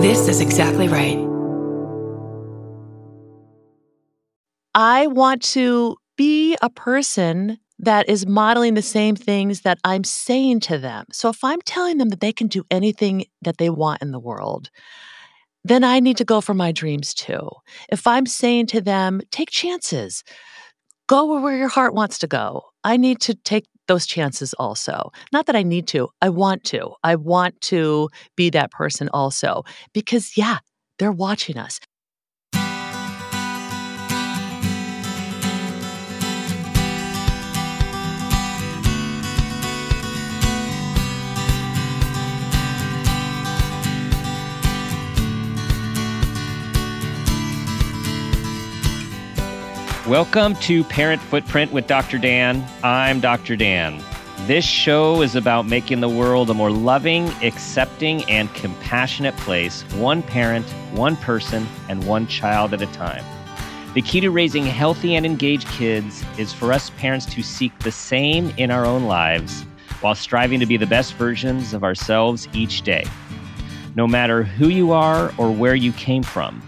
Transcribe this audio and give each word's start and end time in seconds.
This 0.00 0.28
is 0.28 0.40
exactly 0.40 0.88
right. 0.88 1.18
I 4.74 5.08
want 5.08 5.42
to 5.52 5.98
be 6.16 6.56
a 6.62 6.70
person 6.70 7.58
that 7.78 8.08
is 8.08 8.26
modeling 8.26 8.72
the 8.72 8.80
same 8.80 9.14
things 9.14 9.60
that 9.60 9.78
I'm 9.84 10.04
saying 10.04 10.60
to 10.60 10.78
them. 10.78 11.04
So 11.12 11.28
if 11.28 11.44
I'm 11.44 11.60
telling 11.66 11.98
them 11.98 12.08
that 12.08 12.20
they 12.20 12.32
can 12.32 12.46
do 12.46 12.64
anything 12.70 13.26
that 13.42 13.58
they 13.58 13.68
want 13.68 14.00
in 14.00 14.10
the 14.10 14.18
world, 14.18 14.70
then 15.64 15.84
I 15.84 16.00
need 16.00 16.16
to 16.16 16.24
go 16.24 16.40
for 16.40 16.54
my 16.54 16.72
dreams 16.72 17.12
too. 17.12 17.50
If 17.90 18.06
I'm 18.06 18.24
saying 18.24 18.68
to 18.68 18.80
them, 18.80 19.20
take 19.30 19.50
chances, 19.50 20.24
go 21.08 21.42
where 21.42 21.58
your 21.58 21.68
heart 21.68 21.92
wants 21.92 22.18
to 22.20 22.26
go, 22.26 22.62
I 22.84 22.96
need 22.96 23.20
to 23.20 23.34
take 23.34 23.66
those 23.90 24.06
chances 24.06 24.54
also. 24.54 25.10
Not 25.32 25.46
that 25.46 25.56
I 25.56 25.64
need 25.64 25.88
to, 25.88 26.10
I 26.22 26.28
want 26.28 26.62
to. 26.66 26.94
I 27.02 27.16
want 27.16 27.60
to 27.62 28.08
be 28.36 28.48
that 28.50 28.70
person 28.70 29.08
also 29.12 29.64
because, 29.92 30.36
yeah, 30.36 30.58
they're 31.00 31.10
watching 31.10 31.58
us. 31.58 31.80
Welcome 50.10 50.56
to 50.56 50.82
Parent 50.82 51.22
Footprint 51.22 51.70
with 51.70 51.86
Dr. 51.86 52.18
Dan. 52.18 52.68
I'm 52.82 53.20
Dr. 53.20 53.54
Dan. 53.54 54.02
This 54.38 54.64
show 54.64 55.22
is 55.22 55.36
about 55.36 55.66
making 55.66 56.00
the 56.00 56.08
world 56.08 56.50
a 56.50 56.54
more 56.54 56.72
loving, 56.72 57.28
accepting, 57.44 58.28
and 58.28 58.52
compassionate 58.54 59.36
place, 59.36 59.82
one 59.92 60.24
parent, 60.24 60.66
one 60.90 61.14
person, 61.14 61.64
and 61.88 62.02
one 62.08 62.26
child 62.26 62.74
at 62.74 62.82
a 62.82 62.88
time. 62.88 63.24
The 63.94 64.02
key 64.02 64.18
to 64.18 64.32
raising 64.32 64.66
healthy 64.66 65.14
and 65.14 65.24
engaged 65.24 65.68
kids 65.68 66.24
is 66.36 66.52
for 66.52 66.72
us 66.72 66.90
parents 66.98 67.24
to 67.26 67.42
seek 67.44 67.78
the 67.78 67.92
same 67.92 68.52
in 68.56 68.72
our 68.72 68.84
own 68.84 69.04
lives 69.04 69.62
while 70.00 70.16
striving 70.16 70.58
to 70.58 70.66
be 70.66 70.76
the 70.76 70.88
best 70.88 71.14
versions 71.14 71.72
of 71.72 71.84
ourselves 71.84 72.48
each 72.52 72.82
day. 72.82 73.04
No 73.94 74.08
matter 74.08 74.42
who 74.42 74.70
you 74.70 74.90
are 74.90 75.32
or 75.38 75.52
where 75.52 75.76
you 75.76 75.92
came 75.92 76.24
from, 76.24 76.60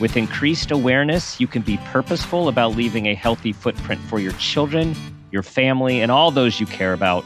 with 0.00 0.16
increased 0.16 0.70
awareness, 0.70 1.38
you 1.40 1.46
can 1.46 1.62
be 1.62 1.76
purposeful 1.86 2.48
about 2.48 2.76
leaving 2.76 3.06
a 3.06 3.14
healthy 3.14 3.52
footprint 3.52 4.00
for 4.02 4.18
your 4.18 4.32
children, 4.32 4.94
your 5.30 5.42
family, 5.42 6.00
and 6.00 6.10
all 6.10 6.30
those 6.30 6.60
you 6.60 6.66
care 6.66 6.92
about 6.92 7.24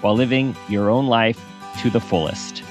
while 0.00 0.14
living 0.14 0.54
your 0.68 0.90
own 0.90 1.06
life 1.06 1.44
to 1.80 1.90
the 1.90 2.00
fullest. 2.00 2.62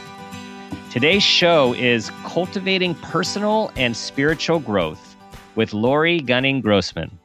Today's 0.91 1.23
show 1.23 1.73
is 1.73 2.09
Cultivating 2.23 2.95
Personal 2.95 3.71
and 3.75 3.95
Spiritual 3.95 4.59
Growth 4.59 5.15
with 5.55 5.73
Laurie 5.73 6.19
Gunning 6.19 6.61
Grossman. 6.61 7.19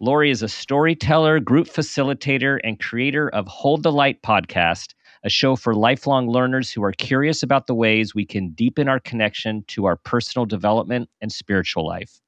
Laurie 0.00 0.30
is 0.30 0.42
a 0.42 0.48
storyteller, 0.48 1.40
group 1.40 1.66
facilitator, 1.66 2.58
and 2.64 2.80
creator 2.80 3.28
of 3.30 3.46
Hold 3.48 3.82
the 3.82 3.92
Light 3.92 4.22
podcast 4.22 4.94
a 5.22 5.28
show 5.28 5.56
for 5.56 5.74
lifelong 5.74 6.28
learners 6.28 6.70
who 6.70 6.82
are 6.82 6.92
curious 6.92 7.42
about 7.42 7.66
the 7.66 7.74
ways 7.74 8.14
we 8.14 8.24
can 8.24 8.50
deepen 8.50 8.88
our 8.88 9.00
connection 9.00 9.64
to 9.68 9.84
our 9.84 9.96
personal 9.96 10.46
development 10.46 11.08
and 11.20 11.30
spiritual 11.30 11.86
life. 11.86 12.20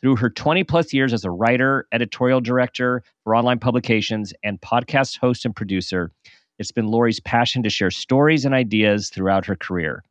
Through 0.00 0.16
her 0.16 0.30
20 0.30 0.64
plus 0.64 0.92
years 0.92 1.12
as 1.12 1.24
a 1.24 1.30
writer, 1.30 1.86
editorial 1.92 2.40
director 2.40 3.02
for 3.22 3.36
online 3.36 3.58
publications, 3.58 4.32
and 4.42 4.60
podcast 4.60 5.18
host 5.18 5.44
and 5.44 5.54
producer, 5.54 6.10
it's 6.58 6.72
been 6.72 6.88
Laurie's 6.88 7.20
passion 7.20 7.62
to 7.62 7.70
share 7.70 7.90
stories 7.90 8.44
and 8.44 8.54
ideas 8.54 9.10
throughout 9.10 9.46
her 9.46 9.56
career. 9.56 10.02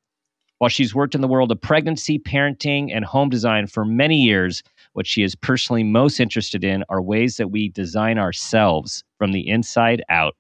While 0.60 0.70
she's 0.70 0.96
worked 0.96 1.16
in 1.16 1.22
the 1.22 1.28
world 1.28 1.52
of 1.52 1.60
pregnancy, 1.60 2.20
parenting, 2.20 2.90
and 2.96 3.04
home 3.04 3.30
design 3.30 3.68
for 3.68 3.84
many 3.84 4.18
years, 4.18 4.64
what 4.94 5.08
she 5.08 5.24
is 5.24 5.36
personally 5.36 5.84
most 5.84 6.20
interested 6.20 6.64
in 6.64 6.86
are 6.88 7.02
ways 7.02 7.38
that 7.38 7.50
we 7.50 7.70
design 7.70 8.18
ourselves 8.18 9.04
from 9.18 9.32
the 9.34 9.48
inside 9.48 10.04
out. 10.10 10.36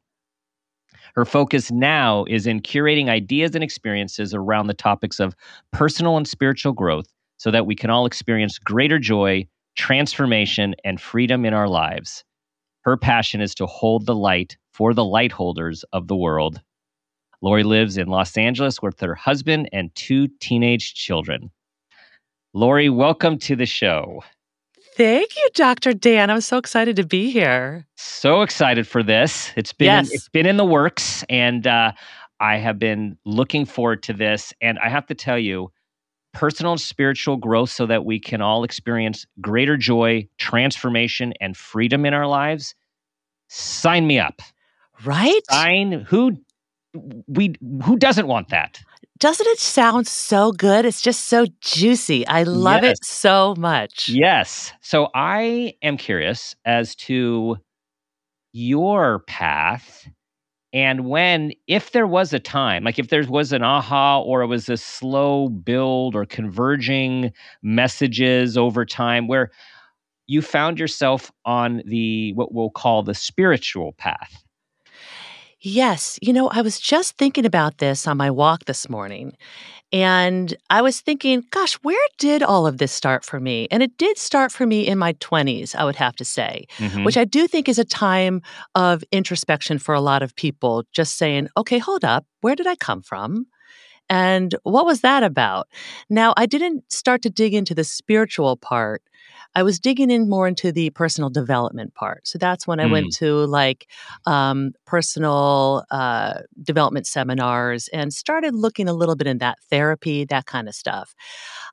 Her 1.13 1.25
focus 1.25 1.71
now 1.71 2.25
is 2.25 2.47
in 2.47 2.61
curating 2.61 3.07
ideas 3.07 3.53
and 3.53 3.63
experiences 3.63 4.33
around 4.33 4.67
the 4.67 4.73
topics 4.73 5.19
of 5.19 5.35
personal 5.71 6.17
and 6.17 6.27
spiritual 6.27 6.73
growth 6.73 7.05
so 7.37 7.51
that 7.51 7.67
we 7.67 7.75
can 7.75 7.91
all 7.91 8.05
experience 8.05 8.57
greater 8.57 8.97
joy, 8.97 9.47
transformation, 9.75 10.75
and 10.83 10.99
freedom 10.99 11.45
in 11.45 11.53
our 11.53 11.67
lives. 11.67 12.23
Her 12.81 12.97
passion 12.97 13.41
is 13.41 13.53
to 13.55 13.67
hold 13.67 14.05
the 14.05 14.15
light 14.15 14.57
for 14.71 14.93
the 14.93 15.05
light 15.05 15.31
holders 15.31 15.85
of 15.93 16.07
the 16.07 16.15
world. 16.15 16.61
Laurie 17.41 17.63
lives 17.63 17.97
in 17.97 18.07
Los 18.07 18.35
Angeles 18.35 18.81
with 18.81 18.99
her 19.01 19.15
husband 19.15 19.69
and 19.71 19.93
two 19.95 20.29
teenage 20.39 20.95
children. 20.95 21.51
Laurie, 22.53 22.89
welcome 22.89 23.37
to 23.39 23.55
the 23.55 23.65
show. 23.65 24.23
Thank 24.95 25.35
you, 25.35 25.47
Dr. 25.55 25.93
Dan. 25.93 26.29
I'm 26.29 26.41
so 26.41 26.57
excited 26.57 26.95
to 26.97 27.05
be 27.05 27.31
here. 27.31 27.87
So 27.95 28.41
excited 28.41 28.87
for 28.87 29.01
this. 29.01 29.51
It's 29.55 29.73
been 29.73 29.87
Yes. 29.87 30.11
it's 30.11 30.29
been 30.29 30.45
in 30.45 30.57
the 30.57 30.65
works 30.65 31.23
and 31.29 31.65
uh, 31.65 31.93
I 32.39 32.57
have 32.57 32.77
been 32.77 33.17
looking 33.25 33.65
forward 33.65 34.03
to 34.03 34.13
this 34.13 34.53
and 34.61 34.77
I 34.79 34.89
have 34.89 35.05
to 35.07 35.15
tell 35.15 35.39
you 35.39 35.71
personal 36.33 36.73
and 36.73 36.81
spiritual 36.81 37.37
growth 37.37 37.69
so 37.69 37.85
that 37.85 38.05
we 38.05 38.19
can 38.19 38.41
all 38.41 38.63
experience 38.63 39.25
greater 39.41 39.77
joy, 39.77 40.27
transformation 40.37 41.33
and 41.39 41.55
freedom 41.57 42.05
in 42.05 42.13
our 42.13 42.27
lives. 42.27 42.75
Sign 43.47 44.05
me 44.07 44.19
up. 44.19 44.41
Right? 45.03 45.41
Sign 45.49 45.91
who 45.91 46.37
we 47.27 47.55
who 47.83 47.97
doesn't 47.97 48.27
want 48.27 48.49
that? 48.49 48.79
Doesn't 49.23 49.47
it 49.47 49.59
sound 49.59 50.05
so 50.05 50.51
good? 50.51 50.83
It's 50.83 50.99
just 50.99 51.29
so 51.29 51.45
juicy. 51.61 52.27
I 52.27 52.43
love 52.43 52.83
Yes. 52.83 52.91
it 52.99 53.05
so 53.05 53.55
much. 53.57 54.09
Yes. 54.09 54.73
So 54.81 55.07
I 55.15 55.75
am 55.81 55.95
curious 55.95 56.57
as 56.65 56.93
to 57.07 57.55
your 58.51 59.19
path 59.19 60.09
and 60.73 61.05
when, 61.05 61.53
if 61.67 61.93
there 61.93 62.05
was 62.05 62.33
a 62.33 62.39
time, 62.39 62.83
like 62.83 62.99
if 62.99 63.07
there 63.07 63.23
was 63.25 63.53
an 63.53 63.63
aha 63.63 64.19
or 64.19 64.41
it 64.41 64.47
was 64.47 64.67
a 64.67 64.75
slow 64.75 65.47
build 65.47 66.15
or 66.15 66.25
converging 66.25 67.31
messages 67.61 68.57
over 68.57 68.83
time 68.85 69.29
where 69.29 69.51
you 70.27 70.41
found 70.41 70.79
yourself 70.79 71.31
on 71.45 71.81
the 71.85 72.33
what 72.33 72.53
we'll 72.53 72.71
call 72.71 73.03
the 73.03 73.13
spiritual 73.13 73.93
path. 73.93 74.42
Yes. 75.65 76.19
You 76.21 76.33
know, 76.33 76.49
I 76.49 76.61
was 76.61 76.77
just 76.79 77.17
thinking 77.17 77.45
about 77.45 77.77
this 77.77 78.05
on 78.05 78.17
my 78.17 78.29
walk 78.29 78.65
this 78.65 78.89
morning. 78.89 79.31
And 79.93 80.53
I 80.69 80.81
was 80.81 80.99
thinking, 80.99 81.43
gosh, 81.51 81.75
where 81.83 82.07
did 82.17 82.43
all 82.43 82.67
of 82.67 82.79
this 82.79 82.91
start 82.91 83.23
for 83.23 83.39
me? 83.39 83.67
And 83.71 83.81
it 83.81 83.97
did 83.97 84.17
start 84.17 84.51
for 84.51 84.65
me 84.65 84.85
in 84.85 84.97
my 84.97 85.13
20s, 85.13 85.73
I 85.73 85.85
would 85.85 85.95
have 85.95 86.15
to 86.17 86.25
say, 86.25 86.65
Mhm. 86.79 87.05
which 87.05 87.15
I 87.15 87.23
do 87.25 87.47
think 87.47 87.69
is 87.69 87.79
a 87.79 87.85
time 87.85 88.41
of 88.75 89.03
introspection 89.11 89.79
for 89.79 89.95
a 89.95 90.01
lot 90.01 90.21
of 90.21 90.35
people, 90.35 90.83
just 90.91 91.17
saying, 91.17 91.47
okay, 91.55 91.77
hold 91.77 92.03
up, 92.03 92.25
where 92.41 92.55
did 92.55 92.67
I 92.67 92.75
come 92.75 93.01
from? 93.01 93.45
And 94.09 94.55
what 94.63 94.85
was 94.85 95.01
that 95.01 95.23
about? 95.23 95.67
Now, 96.09 96.33
I 96.35 96.45
didn't 96.45 96.91
start 96.91 97.21
to 97.21 97.29
dig 97.29 97.53
into 97.53 97.73
the 97.73 97.85
spiritual 97.85 98.57
part. 98.57 99.01
I 99.55 99.63
was 99.63 99.79
digging 99.79 100.09
in 100.09 100.29
more 100.29 100.47
into 100.47 100.71
the 100.71 100.89
personal 100.91 101.29
development 101.29 101.93
part. 101.93 102.27
So 102.27 102.37
that's 102.37 102.65
when 102.65 102.79
I 102.79 102.87
went 102.87 103.13
to 103.17 103.45
like 103.45 103.87
um, 104.25 104.73
personal 104.85 105.85
uh, 105.91 106.39
development 106.61 107.07
seminars 107.07 107.87
and 107.89 108.13
started 108.13 108.55
looking 108.55 108.87
a 108.87 108.93
little 108.93 109.15
bit 109.15 109.27
in 109.27 109.37
that 109.39 109.59
therapy, 109.69 110.25
that 110.25 110.45
kind 110.45 110.67
of 110.67 110.75
stuff. 110.75 111.13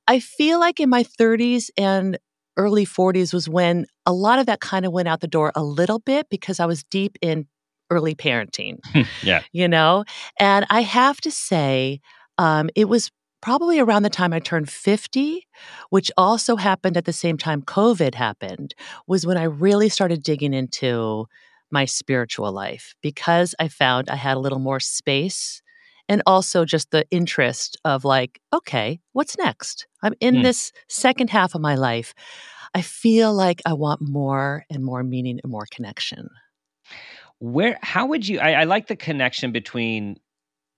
I 0.06 0.20
feel 0.20 0.60
like 0.60 0.80
in 0.80 0.90
my 0.90 1.04
30s 1.04 1.70
and 1.76 2.18
early 2.56 2.84
40s 2.84 3.32
was 3.32 3.48
when 3.48 3.86
a 4.04 4.12
lot 4.12 4.38
of 4.38 4.46
that 4.46 4.60
kind 4.60 4.84
of 4.84 4.92
went 4.92 5.08
out 5.08 5.20
the 5.20 5.26
door 5.26 5.52
a 5.54 5.62
little 5.62 6.00
bit 6.00 6.28
because 6.28 6.60
I 6.60 6.66
was 6.66 6.84
deep 6.84 7.16
in 7.22 7.46
early 7.90 8.14
parenting 8.14 8.78
yeah. 9.22 9.42
you 9.52 9.68
know? 9.68 10.04
And 10.38 10.66
I 10.70 10.82
have 10.82 11.20
to 11.22 11.30
say, 11.30 12.00
um, 12.38 12.70
it 12.74 12.88
was 12.88 13.10
probably 13.40 13.78
around 13.78 14.02
the 14.02 14.10
time 14.10 14.32
I 14.32 14.38
turned 14.40 14.70
50, 14.70 15.46
which 15.90 16.10
also 16.16 16.56
happened 16.56 16.96
at 16.96 17.04
the 17.04 17.12
same 17.12 17.38
time 17.38 17.62
COVID 17.62 18.14
happened, 18.14 18.74
was 19.06 19.26
when 19.26 19.36
I 19.36 19.44
really 19.44 19.88
started 19.88 20.22
digging 20.22 20.52
into 20.54 21.26
my 21.70 21.84
spiritual 21.84 22.52
life 22.52 22.94
because 23.02 23.54
I 23.60 23.68
found 23.68 24.10
I 24.10 24.16
had 24.16 24.36
a 24.36 24.40
little 24.40 24.58
more 24.58 24.80
space 24.80 25.62
and 26.08 26.22
also 26.26 26.64
just 26.64 26.90
the 26.90 27.06
interest 27.10 27.76
of 27.84 28.04
like, 28.04 28.40
okay, 28.52 29.00
what's 29.12 29.38
next? 29.38 29.86
I'm 30.02 30.14
in 30.20 30.34
Hmm. 30.36 30.42
this 30.42 30.72
second 30.88 31.30
half 31.30 31.54
of 31.54 31.60
my 31.60 31.76
life. 31.76 32.12
I 32.74 32.82
feel 32.82 33.32
like 33.32 33.62
I 33.66 33.72
want 33.74 34.00
more 34.02 34.64
and 34.70 34.84
more 34.84 35.02
meaning 35.02 35.38
and 35.42 35.50
more 35.50 35.66
connection. 35.70 36.28
where 37.38 37.78
how 37.82 38.06
would 38.06 38.26
you 38.26 38.38
I, 38.40 38.52
I 38.52 38.64
like 38.64 38.86
the 38.88 38.96
connection 38.96 39.52
between 39.52 40.18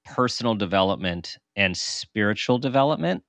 personal 0.05 0.55
development 0.55 1.39
and 1.57 1.77
spiritual 1.77 2.59
development 2.59 3.23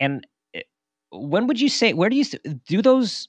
and 0.00 0.26
eh, 0.54 0.62
when 1.10 1.46
would 1.46 1.60
you 1.60 1.68
say 1.68 1.92
where 1.92 2.10
do 2.10 2.16
you 2.16 2.24
do 2.66 2.82
those 2.82 3.28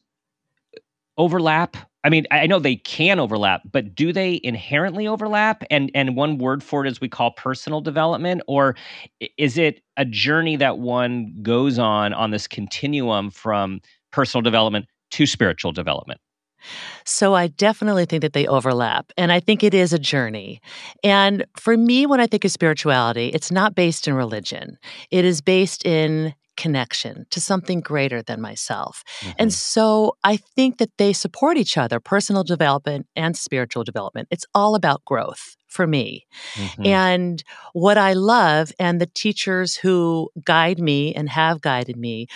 overlap 1.18 1.78
I 2.06 2.10
mean, 2.10 2.26
I 2.32 2.48
know 2.48 2.60
they 2.60 2.78
can 2.78 3.20
overlap, 3.20 3.62
but 3.70 3.94
do 3.94 4.14
they 4.14 4.40
inherently 4.42 5.06
overlap? 5.06 5.66
And 5.70 5.92
and 5.94 6.16
one 6.16 6.38
word 6.38 6.64
for 6.64 6.86
it 6.86 6.90
is 6.90 7.02
we 7.02 7.10
call 7.10 7.32
personal 7.32 7.82
development, 7.82 8.42
or 8.48 8.78
is 9.38 9.58
it 9.58 9.82
a 9.98 10.06
journey 10.06 10.56
that 10.56 10.80
one 10.80 11.36
goes 11.42 11.78
on 11.78 12.14
on 12.14 12.32
this 12.32 12.48
continuum 12.48 13.32
from 13.32 13.82
personal 14.14 14.42
development 14.42 14.86
to 15.12 15.26
spiritual 15.26 15.74
development? 15.74 16.22
So 17.06 17.34
I 17.34 17.48
definitely 17.48 18.06
think 18.06 18.22
that 18.22 18.34
they 18.34 18.48
overlap. 18.48 19.12
And 19.18 19.32
I 19.32 19.40
think 19.40 19.64
it 19.64 19.74
is 19.74 19.94
a 19.94 20.00
journey. 20.00 20.62
And 21.04 21.46
for 21.58 21.78
me, 21.78 22.06
when 22.06 22.20
I 22.20 22.28
think 22.28 22.46
of 22.46 22.52
spirituality, 22.52 23.30
it's 23.30 23.52
not 23.52 23.76
based 23.76 24.08
in 24.08 24.14
religion, 24.14 24.78
it 25.12 25.26
is 25.26 25.42
based 25.42 25.86
in 25.86 26.34
connection 26.60 27.26
to 27.30 27.40
something 27.40 27.80
greater 27.80 28.22
than 28.22 28.42
myself. 28.42 29.04
Mm-hmm. 29.22 29.32
And 29.40 29.54
so 29.54 30.18
I 30.26 30.36
think 30.36 30.78
that 30.80 30.92
they 30.98 31.14
support 31.14 31.56
each 31.56 31.78
other, 31.78 32.02
personal 32.02 32.44
development 32.44 33.08
and 33.16 33.38
spiritual 33.38 33.86
development. 33.86 34.28
It's 34.30 34.46
all 34.54 34.76
about 34.76 35.06
growth 35.06 35.56
for 35.68 35.88
me. 35.88 36.28
Mm-hmm. 36.56 36.86
And 36.86 37.44
what 37.72 37.98
I 37.98 38.12
love, 38.12 38.74
and 38.78 39.00
the 39.00 39.06
teachers 39.06 39.78
who 39.78 40.30
guide 40.44 40.80
me 40.80 41.16
and 41.16 41.30
have 41.30 41.62
guided 41.62 41.96
me, 41.96 42.28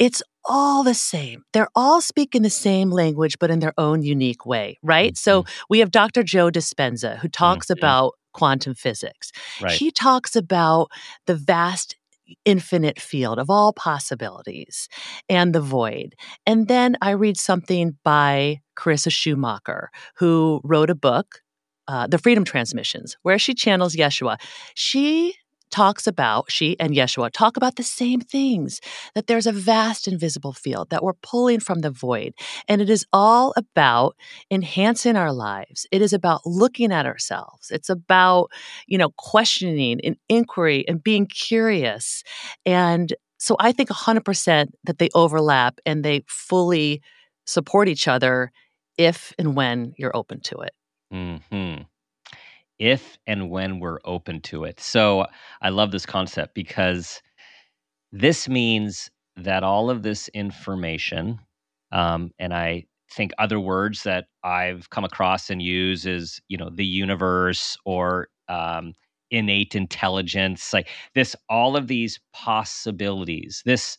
it's 0.00 0.20
all 0.48 0.82
the 0.82 0.94
same. 0.94 1.44
They're 1.52 1.68
all 1.74 2.00
speaking 2.00 2.42
the 2.42 2.50
same 2.50 2.90
language, 2.90 3.38
but 3.38 3.50
in 3.50 3.60
their 3.60 3.74
own 3.78 4.02
unique 4.02 4.46
way, 4.46 4.78
right? 4.82 5.12
Mm-hmm. 5.12 5.16
So 5.16 5.44
we 5.68 5.78
have 5.80 5.90
Dr. 5.90 6.22
Joe 6.22 6.50
Dispenza, 6.50 7.18
who 7.18 7.28
talks 7.28 7.66
mm-hmm. 7.66 7.78
about 7.78 8.14
quantum 8.32 8.74
physics. 8.74 9.30
Right. 9.60 9.72
He 9.72 9.90
talks 9.90 10.34
about 10.34 10.88
the 11.26 11.34
vast 11.34 11.96
infinite 12.44 13.00
field 13.00 13.38
of 13.38 13.48
all 13.48 13.72
possibilities 13.72 14.88
and 15.28 15.54
the 15.54 15.60
void. 15.60 16.14
And 16.46 16.68
then 16.68 16.96
I 17.00 17.10
read 17.10 17.36
something 17.36 17.96
by 18.04 18.60
Carissa 18.76 19.10
Schumacher, 19.10 19.90
who 20.16 20.60
wrote 20.62 20.90
a 20.90 20.94
book, 20.94 21.40
uh, 21.86 22.06
The 22.06 22.18
Freedom 22.18 22.44
Transmissions, 22.44 23.16
where 23.22 23.38
she 23.38 23.54
channels 23.54 23.96
Yeshua. 23.96 24.38
She 24.74 25.34
talks 25.70 26.06
about, 26.06 26.50
she 26.50 26.78
and 26.78 26.92
Yeshua 26.92 27.30
talk 27.32 27.56
about 27.56 27.76
the 27.76 27.82
same 27.82 28.20
things 28.20 28.80
that 29.14 29.26
there's 29.26 29.46
a 29.46 29.52
vast 29.52 30.08
invisible 30.08 30.52
field 30.52 30.90
that 30.90 31.02
we're 31.02 31.14
pulling 31.14 31.60
from 31.60 31.80
the 31.80 31.90
void. 31.90 32.34
And 32.68 32.80
it 32.80 32.90
is 32.90 33.04
all 33.12 33.52
about 33.56 34.16
enhancing 34.50 35.16
our 35.16 35.32
lives. 35.32 35.86
It 35.90 36.02
is 36.02 36.12
about 36.12 36.42
looking 36.44 36.92
at 36.92 37.06
ourselves. 37.06 37.70
It's 37.70 37.88
about, 37.88 38.50
you 38.86 38.98
know, 38.98 39.10
questioning 39.16 40.00
and 40.02 40.16
inquiry 40.28 40.86
and 40.88 41.02
being 41.02 41.26
curious. 41.26 42.22
And 42.64 43.14
so 43.38 43.56
I 43.60 43.72
think 43.72 43.88
100% 43.88 44.68
that 44.84 44.98
they 44.98 45.08
overlap 45.14 45.80
and 45.86 46.04
they 46.04 46.24
fully 46.26 47.02
support 47.46 47.88
each 47.88 48.08
other 48.08 48.52
if 48.96 49.32
and 49.38 49.54
when 49.54 49.94
you're 49.96 50.16
open 50.16 50.40
to 50.40 50.58
it. 50.60 50.72
Hmm 51.10 51.82
if 52.78 53.18
and 53.26 53.50
when 53.50 53.80
we're 53.80 53.98
open 54.04 54.40
to 54.42 54.64
it. 54.64 54.80
So 54.80 55.26
I 55.62 55.70
love 55.70 55.90
this 55.90 56.06
concept 56.06 56.54
because 56.54 57.20
this 58.12 58.48
means 58.48 59.10
that 59.36 59.62
all 59.62 59.90
of 59.90 60.02
this 60.02 60.28
information, 60.28 61.38
um, 61.92 62.32
and 62.38 62.54
I 62.54 62.86
think 63.10 63.32
other 63.38 63.60
words 63.60 64.02
that 64.02 64.26
I've 64.44 64.90
come 64.90 65.04
across 65.04 65.50
and 65.50 65.62
use 65.62 66.06
is, 66.06 66.40
you 66.48 66.56
know, 66.56 66.70
the 66.70 66.84
universe 66.86 67.76
or 67.84 68.28
um, 68.48 68.94
innate 69.30 69.74
intelligence, 69.74 70.72
like 70.72 70.88
this, 71.14 71.34
all 71.48 71.76
of 71.76 71.86
these 71.86 72.20
possibilities, 72.32 73.62
this 73.64 73.98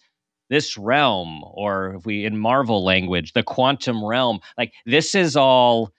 this 0.50 0.78
realm, 0.78 1.44
or 1.44 1.94
if 1.96 2.08
we 2.08 2.26
in 2.26 2.36
Marvel 2.36 2.84
language, 2.84 3.34
the 3.34 3.44
quantum 3.44 4.04
realm, 4.04 4.40
like 4.58 4.74
this 4.88 5.14
is 5.14 5.36
all, 5.36 5.92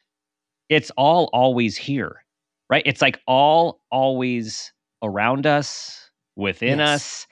it's 0.69 0.91
all 0.97 1.31
always 1.33 1.77
here 1.77 2.25
right? 2.71 2.83
It's 2.87 3.03
like 3.03 3.21
all 3.27 3.81
always 3.91 4.73
around 5.03 5.47
us, 5.47 6.11
within 6.37 6.79
yes. 6.79 6.89
us. 6.89 7.27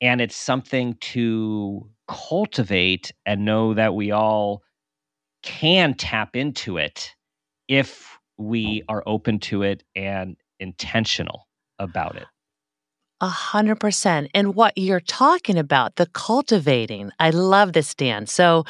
And 0.00 0.20
it's 0.20 0.36
something 0.36 0.94
to 1.00 1.88
cultivate 2.06 3.12
and 3.26 3.44
know 3.44 3.74
that 3.74 3.94
we 3.94 4.12
all 4.12 4.62
can 5.42 5.94
tap 5.94 6.36
into 6.36 6.78
it 6.78 7.14
if 7.66 8.18
we 8.38 8.82
are 8.88 9.02
open 9.06 9.40
to 9.40 9.62
it 9.62 9.82
and 9.96 10.36
intentional 10.60 11.48
about 11.78 12.16
it. 12.16 12.26
A 13.20 13.28
hundred 13.28 13.80
percent. 13.80 14.30
And 14.32 14.54
what 14.54 14.78
you're 14.78 15.00
talking 15.00 15.58
about, 15.58 15.96
the 15.96 16.06
cultivating, 16.06 17.10
I 17.18 17.30
love 17.30 17.72
this, 17.72 17.92
Dan. 17.94 18.26
So, 18.26 18.64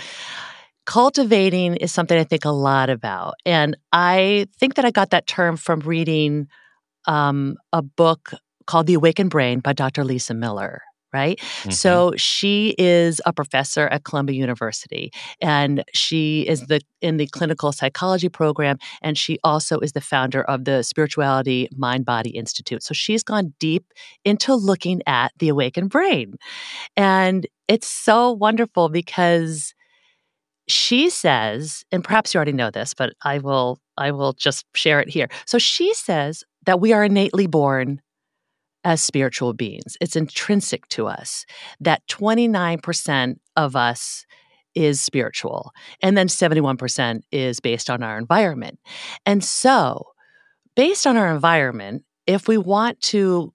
cultivating 0.88 1.76
is 1.76 1.92
something 1.92 2.18
I 2.18 2.24
think 2.24 2.46
a 2.46 2.50
lot 2.50 2.88
about. 2.88 3.34
And 3.44 3.76
I 3.92 4.46
think 4.58 4.76
that 4.76 4.86
I 4.86 4.90
got 4.90 5.10
that 5.10 5.26
term 5.26 5.58
from 5.58 5.80
reading 5.80 6.48
um, 7.06 7.56
a 7.74 7.82
book 7.82 8.32
called 8.66 8.86
The 8.86 8.94
Awakened 8.94 9.28
Brain 9.28 9.60
by 9.60 9.74
Dr. 9.74 10.02
Lisa 10.02 10.32
Miller. 10.32 10.80
Right. 11.12 11.38
Mm-hmm. 11.38 11.70
So 11.70 12.12
she 12.16 12.74
is 12.78 13.20
a 13.24 13.32
professor 13.32 13.86
at 13.88 14.04
Columbia 14.04 14.36
University 14.36 15.10
and 15.40 15.82
she 15.94 16.42
is 16.46 16.66
the 16.66 16.82
in 17.00 17.16
the 17.16 17.26
clinical 17.28 17.72
psychology 17.72 18.28
program 18.28 18.76
and 19.00 19.16
she 19.16 19.38
also 19.42 19.78
is 19.78 19.92
the 19.92 20.02
founder 20.02 20.42
of 20.42 20.66
the 20.66 20.82
Spirituality 20.82 21.68
Mind 21.74 22.04
Body 22.04 22.30
Institute. 22.30 22.82
So 22.82 22.92
she's 22.92 23.22
gone 23.22 23.54
deep 23.58 23.86
into 24.22 24.54
looking 24.54 25.00
at 25.06 25.32
the 25.38 25.48
awakened 25.48 25.88
brain. 25.88 26.34
And 26.94 27.46
it's 27.68 27.88
so 27.88 28.32
wonderful 28.32 28.90
because 28.90 29.74
she 30.68 31.10
says, 31.10 31.84
and 31.90 32.04
perhaps 32.04 32.32
you 32.32 32.38
already 32.38 32.52
know 32.52 32.70
this, 32.70 32.94
but 32.94 33.14
I 33.24 33.38
will 33.38 33.80
I 33.96 34.12
will 34.12 34.32
just 34.34 34.64
share 34.74 35.00
it 35.00 35.08
here. 35.08 35.28
So 35.44 35.58
she 35.58 35.92
says 35.94 36.44
that 36.66 36.80
we 36.80 36.92
are 36.92 37.04
innately 37.04 37.46
born 37.46 38.00
as 38.84 39.02
spiritual 39.02 39.52
beings. 39.54 39.96
It's 40.00 40.14
intrinsic 40.14 40.86
to 40.90 41.06
us 41.06 41.44
that 41.80 42.06
29% 42.08 43.36
of 43.56 43.74
us 43.74 44.24
is 44.74 45.00
spiritual 45.00 45.72
and 46.00 46.16
then 46.16 46.28
71% 46.28 47.20
is 47.32 47.58
based 47.58 47.90
on 47.90 48.02
our 48.02 48.18
environment. 48.18 48.78
And 49.26 49.42
so, 49.42 50.04
based 50.76 51.06
on 51.06 51.16
our 51.16 51.34
environment, 51.34 52.04
if 52.26 52.46
we 52.46 52.56
want 52.58 53.00
to 53.00 53.52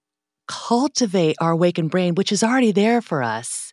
cultivate 0.48 1.38
our 1.40 1.52
awakened 1.52 1.92
brain, 1.92 2.16
which 2.16 2.32
is 2.32 2.44
already 2.44 2.72
there 2.72 3.02
for 3.02 3.24
us, 3.24 3.72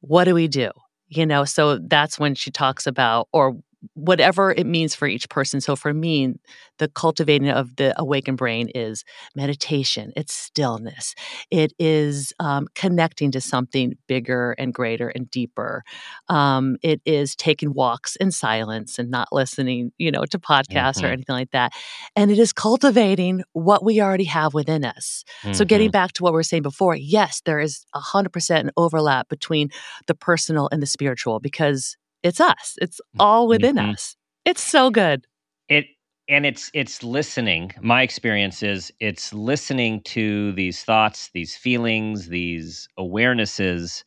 what 0.00 0.24
do 0.24 0.34
we 0.34 0.48
do? 0.48 0.70
You 1.10 1.26
know 1.26 1.44
so 1.44 1.78
that's 1.78 2.18
when 2.18 2.34
she 2.34 2.50
talks 2.50 2.86
about 2.86 3.28
or 3.32 3.56
whatever 3.94 4.52
it 4.52 4.66
means 4.66 4.94
for 4.94 5.08
each 5.08 5.28
person. 5.28 5.60
So 5.60 5.76
for 5.76 5.92
me, 5.94 6.34
the 6.78 6.88
cultivating 6.88 7.48
of 7.48 7.76
the 7.76 7.98
awakened 8.00 8.36
brain 8.36 8.68
is 8.74 9.04
meditation, 9.34 10.12
it's 10.16 10.34
stillness, 10.34 11.14
it 11.50 11.72
is 11.78 12.32
um, 12.40 12.66
connecting 12.74 13.30
to 13.32 13.40
something 13.40 13.94
bigger 14.06 14.52
and 14.52 14.72
greater 14.72 15.08
and 15.08 15.30
deeper. 15.30 15.82
Um, 16.28 16.76
it 16.82 17.00
is 17.04 17.36
taking 17.36 17.72
walks 17.72 18.16
in 18.16 18.30
silence 18.30 18.98
and 18.98 19.10
not 19.10 19.28
listening, 19.32 19.92
you 19.98 20.10
know, 20.10 20.24
to 20.26 20.38
podcasts 20.38 20.96
mm-hmm. 20.96 21.06
or 21.06 21.12
anything 21.12 21.34
like 21.34 21.50
that. 21.52 21.72
And 22.16 22.30
it 22.30 22.38
is 22.38 22.52
cultivating 22.52 23.42
what 23.52 23.84
we 23.84 24.00
already 24.00 24.24
have 24.24 24.54
within 24.54 24.84
us. 24.84 25.24
Mm-hmm. 25.42 25.52
So 25.52 25.64
getting 25.64 25.90
back 25.90 26.12
to 26.14 26.22
what 26.22 26.32
we 26.32 26.38
were 26.38 26.42
saying 26.42 26.62
before, 26.62 26.94
yes, 26.94 27.42
there 27.44 27.60
is 27.60 27.84
100% 27.94 28.60
an 28.60 28.70
overlap 28.76 29.28
between 29.28 29.70
the 30.06 30.14
personal 30.14 30.68
and 30.72 30.82
the 30.82 30.86
spiritual 30.86 31.40
because 31.40 31.96
it's 32.22 32.40
us. 32.40 32.76
It's 32.80 33.00
mm, 33.16 33.20
all 33.20 33.48
within 33.48 33.76
mm-hmm. 33.76 33.90
us. 33.90 34.16
It's 34.44 34.62
so 34.62 34.90
good. 34.90 35.26
It 35.68 35.86
and 36.28 36.46
it's 36.46 36.70
it's 36.74 37.02
listening. 37.02 37.72
My 37.82 38.02
experience 38.02 38.62
is 38.62 38.92
it's 39.00 39.32
listening 39.32 40.02
to 40.04 40.52
these 40.52 40.84
thoughts, 40.84 41.30
these 41.34 41.56
feelings, 41.56 42.28
these 42.28 42.88
awarenesses 42.98 44.04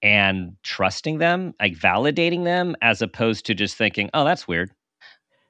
and 0.00 0.52
trusting 0.62 1.18
them, 1.18 1.54
like 1.60 1.74
validating 1.74 2.44
them 2.44 2.76
as 2.82 3.02
opposed 3.02 3.46
to 3.46 3.54
just 3.54 3.76
thinking, 3.76 4.10
"Oh, 4.14 4.24
that's 4.24 4.46
weird. 4.46 4.70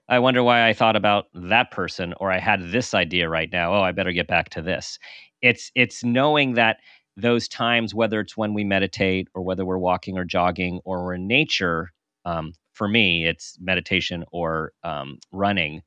I 0.09 0.19
wonder 0.21 0.43
why 0.43 0.67
I 0.67 0.73
thought 0.73 0.97
about 0.97 1.27
that 1.35 1.71
person 1.71 2.15
or 2.19 2.33
I 2.33 2.39
had 2.39 2.71
this 2.73 2.95
idea 2.95 3.29
right 3.29 3.53
now. 3.53 3.75
Oh, 3.75 3.83
I 3.83 3.93
better 3.93 4.13
get 4.13 4.27
back 4.27 4.49
to 4.51 4.63
this." 4.63 4.99
It's 5.43 5.71
it's 5.75 6.03
knowing 6.03 6.55
that 6.55 6.79
those 7.19 7.49
times, 7.49 7.95
whether 7.95 8.21
it's 8.21 8.37
when 8.37 8.55
we 8.55 8.65
meditate 8.65 9.29
or 9.35 9.43
whether 9.43 9.65
we're 9.65 9.79
walking 9.79 10.17
or 10.17 10.25
jogging 10.25 10.81
or 10.85 11.05
we're 11.05 11.15
in 11.15 11.27
nature, 11.27 11.91
um, 12.25 12.53
for 12.73 12.89
me, 12.89 13.27
it's 13.27 13.59
meditation 13.61 14.25
or 14.31 14.73
um, 14.85 15.19
running. 15.33 15.83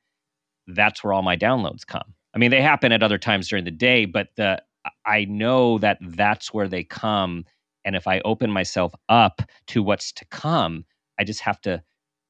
That's 0.67 1.03
where 1.03 1.13
all 1.13 1.21
my 1.21 1.37
downloads 1.37 1.87
come. 1.87 2.13
I 2.33 2.37
mean, 2.37 2.51
they 2.51 2.61
happen 2.61 2.91
at 2.91 3.01
other 3.03 3.17
times 3.17 3.47
during 3.47 3.65
the 3.65 3.71
day, 3.71 4.05
but 4.05 4.27
the 4.35 4.61
I 5.05 5.25
know 5.25 5.77
that 5.77 5.99
that's 6.01 6.53
where 6.53 6.67
they 6.67 6.83
come. 6.83 7.45
And 7.85 7.95
if 7.95 8.07
I 8.07 8.19
open 8.25 8.51
myself 8.51 8.93
up 9.09 9.41
to 9.67 9.83
what's 9.83 10.11
to 10.13 10.25
come, 10.25 10.85
I 11.19 11.23
just 11.23 11.41
have 11.41 11.61
to 11.61 11.81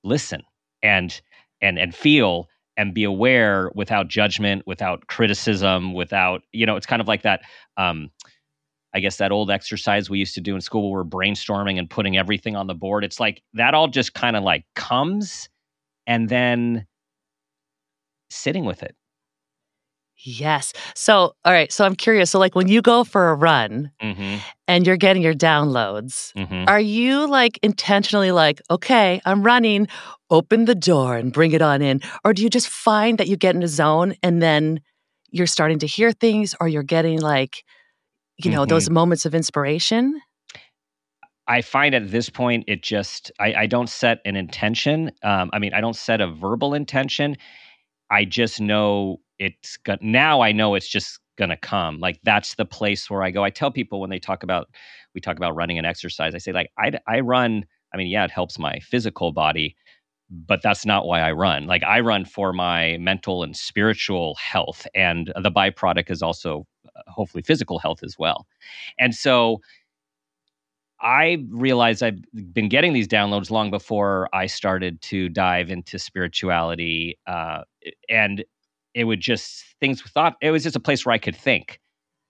listen 0.04 0.44
and 0.84 1.20
and 1.62 1.80
and 1.80 1.96
feel 1.96 2.50
and 2.78 2.94
be 2.94 3.04
aware 3.04 3.72
without 3.76 4.08
judgment, 4.08 4.64
without 4.66 5.08
criticism, 5.08 5.94
without 5.94 6.44
you 6.52 6.66
know, 6.66 6.76
it's 6.76 6.86
kind 6.86 7.02
of 7.02 7.08
like 7.08 7.24
that. 7.24 7.42
Um, 7.78 8.12
I 8.94 9.00
guess 9.00 9.18
that 9.18 9.32
old 9.32 9.50
exercise 9.50 10.10
we 10.10 10.20
used 10.20 10.36
to 10.36 10.42
do 10.42 10.56
in 10.56 10.62
school 10.62 10.92
where 10.92 11.04
we're 11.04 11.10
brainstorming 11.10 11.80
and 11.80 11.90
putting 11.90 12.18
everything 12.18 12.56
on 12.56 12.68
the 12.68 12.76
board. 12.76 13.04
It's 13.04 13.20
like 13.20 13.42
that 13.54 13.74
all 13.74 13.88
just 13.88 14.14
kind 14.14 14.36
of 14.36 14.44
like 14.44 14.66
comes 14.76 15.50
and 16.08 16.28
then 16.30 16.86
sitting 18.30 18.66
with 18.66 18.84
it. 18.84 18.96
Yes. 20.24 20.74
So, 20.94 21.34
all 21.46 21.52
right. 21.52 21.72
So 21.72 21.84
I'm 21.84 21.96
curious. 21.96 22.30
So, 22.30 22.38
like 22.38 22.54
when 22.54 22.68
you 22.68 22.82
go 22.82 23.04
for 23.04 23.30
a 23.30 23.36
run 23.36 23.92
Mm-hmm. 24.02 24.38
and 24.68 24.86
you're 24.86 24.98
getting 24.98 25.24
your 25.24 25.34
downloads, 25.34 26.32
Mm-hmm. 26.34 26.66
are 26.68 26.80
you 26.80 27.28
like 27.28 27.60
intentionally 27.64 28.32
like, 28.32 28.62
okay, 28.70 29.20
I'm 29.26 29.42
running, 29.42 29.88
open 30.30 30.66
the 30.66 30.76
door 30.76 31.16
and 31.18 31.34
bring 31.34 31.54
it 31.54 31.62
on 31.62 31.82
in? 31.82 32.02
Or 32.24 32.34
do 32.34 32.44
you 32.44 32.50
just 32.50 32.68
find 32.68 33.18
that 33.18 33.30
you 33.30 33.36
get 33.38 33.56
in 33.56 33.64
a 33.64 33.68
zone 33.68 34.14
and 34.22 34.44
then 34.44 34.82
you're 35.32 35.48
starting 35.48 35.80
to 35.80 35.88
hear 35.88 36.12
things 36.12 36.54
or 36.60 36.68
you're 36.68 36.84
getting 36.84 37.20
like, 37.20 37.64
you 38.38 38.52
know, 38.52 38.66
Mhm. 38.66 38.70
those 38.70 38.90
moments 38.90 39.26
of 39.26 39.36
inspiration? 39.36 40.22
I 41.48 41.62
find 41.62 41.94
at 41.96 42.12
this 42.12 42.30
point 42.30 42.66
it 42.68 42.82
just 42.84 43.32
I, 43.40 43.54
I 43.54 43.66
don't 43.68 43.90
set 43.90 44.20
an 44.26 44.36
intention. 44.36 45.12
Um, 45.24 45.50
I 45.54 45.60
mean, 45.60 45.74
I 45.74 45.82
don't 45.82 45.96
set 45.96 46.22
a 46.22 46.28
verbal 46.28 46.74
intention. 46.74 47.36
I 48.10 48.26
just 48.26 48.62
know 48.62 49.18
it's 49.40 49.78
go- 49.78 49.98
now. 50.02 50.42
I 50.42 50.52
know 50.52 50.76
it's 50.76 50.88
just 50.88 51.20
gonna 51.38 51.58
come. 51.58 52.00
Like 52.00 52.20
that's 52.24 52.56
the 52.56 52.66
place 52.66 53.10
where 53.10 53.24
I 53.24 53.32
go. 53.32 53.44
I 53.44 53.50
tell 53.50 53.72
people 53.72 54.00
when 54.00 54.10
they 54.10 54.20
talk 54.20 54.44
about 54.44 54.68
we 55.16 55.22
talk 55.22 55.38
about 55.38 55.56
running 55.56 55.78
and 55.78 55.88
exercise. 55.88 56.36
I 56.36 56.38
say 56.38 56.52
like 56.52 56.70
I 56.78 56.92
I 57.08 57.20
run. 57.22 57.66
I 57.94 57.98
mean, 57.98 58.08
yeah, 58.08 58.24
it 58.24 58.32
helps 58.32 58.58
my 58.60 58.80
physical 58.80 59.34
body, 59.34 59.76
but 60.30 60.62
that's 60.62 60.86
not 60.86 61.06
why 61.06 61.22
I 61.22 61.32
run. 61.34 61.66
Like 61.68 61.84
I 61.84 62.00
run 62.00 62.24
for 62.26 62.54
my 62.54 62.98
mental 62.98 63.44
and 63.44 63.58
spiritual 63.58 64.36
health, 64.36 64.88
and 64.96 65.34
the 65.42 65.52
byproduct 65.52 66.10
is 66.12 66.22
also 66.22 66.66
hopefully 67.08 67.42
physical 67.44 67.80
health 67.80 68.04
as 68.04 68.18
well. 68.18 68.46
And 69.00 69.14
so 69.14 69.62
I 71.02 71.44
realized 71.50 72.04
I've 72.04 72.20
been 72.54 72.70
getting 72.70 72.94
these 72.94 73.08
downloads 73.08 73.50
long 73.50 73.72
before 73.72 74.30
I 74.34 74.46
started 74.46 75.02
to 75.04 75.30
dive 75.30 75.72
into 75.72 75.98
spirituality, 75.98 77.18
uh, 77.26 77.64
and 78.08 78.44
it 78.94 79.06
would 79.06 79.20
just 79.20 79.64
things 79.80 80.02
thought 80.02 80.36
it 80.42 80.52
was 80.52 80.64
just 80.64 80.76
a 80.76 80.80
place 80.80 81.06
where 81.06 81.14
I 81.14 81.18
could 81.18 81.36
think. 81.36 81.80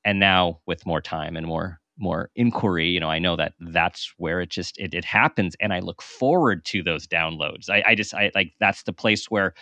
And 0.06 0.20
now, 0.20 0.62
with 0.68 0.86
more 0.86 1.01
time 1.01 1.36
and 1.36 1.46
more 1.46 1.80
more 1.98 2.32
inquiry, 2.36 2.88
you 2.89 3.00
know, 3.00 3.10
I 3.10 3.20
know 3.20 3.36
that 3.36 3.53
that's 3.60 4.13
where 4.18 4.41
it 4.41 4.50
just 4.50 4.77
it, 4.80 4.94
it 4.94 5.06
happens, 5.06 5.56
and 5.60 5.74
I 5.74 5.80
look 5.80 6.01
forward 6.01 6.63
to 6.65 6.82
those 6.82 7.08
downloads. 7.08 7.70
I, 7.70 7.84
I 7.88 7.96
just 7.96 8.13
I 8.13 8.32
like 8.36 8.53
that's 8.60 8.84
the 8.84 8.94
place 8.94 9.30
where 9.30 9.53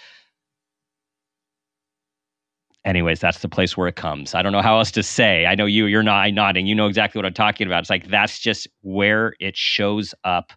anyways, 2.86 3.20
that's 3.20 3.40
the 3.40 3.50
place 3.50 3.76
where 3.78 3.88
it 3.88 3.96
comes. 3.96 4.34
I 4.36 4.42
don't 4.42 4.52
know 4.52 4.62
how 4.62 4.78
else 4.78 4.92
to 4.92 5.04
say. 5.04 5.46
I 5.46 5.56
know 5.56 5.66
you, 5.66 5.86
you're 5.86 6.04
not 6.04 6.34
nodding. 6.34 6.68
You 6.68 6.76
know 6.76 6.88
exactly 6.88 7.20
what 7.20 7.26
I'm 7.26 7.34
talking 7.34 7.68
about. 7.68 7.82
It's 7.82 7.90
like 7.90 8.08
that's 8.08 8.40
just 8.40 8.68
where 8.82 9.34
it 9.40 9.56
shows 9.56 10.14
up 10.24 10.54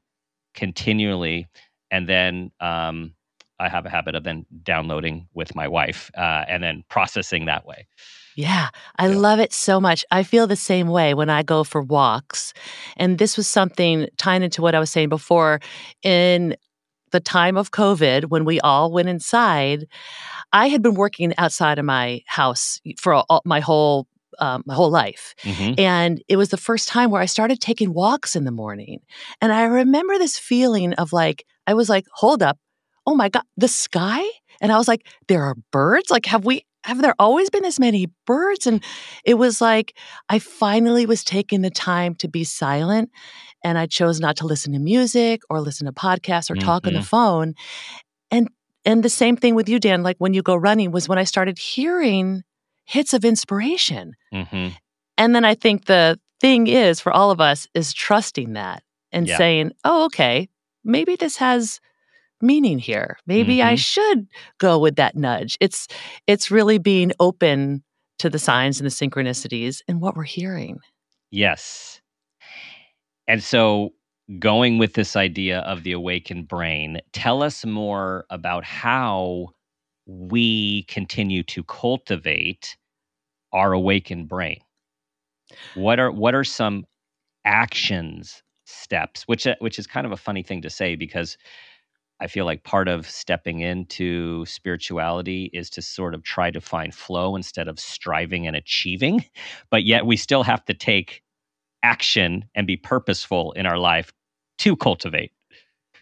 continually. 0.54 1.46
And 1.90 2.08
then 2.08 2.50
um, 2.60 3.14
I 3.58 3.68
have 3.68 3.86
a 3.86 3.90
habit 3.90 4.14
of 4.14 4.24
then 4.24 4.46
downloading 4.62 5.28
with 5.34 5.54
my 5.54 5.68
wife 5.68 6.10
uh, 6.16 6.44
and 6.48 6.62
then 6.62 6.84
processing 6.88 7.46
that 7.46 7.66
way. 7.66 7.86
Yeah, 8.34 8.70
I 8.98 9.08
Yeah. 9.08 9.16
love 9.16 9.40
it 9.40 9.52
so 9.52 9.80
much. 9.80 10.04
I 10.10 10.22
feel 10.22 10.46
the 10.46 10.56
same 10.56 10.88
way 10.88 11.12
when 11.12 11.28
I 11.28 11.42
go 11.42 11.64
for 11.64 11.82
walks. 11.82 12.54
And 12.96 13.18
this 13.18 13.36
was 13.36 13.46
something 13.46 14.08
tying 14.16 14.42
into 14.42 14.62
what 14.62 14.74
I 14.74 14.80
was 14.80 14.90
saying 14.90 15.10
before. 15.10 15.60
In 16.02 16.56
the 17.12 17.20
time 17.20 17.56
of 17.56 17.70
COVID, 17.70 18.26
when 18.26 18.44
we 18.44 18.60
all 18.60 18.90
went 18.90 19.08
inside, 19.08 19.86
I 20.52 20.68
had 20.68 20.82
been 20.82 20.94
working 20.94 21.32
outside 21.38 21.78
of 21.78 21.84
my 21.84 22.22
house 22.26 22.80
for 22.98 23.14
all, 23.14 23.42
my 23.44 23.60
whole 23.60 24.06
um, 24.38 24.62
my 24.64 24.74
whole 24.74 24.90
life. 24.90 25.34
Mhm. 25.42 25.78
And 25.78 26.22
it 26.26 26.36
was 26.36 26.48
the 26.48 26.56
first 26.56 26.88
time 26.88 27.10
where 27.10 27.20
I 27.20 27.26
started 27.26 27.60
taking 27.60 27.92
walks 27.92 28.34
in 28.34 28.44
the 28.44 28.50
morning. 28.50 29.00
And 29.42 29.52
I 29.52 29.64
remember 29.64 30.18
this 30.18 30.38
feeling 30.38 30.94
of 30.94 31.12
like, 31.12 31.44
I 31.66 31.74
was 31.74 31.90
like, 31.90 32.06
hold 32.14 32.42
up. 32.42 32.58
Oh 33.06 33.14
my 33.14 33.28
God, 33.28 33.44
the 33.58 33.68
sky? 33.68 34.22
And 34.60 34.72
I 34.72 34.78
was 34.78 34.88
like, 34.88 35.06
there 35.28 35.42
are 35.42 35.56
birds? 35.70 36.10
Like, 36.10 36.26
have 36.26 36.44
we, 36.46 36.64
have 36.84 37.00
there 37.02 37.14
always 37.18 37.50
been 37.50 37.62
this 37.62 37.78
many 37.78 38.08
birds? 38.26 38.66
And 38.66 38.82
it 39.24 39.34
was 39.34 39.60
like, 39.60 39.96
I 40.28 40.38
finally 40.38 41.06
was 41.06 41.24
taking 41.24 41.62
the 41.62 41.70
time 41.70 42.14
to 42.16 42.28
be 42.28 42.44
silent. 42.44 43.10
And 43.64 43.78
I 43.78 43.86
chose 43.86 44.18
not 44.20 44.36
to 44.38 44.46
listen 44.46 44.72
to 44.72 44.78
music 44.80 45.42
or 45.48 45.60
listen 45.60 45.86
to 45.86 45.92
podcasts 45.92 46.50
or 46.50 46.56
talk 46.56 46.86
on 46.86 46.94
the 46.94 47.00
Mhm. 47.00 47.04
phone. 47.04 47.54
And, 48.30 48.48
and 48.84 49.02
the 49.04 49.08
same 49.08 49.36
thing 49.36 49.54
with 49.54 49.68
you, 49.68 49.78
Dan, 49.78 50.02
like 50.02 50.16
when 50.18 50.34
you 50.34 50.42
go 50.42 50.56
running 50.56 50.90
was 50.90 51.08
when 51.08 51.18
I 51.18 51.24
started 51.24 51.58
hearing 51.58 52.42
hits 52.84 53.14
of 53.14 53.24
inspiration. 53.24 54.14
Mhm. 54.34 54.74
And 55.16 55.34
then 55.34 55.44
I 55.44 55.54
think 55.54 55.84
the 55.84 56.18
thing 56.40 56.66
is 56.66 56.98
for 56.98 57.12
all 57.12 57.30
of 57.30 57.40
us 57.40 57.68
is 57.74 57.92
trusting 57.92 58.54
that 58.54 58.82
and 59.12 59.28
Yeah. 59.28 59.36
saying, 59.36 59.72
oh, 59.84 60.06
okay, 60.06 60.48
maybe 60.82 61.14
this 61.14 61.36
has 61.36 61.78
meaning 62.42 62.78
here. 62.78 63.18
Maybe 63.26 63.62
I 63.62 63.74
Mhm. 63.74 63.78
should 63.78 64.26
go 64.58 64.78
with 64.78 64.96
that 64.96 65.16
nudge. 65.16 65.56
It's 65.60 65.88
it's 66.26 66.50
really 66.50 66.78
being 66.78 67.12
open 67.20 67.84
to 68.18 68.30
the 68.30 68.38
signs 68.38 68.80
and 68.80 68.86
the 68.86 68.94
synchronicities 68.94 69.80
and 69.88 70.00
what 70.00 70.16
we're 70.16 70.24
hearing. 70.24 70.78
Yes. 71.30 72.00
And 73.26 73.42
so, 73.42 73.90
going 74.38 74.78
with 74.78 74.94
this 74.94 75.16
idea 75.16 75.60
of 75.60 75.82
the 75.82 75.92
awakened 75.92 76.48
brain, 76.48 77.00
tell 77.12 77.42
us 77.42 77.64
more 77.64 78.24
about 78.30 78.64
how 78.64 79.48
we 80.06 80.84
continue 80.84 81.42
to 81.44 81.62
cultivate 81.64 82.76
our 83.52 83.72
awakened 83.72 84.28
brain. 84.28 84.60
What 85.74 85.98
are 85.98 86.10
what 86.10 86.34
are 86.34 86.44
some 86.44 86.84
actions 87.44 88.42
steps 88.66 89.24
which 89.28 89.46
uh, 89.46 89.56
which 89.60 89.78
is 89.78 89.86
kind 89.86 90.06
of 90.06 90.12
a 90.12 90.16
funny 90.16 90.42
thing 90.42 90.62
to 90.62 90.70
say 90.70 90.96
because 90.96 91.36
I 92.22 92.28
feel 92.28 92.44
like 92.44 92.62
part 92.62 92.88
of 92.88 93.10
stepping 93.10 93.60
into 93.60 94.46
spirituality 94.46 95.50
is 95.52 95.68
to 95.70 95.82
sort 95.82 96.14
of 96.14 96.22
try 96.22 96.52
to 96.52 96.60
find 96.60 96.94
flow 96.94 97.34
instead 97.34 97.66
of 97.66 97.80
striving 97.80 98.46
and 98.46 98.54
achieving 98.54 99.24
but 99.70 99.84
yet 99.84 100.06
we 100.06 100.16
still 100.16 100.44
have 100.44 100.64
to 100.66 100.74
take 100.74 101.22
action 101.82 102.44
and 102.54 102.66
be 102.66 102.76
purposeful 102.76 103.52
in 103.52 103.66
our 103.66 103.78
life 103.78 104.12
to 104.58 104.76
cultivate 104.76 105.32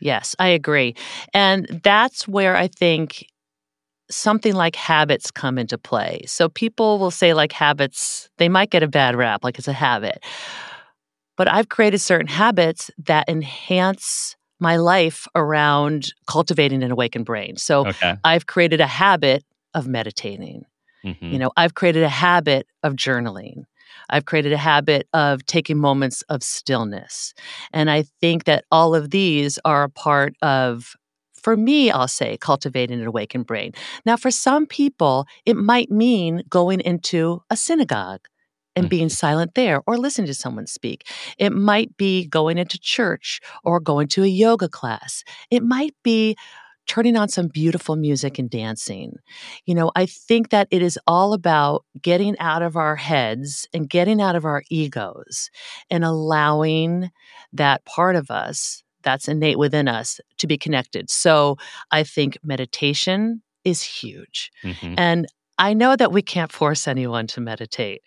Yes, 0.01 0.35
I 0.39 0.49
agree. 0.49 0.95
And 1.35 1.67
that's 1.85 2.27
where 2.27 2.57
I 2.57 2.69
think 2.69 3.27
something 4.11 4.55
like 4.55 4.75
habits 4.75 5.31
come 5.31 5.59
into 5.59 5.79
play. 5.79 6.23
So 6.27 6.49
people 6.49 6.99
will 6.99 7.11
say, 7.11 7.35
like, 7.35 7.53
habits, 7.53 8.29
they 8.39 8.49
might 8.49 8.71
get 8.71 8.83
a 8.83 8.89
bad 8.89 9.15
rap, 9.15 9.45
like 9.45 9.59
it's 9.59 9.69
a 9.69 9.73
habit. 9.73 10.25
But 11.37 11.49
I've 11.49 11.69
created 11.69 12.01
certain 12.01 12.27
habits 12.27 12.91
that 12.99 13.29
enhance 13.29 14.37
my 14.61 14.77
life 14.77 15.27
around 15.35 16.13
cultivating 16.27 16.83
an 16.83 16.91
awakened 16.91 17.25
brain. 17.25 17.57
So 17.57 17.87
okay 17.87 18.17
I've 18.25 18.47
created 18.47 18.81
a 18.81 18.87
habit 18.87 19.45
of 19.75 19.89
meditating. 19.89 20.65
Mhm. 21.05 21.33
You 21.33 21.39
know, 21.39 21.51
I've 21.57 21.75
created 21.75 22.03
a 22.03 22.09
habit 22.09 22.67
of 22.83 22.95
journaling. 22.95 23.65
I've 24.11 24.25
created 24.25 24.53
a 24.53 24.59
habit 24.59 25.09
of 25.13 25.47
taking 25.47 25.79
moments 25.79 26.23
of 26.29 26.43
stillness. 26.43 27.33
And 27.73 27.91
I 27.91 28.05
think 28.21 28.45
that 28.45 28.65
all 28.71 28.95
of 28.95 29.11
these 29.11 29.59
are 29.65 29.85
a 29.85 29.89
part 29.89 30.35
of, 30.43 30.95
for 31.33 31.57
me, 31.57 31.91
I'll 31.91 32.09
say, 32.09 32.37
cultivating 32.37 33.01
an 33.01 33.07
awakened 33.07 33.47
brain. 33.47 33.73
Now, 34.05 34.17
for 34.17 34.31
some 34.31 34.67
people, 34.67 35.27
it 35.47 35.57
might 35.57 35.91
mean 35.91 36.43
going 36.51 36.81
into 36.81 37.43
a 37.51 37.57
synagogue 37.57 38.27
and 38.77 38.89
being 38.89 39.09
silent 39.09 39.55
there 39.55 39.83
or 39.87 39.99
listening 39.99 40.27
to 40.27 40.35
someone 40.35 40.67
speak. 40.67 41.09
It 41.39 41.51
might 41.53 41.97
be 41.97 42.27
going 42.27 42.59
into 42.59 42.79
church 42.79 43.41
or 43.65 43.81
going 43.81 44.09
to 44.09 44.23
a 44.23 44.29
yoga 44.29 44.69
class. 44.69 45.25
It 45.51 45.63
might 45.63 45.95
be 46.03 46.37
turning 46.87 47.17
on 47.17 47.29
some 47.29 47.47
beautiful 47.47 47.95
music 47.95 48.39
and 48.39 48.51
dancing. 48.51 49.15
You 49.65 49.75
know, 49.75 49.93
I 49.95 50.07
think 50.07 50.51
that 50.51 50.67
it 50.71 50.83
is 50.83 50.99
all 51.07 51.33
about 51.35 51.85
getting 52.03 52.37
out 52.39 52.63
of 52.63 52.77
our 52.77 52.97
heads 52.97 53.69
and 53.73 53.89
getting 53.89 54.21
out 54.21 54.35
of 54.35 54.45
our 54.45 54.63
egos 54.71 55.51
and 55.89 56.05
allowing 56.05 57.11
that 57.53 57.85
part 57.85 58.17
of 58.17 58.31
us 58.31 58.83
that's 59.03 59.29
innate 59.29 59.59
within 59.59 59.89
us 59.89 60.21
to 60.39 60.47
be 60.47 60.59
connected. 60.59 61.11
So 61.11 61.57
I 61.91 62.03
think 62.03 62.39
meditation 62.43 63.43
is 63.65 63.83
huge. 63.83 64.51
Mhm. 64.65 64.95
And 64.99 65.27
I 65.59 65.75
know 65.75 65.95
that 65.95 66.13
we 66.13 66.23
can't 66.23 66.51
force 66.51 66.89
anyone 66.89 67.27
to 67.29 67.41
meditate. 67.41 68.03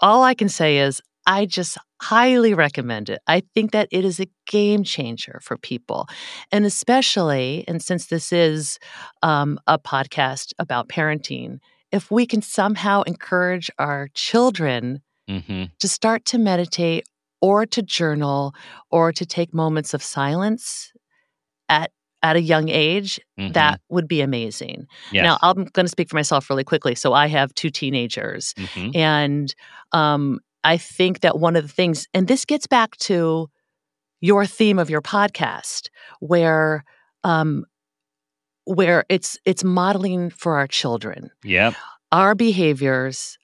All 0.00 0.22
I 0.22 0.34
can 0.34 0.48
say 0.48 0.78
is, 0.78 1.00
I 1.26 1.46
just 1.46 1.76
highly 2.00 2.54
recommend 2.54 3.10
it. 3.10 3.20
I 3.26 3.42
think 3.54 3.72
that 3.72 3.88
it 3.92 4.04
is 4.04 4.20
a 4.20 4.26
game 4.46 4.82
changer 4.82 5.40
for 5.42 5.56
people. 5.58 6.08
And 6.50 6.64
especially, 6.64 7.64
and 7.68 7.82
since 7.82 8.06
this 8.06 8.32
is 8.32 8.78
um, 9.22 9.58
a 9.66 9.78
podcast 9.78 10.52
about 10.58 10.88
parenting, 10.88 11.58
if 11.92 12.10
we 12.10 12.26
can 12.26 12.40
somehow 12.40 13.02
encourage 13.02 13.70
our 13.78 14.08
children 14.14 15.02
Mhm. 15.28 15.70
to 15.78 15.88
start 15.88 16.24
to 16.26 16.38
meditate 16.38 17.04
or 17.40 17.66
to 17.66 17.82
journal 17.82 18.54
or 18.90 19.12
to 19.12 19.24
take 19.26 19.54
moments 19.54 19.94
of 19.94 20.02
silence 20.02 20.92
at 21.68 21.92
at 22.22 22.36
a 22.36 22.40
young 22.40 22.68
age, 22.68 23.18
Mhm. 23.38 23.54
that 23.54 23.80
would 23.88 24.06
be 24.06 24.20
amazing. 24.20 24.86
yes. 25.10 25.24
Now, 25.24 25.38
I'm 25.42 25.64
going 25.64 25.86
to 25.86 25.90
speak 25.90 26.08
for 26.10 26.16
myself 26.16 26.50
really 26.50 26.64
quickly. 26.64 26.94
So 26.94 27.12
I 27.14 27.26
have 27.28 27.54
two 27.54 27.70
teenagers, 27.70 28.54
Mhm. 28.58 28.94
and 28.94 29.54
um, 29.92 30.38
I 30.62 30.76
think 30.76 31.20
that 31.20 31.38
one 31.38 31.56
of 31.56 31.62
the 31.62 31.72
things, 31.72 32.06
and 32.12 32.28
this 32.28 32.44
gets 32.44 32.66
back 32.66 32.96
to 32.98 33.48
your 34.20 34.44
theme 34.44 34.78
of 34.78 34.90
your 34.90 35.00
podcast, 35.02 35.88
where 36.20 36.84
um, 37.24 37.64
where 38.64 39.04
it's 39.08 39.38
it's 39.44 39.64
modeling 39.64 40.30
for 40.30 40.56
our 40.58 40.66
children. 40.66 41.30
Yep. 41.44 41.74
Our 42.12 42.34
behaviors 42.34 43.38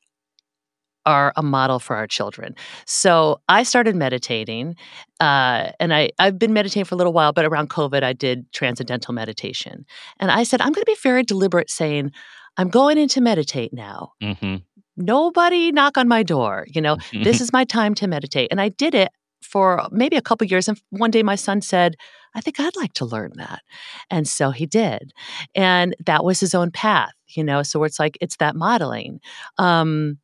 are 1.06 1.32
a 1.36 1.42
model 1.42 1.78
for 1.78 1.96
our 1.96 2.06
children. 2.06 2.54
So 2.84 3.40
I 3.48 3.62
started 3.62 3.96
meditating, 3.96 4.76
uh, 5.20 5.70
and 5.80 5.94
I 5.94 6.10
I've 6.18 6.38
been 6.38 6.52
meditating 6.52 6.84
for 6.84 6.94
a 6.94 6.98
little 6.98 7.12
while, 7.12 7.32
but 7.32 7.44
around 7.44 7.70
COVID, 7.70 8.02
I 8.02 8.12
did 8.12 8.52
transcendental 8.52 9.14
meditation, 9.14 9.86
and 10.18 10.30
I 10.30 10.42
said 10.42 10.60
I'm 10.60 10.72
going 10.72 10.84
to 10.84 10.92
be 10.92 10.96
very 11.02 11.22
deliberate, 11.22 11.70
saying 11.70 12.12
I'm 12.56 12.68
going 12.68 12.98
in 12.98 13.08
to 13.08 13.20
meditate 13.20 13.72
now. 13.72 14.12
Mm-hmm. 14.22 14.56
Nobody 14.98 15.72
knock 15.72 15.96
on 15.96 16.08
my 16.08 16.22
door. 16.22 16.66
You 16.68 16.80
know, 16.80 16.98
this 17.12 17.40
is 17.44 17.52
my 17.52 17.64
time 17.64 17.94
to 17.96 18.06
meditate, 18.06 18.48
and 18.50 18.60
I 18.60 18.68
did 18.68 18.94
it 18.94 19.10
for 19.42 19.86
maybe 19.90 20.16
a 20.16 20.22
couple 20.22 20.46
years. 20.46 20.68
And 20.68 20.80
one 20.90 21.10
day, 21.10 21.22
my 21.22 21.36
son 21.36 21.62
said, 21.62 21.96
I 22.34 22.40
think 22.40 22.60
I'd 22.60 22.76
like 22.76 22.92
to 22.94 23.06
learn 23.06 23.32
that. 23.36 23.62
And 24.10 24.28
so 24.28 24.50
he 24.50 24.66
did. 24.66 25.12
And 25.54 25.96
that 26.04 26.24
was 26.24 26.38
his 26.38 26.54
own 26.54 26.70
path, 26.70 27.12
you 27.28 27.42
know, 27.42 27.62
so 27.62 27.82
it's 27.84 27.98
like, 27.98 28.18
it's 28.20 28.36
that 28.36 28.54
modeling. 28.54 29.20
Um, 29.56 30.18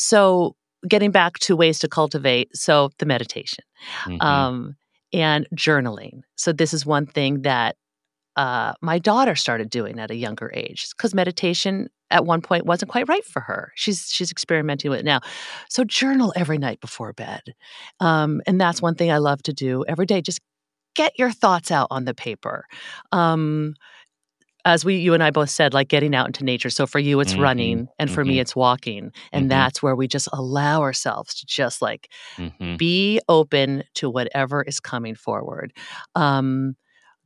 so 0.00 0.56
getting 0.88 1.10
back 1.10 1.38
to 1.38 1.54
ways 1.54 1.78
to 1.78 1.88
cultivate 1.88 2.56
so 2.56 2.90
the 2.98 3.06
meditation 3.06 3.64
Mm-hmm. 4.04 4.20
um, 4.20 4.76
and 5.12 5.46
journaling. 5.54 6.20
So 6.36 6.52
this 6.52 6.72
is 6.72 6.86
one 6.86 7.06
thing 7.06 7.42
that 7.42 7.76
uh, 8.36 8.74
my 8.80 8.98
daughter 8.98 9.34
started 9.34 9.70
doing 9.70 9.98
at 9.98 10.10
a 10.10 10.14
younger 10.14 10.50
age 10.54 10.88
because 10.96 11.14
meditation 11.14 11.88
at 12.10 12.24
one 12.24 12.40
point 12.40 12.64
wasn't 12.66 12.90
quite 12.90 13.08
right 13.08 13.24
for 13.24 13.40
her. 13.40 13.72
She's 13.74 14.08
she's 14.08 14.30
experimenting 14.30 14.90
with 14.90 15.00
it 15.00 15.04
now. 15.04 15.20
So 15.68 15.84
journal 15.84 16.32
every 16.36 16.58
night 16.58 16.80
before 16.80 17.12
bed 17.12 17.42
um, 17.98 18.40
and 18.46 18.60
that's 18.60 18.80
one 18.80 18.94
thing 18.94 19.10
i 19.10 19.18
love 19.18 19.42
to 19.44 19.52
do 19.52 19.84
every 19.88 20.06
day. 20.06 20.20
Just 20.22 20.40
get 20.94 21.18
your 21.18 21.30
thoughts 21.30 21.70
out 21.70 21.88
on 21.90 22.04
the 22.04 22.14
paper 22.14 22.66
um, 23.12 23.74
as 24.64 24.84
we 24.84 24.96
you 24.96 25.14
and 25.14 25.22
I 25.22 25.30
both 25.30 25.50
said, 25.50 25.74
like 25.74 25.88
getting 25.88 26.14
out 26.14 26.26
into 26.26 26.44
nature. 26.44 26.70
So 26.70 26.86
for 26.86 26.98
you, 26.98 27.20
it's 27.20 27.34
Mhm, 27.34 27.42
running, 27.42 27.88
and 27.98 28.10
for 28.10 28.24
me, 28.24 28.36
mhm. 28.36 28.40
it's 28.40 28.56
walking, 28.56 29.12
and 29.32 29.46
Mhm. 29.46 29.48
that's 29.50 29.82
where 29.82 29.96
we 29.96 30.06
just 30.08 30.28
allow 30.32 30.82
ourselves 30.82 31.34
to 31.36 31.46
just 31.46 31.82
like 31.82 32.10
Mhm. 32.38 32.78
be 32.78 33.20
open 33.28 33.84
to 33.94 34.10
whatever 34.10 34.62
is 34.62 34.80
coming 34.80 35.14
forward. 35.14 35.72
Um, 36.14 36.76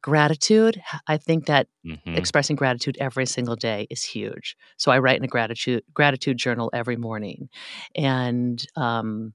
gratitude, 0.03 0.83
I 1.09 1.17
think 1.17 1.47
that 1.47 1.69
Mhm. 1.87 2.17
expressing 2.17 2.57
gratitude 2.57 2.97
every 3.01 3.27
single 3.27 3.57
day 3.57 3.87
is 3.91 4.03
huge. 4.05 4.57
So 4.77 4.93
I 4.93 4.99
write 4.99 5.19
in 5.19 5.25
a 5.25 5.29
gratitude 5.29 5.83
gratitude 5.95 6.37
journal 6.39 6.71
every 6.73 6.97
morning, 6.97 7.49
and 7.95 8.65
um, 8.77 9.35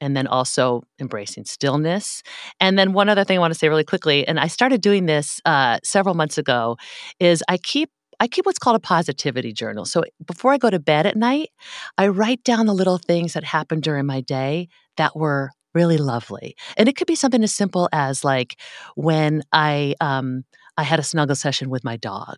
and 0.00 0.16
then 0.16 0.26
also 0.26 0.82
embracing 1.00 1.44
stillness. 1.44 2.22
And 2.60 2.78
then 2.78 2.92
one 2.92 3.08
other 3.08 3.24
thing 3.24 3.38
I 3.38 3.40
want 3.40 3.52
to 3.52 3.58
say 3.58 3.68
really 3.68 3.84
quickly, 3.84 4.26
and 4.26 4.40
I 4.40 4.46
started 4.48 4.80
doing 4.80 5.06
this 5.06 5.40
uh, 5.44 5.78
several 5.84 6.14
months 6.14 6.38
ago, 6.38 6.76
is 7.18 7.42
I 7.48 7.58
keep 7.58 7.90
I 8.22 8.28
keep 8.28 8.44
what's 8.44 8.58
called 8.58 8.76
a 8.76 8.80
positivity 8.80 9.50
journal. 9.52 9.86
So 9.86 10.04
before 10.26 10.52
I 10.52 10.58
go 10.58 10.68
to 10.68 10.78
bed 10.78 11.06
at 11.06 11.16
night, 11.16 11.48
I 11.96 12.08
write 12.08 12.44
down 12.44 12.66
the 12.66 12.74
little 12.74 12.98
things 12.98 13.32
that 13.32 13.44
happened 13.44 13.82
during 13.82 14.04
my 14.04 14.20
day 14.20 14.68
that 14.98 15.16
were 15.16 15.52
really 15.72 15.96
lovely. 15.96 16.54
And 16.76 16.86
it 16.86 16.96
could 16.96 17.06
be 17.06 17.14
something 17.14 17.42
as 17.42 17.54
simple 17.54 17.88
as 17.92 18.22
like 18.24 18.56
when 18.94 19.42
I 19.52 19.94
um 20.00 20.44
I 20.76 20.82
had 20.82 20.98
a 20.98 21.02
snuggle 21.02 21.36
session 21.36 21.68
with 21.68 21.84
my 21.84 21.96
dog, 21.96 22.36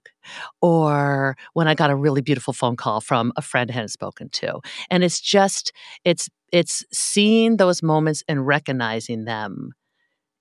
or 0.60 1.36
when 1.52 1.68
I 1.68 1.74
got 1.74 1.90
a 1.90 1.96
really 1.96 2.22
beautiful 2.22 2.52
phone 2.52 2.76
call 2.76 3.00
from 3.00 3.32
a 3.36 3.42
friend 3.42 3.70
I 3.70 3.74
hadn't 3.74 3.90
spoken 3.90 4.30
to. 4.30 4.60
And 4.90 5.04
it's 5.04 5.20
just, 5.20 5.72
it's 6.04 6.28
it's 6.52 6.84
seeing 6.92 7.56
those 7.56 7.82
moments 7.82 8.22
and 8.28 8.46
recognizing 8.46 9.24
them. 9.24 9.72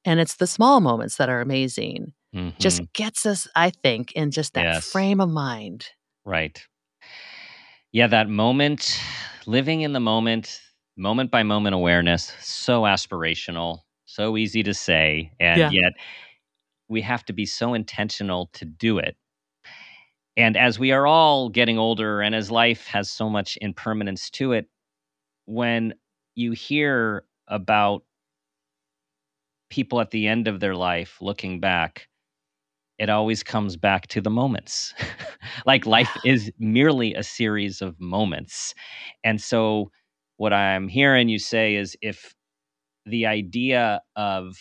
And 0.05 0.19
it's 0.19 0.35
the 0.35 0.47
small 0.47 0.81
moments 0.81 1.17
that 1.17 1.29
are 1.29 1.41
amazing. 1.41 2.13
Just 2.59 2.81
Mhm. 2.81 2.93
gets 2.93 3.25
us, 3.25 3.47
I 3.55 3.69
think, 3.71 4.11
in 4.13 4.31
just 4.31 4.53
that 4.53 4.65
Yes. 4.65 4.91
frame 4.91 5.19
of 5.21 5.29
mind. 5.29 5.89
Right. 6.25 6.61
Yeah, 7.91 8.07
that 8.07 8.29
moment, 8.29 8.99
living 9.45 9.81
in 9.81 9.93
the 9.93 9.99
moment, 9.99 10.61
moment 10.97 11.31
by 11.31 11.43
moment 11.43 11.75
awareness, 11.75 12.31
so 12.39 12.83
aspirational, 12.83 13.79
so 14.05 14.37
easy 14.37 14.63
to 14.63 14.73
say, 14.73 15.31
and 15.39 15.59
Yeah. 15.59 15.69
yet 15.71 15.93
we 16.87 17.01
have 17.01 17.25
to 17.25 17.33
be 17.33 17.45
so 17.45 17.73
intentional 17.73 18.49
to 18.53 18.65
do 18.65 18.97
it. 18.97 19.17
And 20.37 20.55
as 20.55 20.79
we 20.79 20.91
are 20.91 21.05
all 21.05 21.49
getting 21.49 21.77
older 21.77 22.21
and 22.21 22.33
as 22.33 22.49
life 22.49 22.87
has 22.87 23.11
so 23.11 23.29
much 23.29 23.57
impermanence 23.61 24.29
to 24.31 24.53
it, 24.53 24.67
when 25.45 25.93
you 26.35 26.51
hear 26.53 27.25
about 27.47 28.03
people 29.69 30.01
at 30.01 30.11
the 30.11 30.27
end 30.27 30.47
of 30.47 30.59
their 30.59 30.75
life 30.75 31.17
looking 31.21 31.59
back, 31.59 32.07
it 32.99 33.09
always 33.09 33.43
comes 33.43 33.77
back 33.77 34.07
to 34.07 34.21
the 34.21 34.29
moments. 34.29 34.93
like 35.65 35.85
life 35.85 36.15
is 36.25 36.51
merely 36.59 37.13
a 37.15 37.23
series 37.23 37.81
of 37.81 37.99
moments. 37.99 38.75
And 39.23 39.41
so, 39.41 39.91
what 40.37 40.53
I'm 40.53 40.87
hearing 40.87 41.29
you 41.29 41.39
say 41.39 41.75
is 41.75 41.97
if 42.01 42.35
the 43.05 43.27
idea 43.27 44.01
of 44.15 44.57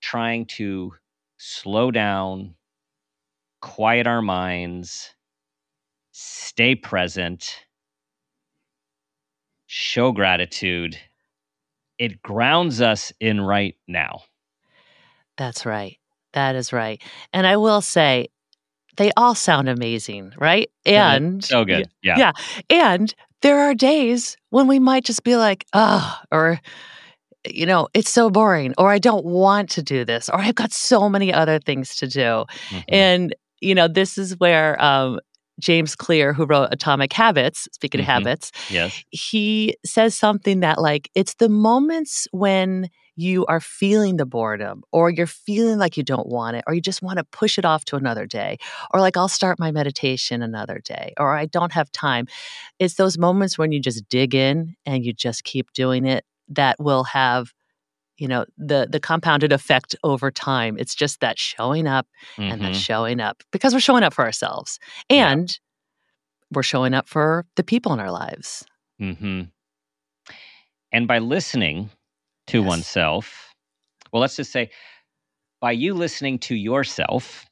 trying 0.00 0.46
to 0.46 0.92
slow 1.38 1.90
down, 1.90 2.54
quiet 3.60 4.06
our 4.06 4.22
minds, 4.22 5.14
stay 6.12 6.74
present, 6.74 7.66
show 9.68 10.10
gratitude, 10.12 10.98
it 11.98 12.22
grounds 12.22 12.80
us 12.80 13.12
in 13.20 13.40
right 13.40 13.76
now. 13.86 14.22
That's 15.36 15.64
right. 15.64 15.98
That 16.32 16.56
is 16.56 16.72
right. 16.72 17.00
And 17.32 17.46
I 17.46 17.56
will 17.56 17.80
say, 17.80 18.28
they 18.96 19.12
all 19.16 19.34
sound 19.34 19.68
amazing, 19.68 20.32
right? 20.38 20.70
And 20.84 21.44
So 21.44 21.64
good. 21.64 21.88
Yeah. 22.02 22.18
Yeah. 22.18 22.32
And 22.68 23.14
there 23.42 23.60
are 23.60 23.74
days 23.74 24.36
when 24.50 24.66
we 24.66 24.80
might 24.80 25.04
just 25.04 25.22
be 25.22 25.36
like, 25.36 25.64
oh, 25.74 26.18
or, 26.32 26.60
you 27.46 27.66
know, 27.66 27.88
it's 27.94 28.10
so 28.10 28.30
boring, 28.30 28.74
or 28.78 28.90
I 28.90 28.98
don't 28.98 29.24
want 29.24 29.70
to 29.70 29.82
do 29.82 30.04
this, 30.04 30.28
or 30.28 30.38
I've 30.38 30.56
got 30.56 30.72
so 30.72 31.08
many 31.08 31.32
other 31.32 31.60
things 31.60 31.94
to 31.96 32.08
do. 32.08 32.44
Mhm. 32.70 32.84
And, 32.88 33.34
you 33.60 33.74
know, 33.74 33.86
this 33.86 34.18
is 34.18 34.36
where 34.38 34.82
um, 34.82 35.20
James 35.58 35.94
Clear, 35.96 36.32
who 36.32 36.44
wrote 36.46 36.68
Atomic 36.72 37.12
Habits, 37.12 37.68
speaking 37.72 37.98
Mhm. 38.00 38.04
of 38.04 38.06
habits, 38.08 38.52
yes. 38.70 39.02
he 39.10 39.76
says 39.84 40.14
something 40.14 40.60
that, 40.60 40.80
like, 40.80 41.10
it's 41.14 41.34
the 41.34 41.48
moments 41.48 42.26
when 42.32 42.88
you 43.16 43.44
are 43.46 43.60
feeling 43.60 44.16
the 44.16 44.24
boredom, 44.26 44.82
or 44.92 45.10
you're 45.10 45.26
feeling 45.26 45.78
like 45.78 45.96
you 45.96 46.04
don't 46.04 46.28
want 46.28 46.56
it, 46.56 46.62
or 46.68 46.74
you 46.74 46.80
just 46.80 47.02
want 47.02 47.18
to 47.18 47.24
push 47.24 47.58
it 47.58 47.64
off 47.64 47.84
to 47.84 47.96
another 47.96 48.26
day, 48.26 48.56
or 48.92 49.00
like, 49.00 49.16
I'll 49.16 49.26
start 49.28 49.58
my 49.58 49.72
meditation 49.72 50.40
another 50.42 50.80
day, 50.84 51.14
or 51.18 51.36
I 51.36 51.46
don't 51.46 51.72
have 51.72 51.90
time. 51.90 52.26
It's 52.78 52.94
those 52.94 53.18
moments 53.18 53.58
when 53.58 53.72
you 53.72 53.80
just 53.80 54.08
dig 54.08 54.34
in 54.36 54.76
and 54.86 55.04
you 55.04 55.12
just 55.12 55.42
keep 55.44 55.72
doing 55.72 56.06
it 56.06 56.24
that 56.48 56.76
will 56.78 57.04
have 57.04 57.52
you 58.18 58.28
know 58.28 58.44
the 58.56 58.86
the 58.90 59.00
compounded 59.00 59.52
effect 59.52 59.94
over 60.04 60.30
time 60.30 60.76
it's 60.78 60.94
just 60.94 61.20
that 61.20 61.38
showing 61.38 61.86
up 61.86 62.06
and 62.38 62.60
that 62.62 62.72
Mhm. 62.72 62.74
showing 62.74 63.20
up 63.20 63.42
because 63.52 63.72
we're 63.72 63.80
showing 63.80 64.02
up 64.02 64.12
for 64.12 64.24
ourselves 64.24 64.78
Yeah. 65.10 65.30
and 65.32 65.58
we're 66.52 66.62
showing 66.62 66.94
up 66.94 67.08
for 67.08 67.46
the 67.56 67.62
people 67.64 67.92
in 67.92 68.00
our 68.00 68.10
lives 68.10 68.64
hmm 68.98 69.42
And 70.92 71.06
by 71.06 71.18
listening 71.18 71.90
to 72.48 72.58
Yes. 72.60 72.66
oneself, 72.66 73.54
well, 74.12 74.20
let's 74.20 74.36
just 74.36 74.52
say 74.52 74.70
by 75.60 75.72
you 75.72 75.94
listening 75.94 76.38
to 76.40 76.54
yourself 76.54 77.44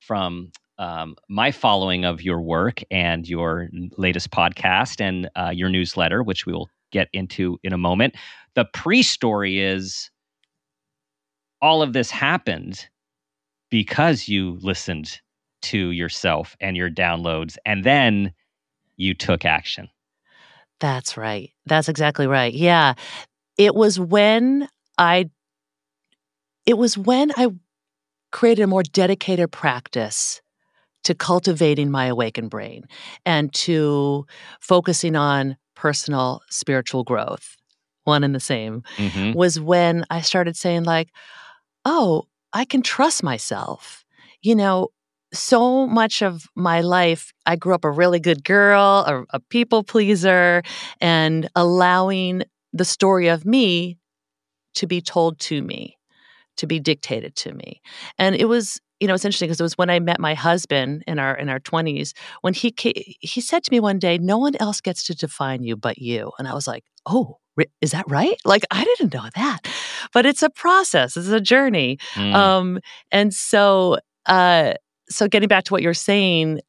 from 0.00 0.50
um, 0.78 1.14
my 1.28 1.50
following 1.50 2.04
of 2.06 2.22
your 2.22 2.40
work 2.40 2.80
and 2.90 3.28
your 3.28 3.68
latest 3.98 4.30
podcast 4.30 5.00
and 5.00 5.28
uh, 5.36 5.50
your 5.54 5.68
newsletter, 5.68 6.22
which 6.22 6.46
we 6.46 6.52
will 6.54 6.70
get 6.90 7.08
into 7.12 7.58
in 7.62 7.72
a 7.74 7.78
moment, 7.78 8.14
the 8.54 8.64
pre 8.64 9.02
story 9.02 9.60
is 9.60 10.10
all 11.62 11.82
of 11.82 11.92
this 11.92 12.10
happened 12.10 12.88
because 13.70 14.28
you 14.28 14.58
listened 14.62 15.20
to 15.62 15.90
yourself 15.90 16.56
and 16.60 16.76
your 16.76 16.90
downloads, 16.90 17.56
and 17.64 17.84
then 17.84 18.32
you 18.96 19.14
took 19.14 19.44
action. 19.44 19.88
That's 20.80 21.16
right. 21.16 21.50
That's 21.66 21.88
exactly 21.88 22.26
right. 22.26 22.52
Yeah. 22.52 22.94
It 23.58 23.74
was 23.74 24.00
when 24.00 24.68
I 24.96 25.30
it 26.66 26.78
was 26.78 26.96
when 26.96 27.32
I 27.36 27.48
created 28.32 28.62
a 28.62 28.66
more 28.66 28.82
dedicated 28.82 29.50
practice 29.52 30.40
to 31.04 31.14
cultivating 31.14 31.90
my 31.90 32.06
awakened 32.06 32.50
brain 32.50 32.84
and 33.24 33.52
to 33.54 34.26
focusing 34.60 35.16
on 35.16 35.56
personal 35.74 36.42
spiritual 36.50 37.04
growth. 37.04 37.56
One 38.04 38.24
and 38.24 38.34
the 38.34 38.40
same 38.40 38.82
hmm 38.96 39.32
was 39.34 39.60
when 39.60 40.04
I 40.10 40.20
started 40.22 40.56
saying 40.56 40.84
like, 40.84 41.08
"Oh, 41.84 42.24
I 42.52 42.64
can 42.64 42.82
trust 42.82 43.22
myself." 43.22 44.04
You 44.42 44.54
know, 44.54 44.88
so 45.32 45.86
much 45.86 46.22
of 46.22 46.46
my 46.56 46.80
life, 46.80 47.32
I 47.46 47.56
grew 47.56 47.74
up 47.74 47.84
a 47.84 47.90
really 47.90 48.20
good 48.20 48.42
girl, 48.44 49.04
a, 49.06 49.24
a 49.36 49.40
people 49.40 49.84
pleaser, 49.84 50.62
and 51.00 51.48
allowing 51.54 52.42
the 52.72 52.84
story 52.84 53.28
of 53.28 53.44
me 53.44 53.98
to 54.74 54.86
be 54.86 55.00
told 55.00 55.38
to 55.40 55.62
me, 55.62 55.98
to 56.56 56.66
be 56.66 56.78
dictated 56.80 57.34
to 57.36 57.52
me. 57.52 57.80
And 58.18 58.34
it 58.34 58.46
was, 58.46 58.80
you 59.00 59.08
know, 59.08 59.14
it's 59.14 59.24
interesting 59.24 59.48
because 59.48 59.60
it 59.60 59.64
was 59.64 59.78
when 59.78 59.90
I 59.90 59.98
met 60.00 60.20
my 60.20 60.34
husband 60.34 61.04
in 61.06 61.18
our 61.18 61.36
in 61.36 61.48
our 61.48 61.60
20s 61.60 62.12
when 62.42 62.54
he 62.54 62.74
he 63.20 63.40
said 63.40 63.62
to 63.64 63.72
me 63.72 63.80
one 63.80 63.98
day, 63.98 64.18
"No 64.18 64.38
one 64.38 64.56
else 64.60 64.80
gets 64.80 65.04
to 65.04 65.14
define 65.14 65.62
you 65.62 65.76
but 65.76 65.98
you." 65.98 66.32
And 66.38 66.46
I 66.48 66.54
was 66.54 66.66
like, 66.66 66.84
"Oh, 67.06 67.38
is 67.80 67.92
that 67.92 68.04
right? 68.08 68.36
Like 68.44 68.64
I 68.70 68.84
didn't 68.84 69.14
know 69.14 69.28
that." 69.34 69.60
But 70.12 70.26
it's 70.26 70.42
a 70.42 70.50
process, 70.50 71.16
it's 71.16 71.28
a 71.28 71.40
journey. 71.40 71.98
Mm. 72.14 72.34
Um 72.34 72.80
and 73.10 73.34
so 73.34 73.98
uh 74.26 74.74
so 75.08 75.28
getting 75.28 75.48
back 75.48 75.64
to 75.64 75.72
what 75.72 75.82
you're 75.82 75.94
saying, 75.94 76.60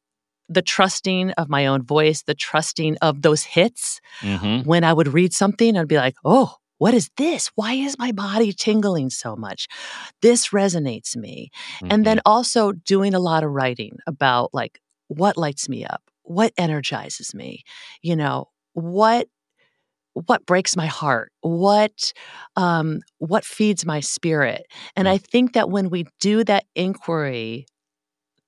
the 0.48 0.62
trusting 0.62 1.30
of 1.32 1.48
my 1.48 1.66
own 1.66 1.82
voice, 1.82 2.22
the 2.22 2.34
trusting 2.34 2.96
of 3.00 3.22
those 3.22 3.42
hits. 3.42 4.00
Mm-hmm. 4.20 4.68
When 4.68 4.84
I 4.84 4.92
would 4.92 5.08
read 5.08 5.32
something, 5.32 5.76
I'd 5.76 5.88
be 5.88 5.96
like, 5.96 6.16
oh, 6.24 6.56
what 6.78 6.94
is 6.94 7.10
this? 7.16 7.50
Why 7.54 7.74
is 7.74 7.98
my 7.98 8.12
body 8.12 8.52
tingling 8.52 9.10
so 9.10 9.36
much? 9.36 9.68
This 10.20 10.48
resonates 10.48 11.16
me. 11.16 11.50
Mm-hmm. 11.76 11.86
And 11.90 12.04
then 12.04 12.16
mm-hmm. 12.18 12.32
also 12.32 12.72
doing 12.72 13.14
a 13.14 13.20
lot 13.20 13.44
of 13.44 13.50
writing 13.50 13.98
about 14.06 14.52
like 14.52 14.80
what 15.08 15.36
lights 15.36 15.68
me 15.68 15.84
up, 15.84 16.02
what 16.22 16.52
energizes 16.58 17.34
me, 17.34 17.62
you 18.02 18.16
know, 18.16 18.48
what 18.72 19.28
what 20.14 20.44
breaks 20.46 20.76
my 20.76 20.86
heart 20.86 21.32
what 21.40 22.12
um, 22.56 23.00
what 23.18 23.44
feeds 23.44 23.86
my 23.86 24.00
spirit 24.00 24.66
and 24.96 25.06
mm. 25.06 25.10
i 25.10 25.18
think 25.18 25.52
that 25.54 25.70
when 25.70 25.90
we 25.90 26.06
do 26.20 26.44
that 26.44 26.64
inquiry 26.74 27.66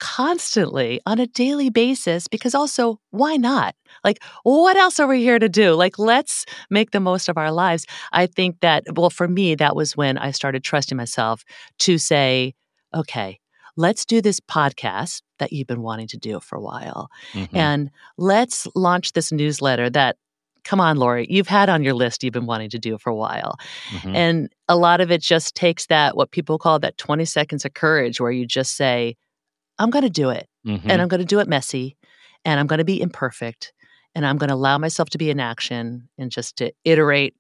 constantly 0.00 1.00
on 1.06 1.18
a 1.18 1.26
daily 1.28 1.70
basis 1.70 2.28
because 2.28 2.54
also 2.54 2.98
why 3.10 3.36
not 3.36 3.74
like 4.02 4.22
what 4.42 4.76
else 4.76 4.98
are 4.98 5.06
we 5.06 5.22
here 5.22 5.38
to 5.38 5.48
do 5.48 5.72
like 5.72 5.98
let's 5.98 6.44
make 6.68 6.90
the 6.90 7.00
most 7.00 7.28
of 7.28 7.38
our 7.38 7.52
lives 7.52 7.86
i 8.12 8.26
think 8.26 8.60
that 8.60 8.84
well 8.96 9.08
for 9.08 9.28
me 9.28 9.54
that 9.54 9.76
was 9.76 9.96
when 9.96 10.18
i 10.18 10.30
started 10.30 10.64
trusting 10.64 10.96
myself 10.96 11.44
to 11.78 11.96
say 11.96 12.52
okay 12.92 13.38
let's 13.76 14.04
do 14.04 14.20
this 14.20 14.40
podcast 14.40 15.22
that 15.38 15.52
you've 15.52 15.66
been 15.66 15.82
wanting 15.82 16.08
to 16.08 16.18
do 16.18 16.40
for 16.40 16.56
a 16.56 16.60
while 16.60 17.08
mm-hmm. 17.32 17.56
and 17.56 17.90
let's 18.18 18.66
launch 18.74 19.12
this 19.12 19.32
newsletter 19.32 19.88
that 19.88 20.16
come 20.64 20.80
on, 20.80 20.96
Laurie, 20.96 21.26
you've 21.28 21.48
had 21.48 21.68
on 21.68 21.82
your 21.82 21.94
list 21.94 22.24
you've 22.24 22.32
been 22.32 22.46
wanting 22.46 22.70
to 22.70 22.78
do 22.78 22.98
for 22.98 23.10
a 23.10 23.14
while. 23.14 23.56
Mm-hmm. 23.90 24.16
And 24.16 24.52
a 24.68 24.76
lot 24.76 25.00
of 25.00 25.10
it 25.10 25.20
just 25.20 25.54
takes 25.54 25.86
that, 25.86 26.16
what 26.16 26.30
people 26.30 26.58
call 26.58 26.78
that 26.80 26.98
20 26.98 27.24
seconds 27.24 27.64
of 27.64 27.74
courage, 27.74 28.20
where 28.20 28.32
you 28.32 28.46
just 28.46 28.76
say, 28.76 29.16
I'm 29.78 29.90
going 29.90 30.04
to 30.04 30.10
do 30.10 30.30
it. 30.30 30.48
Mm-hmm. 30.66 30.90
And 30.90 31.02
I'm 31.02 31.08
going 31.08 31.20
to 31.20 31.26
do 31.26 31.40
it 31.40 31.48
messy. 31.48 31.96
And 32.44 32.58
I'm 32.58 32.66
going 32.66 32.78
to 32.78 32.84
be 32.84 33.00
imperfect. 33.00 33.72
And 34.14 34.26
I'm 34.26 34.38
going 34.38 34.48
to 34.48 34.54
allow 34.54 34.78
myself 34.78 35.10
to 35.10 35.18
be 35.18 35.30
in 35.30 35.40
action 35.40 36.08
and 36.18 36.30
just 36.30 36.56
to 36.56 36.72
iterate 36.84 37.34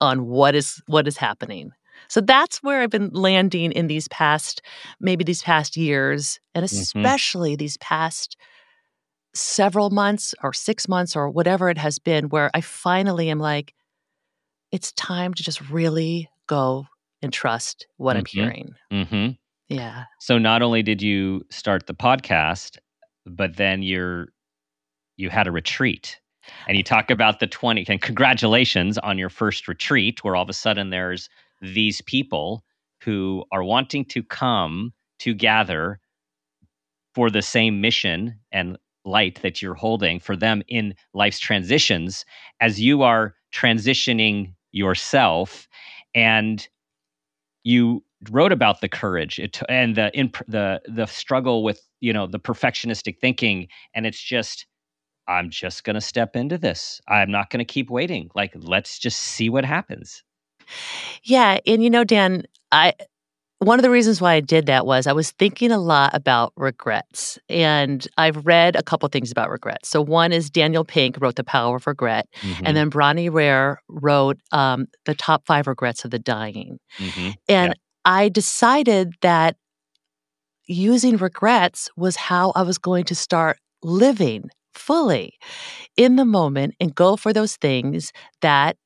on 0.00 0.26
what 0.26 0.54
is 0.54 0.82
what 0.86 1.06
is 1.06 1.16
happening. 1.16 1.72
So 2.08 2.20
that's 2.20 2.62
where 2.62 2.80
I've 2.80 2.90
been 2.90 3.10
landing 3.12 3.72
in 3.72 3.86
these 3.86 4.08
past, 4.08 4.62
maybe 5.00 5.24
these 5.24 5.42
past 5.42 5.76
years, 5.76 6.40
and 6.54 6.64
mm-hmm. 6.64 6.80
especially 6.80 7.52
mm-hmm. 7.52 7.58
these 7.58 7.76
past 7.78 8.36
several 9.34 9.90
months 9.90 10.34
or 10.42 10.52
six 10.52 10.88
months 10.88 11.16
or 11.16 11.30
whatever 11.30 11.68
it 11.68 11.78
has 11.78 11.98
been, 11.98 12.28
where 12.28 12.50
I 12.54 12.60
finally 12.60 13.30
am 13.30 13.38
like, 13.38 13.74
it's 14.72 14.92
time 14.92 15.34
to 15.34 15.42
just 15.42 15.60
really 15.70 16.28
go 16.46 16.86
and 17.22 17.32
trust 17.32 17.86
what 17.96 18.16
mm-hmm. 18.16 18.18
I'm 18.18 18.26
hearing. 18.26 18.74
Mm-hmm. 18.92 19.74
Yeah. 19.74 20.04
So 20.20 20.38
not 20.38 20.62
only 20.62 20.82
did 20.82 21.00
you 21.00 21.44
start 21.50 21.86
the 21.86 21.94
podcast, 21.94 22.78
but 23.26 23.56
then 23.56 23.82
you're 23.82 24.28
you 25.16 25.30
had 25.30 25.46
a 25.46 25.52
retreat. 25.52 26.18
And 26.66 26.76
you 26.76 26.82
talk 26.82 27.10
about 27.10 27.38
the 27.38 27.46
20 27.46 27.84
and 27.88 28.00
congratulations 28.00 28.98
on 28.98 29.18
your 29.18 29.28
first 29.28 29.68
retreat 29.68 30.24
where 30.24 30.34
all 30.34 30.42
of 30.42 30.48
a 30.48 30.54
sudden 30.54 30.90
there's 30.90 31.28
these 31.60 32.00
people 32.00 32.64
who 33.02 33.44
are 33.52 33.62
wanting 33.62 34.04
to 34.06 34.22
come 34.22 34.92
to 35.20 35.34
gather 35.34 36.00
for 37.14 37.30
the 37.30 37.42
same 37.42 37.80
mission 37.80 38.40
and 38.50 38.78
light 39.04 39.40
that 39.42 39.62
you're 39.62 39.74
holding 39.74 40.20
for 40.20 40.36
them 40.36 40.62
in 40.68 40.94
life's 41.14 41.38
transitions 41.38 42.24
as 42.60 42.80
you 42.80 43.02
are 43.02 43.34
transitioning 43.52 44.52
yourself 44.72 45.68
and 46.14 46.68
you 47.64 48.02
wrote 48.30 48.52
about 48.52 48.80
the 48.80 48.88
courage. 48.88 49.40
And 49.68 49.96
the 49.96 50.10
in, 50.14 50.32
the 50.46 50.80
the 50.86 51.06
struggle 51.06 51.62
with 51.64 51.80
you 52.00 52.12
know 52.12 52.26
the 52.26 52.40
perfectionistic 52.40 53.18
thinking 53.18 53.68
and 53.94 54.06
it's 54.06 54.22
just 54.22 54.66
i'm 55.28 55.50
just 55.50 55.84
going 55.84 55.94
to 55.94 56.00
step 56.00 56.36
into 56.36 56.58
this. 56.58 57.00
I'm 57.08 57.30
not 57.30 57.50
going 57.50 57.58
to 57.58 57.70
keep 57.70 57.90
waiting. 57.90 58.30
Like 58.34 58.52
let's 58.56 58.98
just 58.98 59.20
see 59.20 59.48
what 59.48 59.64
happens. 59.64 60.22
Yeah 61.22 61.58
and 61.66 61.82
you 61.82 61.90
know 61.90 62.04
dan 62.04 62.44
i 62.72 62.92
one 63.60 63.78
of 63.78 63.82
the 63.82 63.90
reasons 63.90 64.22
why 64.22 64.32
I 64.32 64.40
did 64.40 64.66
that 64.66 64.86
was 64.86 65.06
I 65.06 65.12
was 65.12 65.32
thinking 65.32 65.70
a 65.70 65.78
lot 65.78 66.14
about 66.14 66.52
regrets. 66.56 67.38
And 67.48 68.06
I've 68.16 68.46
read 68.46 68.74
a 68.74 68.82
couple 68.82 69.08
things 69.10 69.30
about 69.30 69.50
regrets. 69.50 69.88
So, 69.88 70.02
one 70.02 70.32
is 70.32 70.50
Daniel 70.50 70.84
Pink 70.84 71.20
wrote 71.20 71.36
The 71.36 71.44
Power 71.44 71.76
of 71.76 71.86
Regret, 71.86 72.26
mm-hmm. 72.40 72.66
and 72.66 72.76
then 72.76 72.90
Bronnie 72.90 73.30
Ware 73.30 73.82
wrote 73.88 74.38
um, 74.52 74.86
The 75.04 75.14
Top 75.14 75.46
Five 75.46 75.66
Regrets 75.66 76.04
of 76.04 76.10
the 76.10 76.18
Dying. 76.18 76.78
Mm-hmm. 76.98 77.30
And 77.48 77.68
yeah. 77.68 77.74
I 78.04 78.28
decided 78.30 79.12
that 79.20 79.56
using 80.66 81.18
regrets 81.18 81.90
was 81.96 82.16
how 82.16 82.52
I 82.56 82.62
was 82.62 82.78
going 82.78 83.04
to 83.04 83.14
start 83.14 83.58
living 83.82 84.48
fully 84.74 85.34
in 85.96 86.16
the 86.16 86.24
moment 86.24 86.74
and 86.80 86.94
go 86.94 87.16
for 87.16 87.32
those 87.32 87.56
things 87.56 88.12
that 88.40 88.76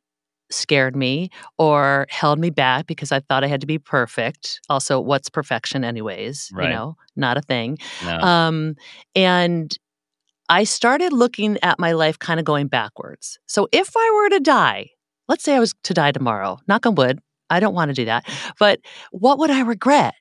scared 0.51 0.95
me 0.97 1.31
or 1.59 2.07
held 2.11 2.39
me 2.39 2.51
back 2.51 2.87
because 2.87 3.13
I 3.13 3.21
thought 3.21 3.45
I 3.45 3.47
had 3.47 3.61
to 3.61 3.67
be 3.67 3.79
perfect. 3.79 4.61
Also, 4.69 5.01
what's 5.01 5.29
perfection, 5.29 5.85
anyways? 5.85 6.51
Right. 6.53 6.69
You 6.69 6.75
know, 6.75 6.97
not 7.17 7.37
a 7.37 7.43
thing. 7.43 7.79
No. 8.05 8.19
Um, 8.19 8.77
and 9.15 9.77
I 10.49 10.65
started 10.65 11.13
looking 11.13 11.59
at 11.63 11.79
my 11.79 11.93
life 11.93 12.19
kind 12.19 12.39
of 12.39 12.45
going 12.45 12.69
backwards. 12.69 13.39
So 13.47 13.69
if 13.73 13.97
I 13.97 14.13
were 14.15 14.29
to 14.31 14.41
die, 14.41 14.91
let's 15.29 15.43
say 15.43 15.55
I 15.55 15.61
was 15.61 15.75
to 15.85 15.95
die 15.95 16.13
tomorrow, 16.13 16.59
knock 16.69 16.87
on 16.87 16.95
wood, 16.95 17.21
I 17.51 17.61
don't 17.61 17.75
want 17.75 17.91
to 17.91 17.95
do 17.95 18.05
that. 18.07 18.27
But 18.59 18.81
what 19.11 19.39
would 19.39 19.51
I 19.51 19.61
regret? 19.63 20.15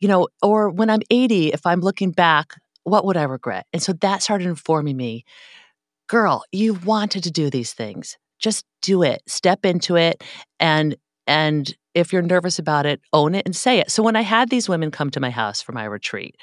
You 0.00 0.08
know, 0.08 0.28
or 0.42 0.70
when 0.70 0.90
I'm 0.90 1.00
80, 1.10 1.52
if 1.52 1.66
I'm 1.66 1.80
looking 1.80 2.10
back, 2.10 2.54
what 2.84 3.04
would 3.04 3.16
I 3.16 3.24
regret? 3.24 3.66
And 3.72 3.82
so 3.82 3.92
that 3.94 4.22
started 4.22 4.46
informing 4.46 4.96
me 4.96 5.24
girl, 6.08 6.44
you 6.52 6.74
wanted 6.74 7.24
to 7.24 7.30
do 7.30 7.50
these 7.50 7.72
things 7.72 8.16
just 8.38 8.64
do 8.82 9.02
it 9.02 9.22
step 9.26 9.64
into 9.64 9.96
it 9.96 10.22
and 10.60 10.96
and 11.26 11.76
if 11.94 12.12
you're 12.12 12.22
nervous 12.22 12.58
about 12.58 12.86
it 12.86 13.00
own 13.12 13.34
it 13.34 13.46
and 13.46 13.56
say 13.56 13.78
it. 13.78 13.90
So 13.90 14.02
when 14.02 14.16
i 14.16 14.22
had 14.22 14.50
these 14.50 14.68
women 14.68 14.90
come 14.90 15.10
to 15.10 15.20
my 15.20 15.30
house 15.30 15.60
for 15.62 15.72
my 15.72 15.84
retreat 15.84 16.36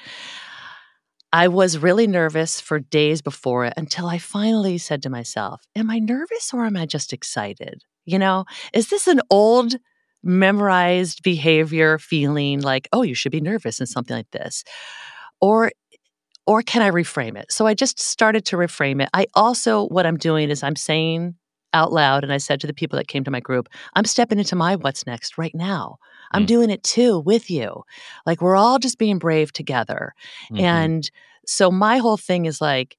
i 1.32 1.48
was 1.48 1.78
really 1.78 2.06
nervous 2.06 2.60
for 2.60 2.78
days 2.78 3.22
before 3.22 3.64
it 3.64 3.74
until 3.76 4.06
i 4.06 4.18
finally 4.18 4.78
said 4.78 5.02
to 5.02 5.10
myself 5.10 5.62
am 5.74 5.90
i 5.90 5.98
nervous 5.98 6.52
or 6.52 6.64
am 6.64 6.76
i 6.76 6.86
just 6.86 7.12
excited? 7.12 7.82
You 8.04 8.18
know 8.18 8.44
is 8.72 8.88
this 8.88 9.06
an 9.06 9.20
old 9.30 9.76
memorized 10.22 11.22
behavior 11.22 11.98
feeling 11.98 12.60
like 12.60 12.88
oh 12.92 13.02
you 13.02 13.14
should 13.14 13.32
be 13.32 13.40
nervous 13.40 13.78
and 13.80 13.88
something 13.88 14.16
like 14.16 14.30
this? 14.30 14.64
Or 15.40 15.70
or 16.46 16.62
can 16.62 16.82
i 16.82 16.90
reframe 16.90 17.38
it? 17.38 17.50
So 17.52 17.66
i 17.66 17.74
just 17.74 18.00
started 18.00 18.44
to 18.46 18.56
reframe 18.56 19.02
it. 19.02 19.08
I 19.14 19.26
also 19.34 19.86
what 19.86 20.06
i'm 20.06 20.16
doing 20.16 20.50
is 20.50 20.62
i'm 20.62 20.76
saying 20.76 21.36
out 21.74 21.92
loud 21.92 22.24
and 22.24 22.32
I 22.32 22.38
said 22.38 22.60
to 22.60 22.66
the 22.66 22.72
people 22.72 22.96
that 22.96 23.08
came 23.08 23.24
to 23.24 23.30
my 23.30 23.40
group, 23.40 23.68
I'm 23.94 24.06
stepping 24.06 24.38
into 24.38 24.56
my 24.56 24.76
what's 24.76 25.06
next 25.06 25.36
right 25.36 25.54
now. 25.54 25.98
I'm 26.32 26.44
mm. 26.44 26.48
doing 26.48 26.70
it 26.70 26.82
too 26.82 27.20
with 27.20 27.50
you. 27.50 27.82
Like 28.24 28.40
we're 28.40 28.56
all 28.56 28.78
just 28.78 28.98
being 28.98 29.18
brave 29.18 29.52
together. 29.52 30.14
Mm-hmm. 30.50 30.64
And 30.64 31.10
so 31.46 31.70
my 31.70 31.98
whole 31.98 32.16
thing 32.16 32.46
is 32.46 32.60
like, 32.60 32.96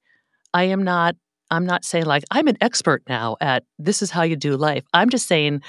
I 0.54 0.64
am 0.64 0.84
not, 0.84 1.16
I'm 1.50 1.66
not 1.66 1.84
saying 1.84 2.04
like, 2.04 2.24
I'm 2.30 2.46
an 2.46 2.58
expert 2.60 3.02
now 3.08 3.36
at 3.40 3.64
this 3.78 4.02
is 4.02 4.10
how 4.10 4.22
you 4.22 4.36
do 4.36 4.56
life. 4.56 4.84
I'm 4.94 5.10
just 5.10 5.26
saying, 5.26 5.62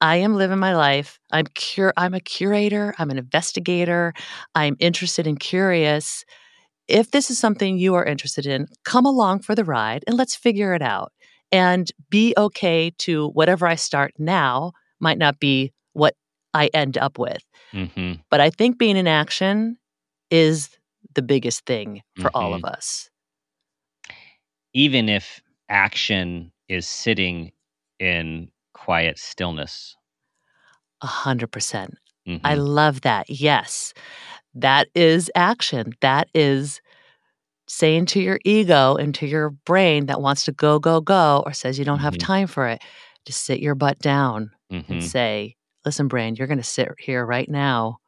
I 0.00 0.16
am 0.16 0.34
living 0.34 0.58
my 0.58 0.74
life. 0.74 1.18
I'm 1.30 1.46
cur- 1.46 1.92
I'm 1.96 2.14
a 2.14 2.20
curator. 2.20 2.94
I'm 2.98 3.10
an 3.10 3.18
investigator. 3.18 4.14
I'm 4.54 4.76
interested 4.78 5.26
and 5.26 5.38
curious. 5.38 6.24
If 6.88 7.10
this 7.10 7.30
is 7.30 7.38
something 7.38 7.78
you 7.78 7.94
are 7.94 8.04
interested 8.04 8.46
in, 8.46 8.66
come 8.84 9.04
along 9.04 9.40
for 9.40 9.54
the 9.54 9.64
ride 9.64 10.02
and 10.06 10.16
let's 10.16 10.34
figure 10.34 10.74
it 10.74 10.82
out 10.82 11.12
and 11.52 11.90
be 12.10 12.34
okay 12.36 12.92
to 12.98 13.28
whatever 13.28 13.66
I 13.66 13.74
start 13.74 14.12
now 14.18 14.72
might 15.00 15.18
not 15.18 15.40
be 15.40 15.72
what 15.92 16.14
I 16.54 16.70
end 16.74 16.98
up 16.98 17.18
with. 17.18 17.42
Mm-hmm. 17.72 18.14
But 18.30 18.40
I 18.40 18.50
think 18.50 18.78
being 18.78 18.96
in 18.96 19.06
action 19.06 19.78
is 20.30 20.70
the 21.14 21.22
biggest 21.22 21.66
thing 21.66 22.02
for 22.16 22.24
mm-hmm. 22.28 22.36
all 22.36 22.54
of 22.54 22.64
us. 22.64 23.10
Even 24.72 25.08
if 25.08 25.40
action 25.68 26.52
is 26.68 26.86
sitting 26.86 27.52
in 27.98 28.50
quiet 28.74 29.18
stillness. 29.18 29.96
A 31.02 31.06
hundred 31.06 31.50
percent. 31.50 31.96
I 32.26 32.30
mm-hmm. 32.30 32.60
love 32.60 33.00
that. 33.00 33.28
Yes. 33.28 33.92
That 34.54 34.88
is 34.94 35.30
action. 35.34 35.94
That 36.00 36.28
is 36.34 36.80
saying 37.72 38.04
to 38.04 38.20
your 38.20 38.40
ego 38.44 38.96
and 38.96 39.14
to 39.14 39.28
your 39.28 39.50
brain 39.50 40.06
that 40.06 40.20
wants 40.20 40.44
to 40.44 40.50
go, 40.50 40.80
go, 40.80 41.00
go, 41.00 41.40
or 41.46 41.52
says 41.52 41.78
you 41.78 41.84
don't 41.84 42.00
have 42.00 42.14
mm-hmm. 42.14 42.26
time 42.26 42.46
for 42.48 42.66
it, 42.66 42.82
just 43.24 43.44
sit 43.44 43.60
your 43.60 43.76
butt 43.76 43.98
down 44.00 44.50
Mm-hmm. 44.72 44.92
and 44.92 45.04
say, 45.04 45.56
listen, 45.84 46.08
Brain, 46.08 46.34
you're 46.34 46.48
going 46.48 46.58
to 46.58 46.64
sit 46.64 46.88
here 46.98 47.24
right 47.24 47.48
now 47.48 47.98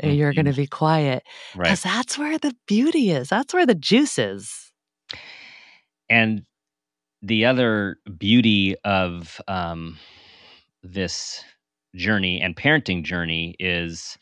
and 0.00 0.14
you're 0.16 0.32
Mhm. 0.32 0.36
going 0.36 0.46
to 0.46 0.52
be 0.52 0.66
quiet. 0.66 1.22
Right. 1.54 1.64
Because 1.64 1.82
that's 1.82 2.18
where 2.18 2.38
the 2.38 2.54
beauty 2.66 3.10
is. 3.10 3.28
That's 3.30 3.54
where 3.54 3.64
the 3.64 3.74
juice 3.74 4.18
is. 4.18 4.70
And 6.10 6.44
the 7.22 7.46
other 7.46 7.96
beauty 8.18 8.76
of 8.84 9.40
um, 9.48 9.98
this 10.82 11.42
journey 11.94 12.40
and 12.40 12.54
parenting 12.54 13.02
journey 13.02 13.56
is, 13.58 14.18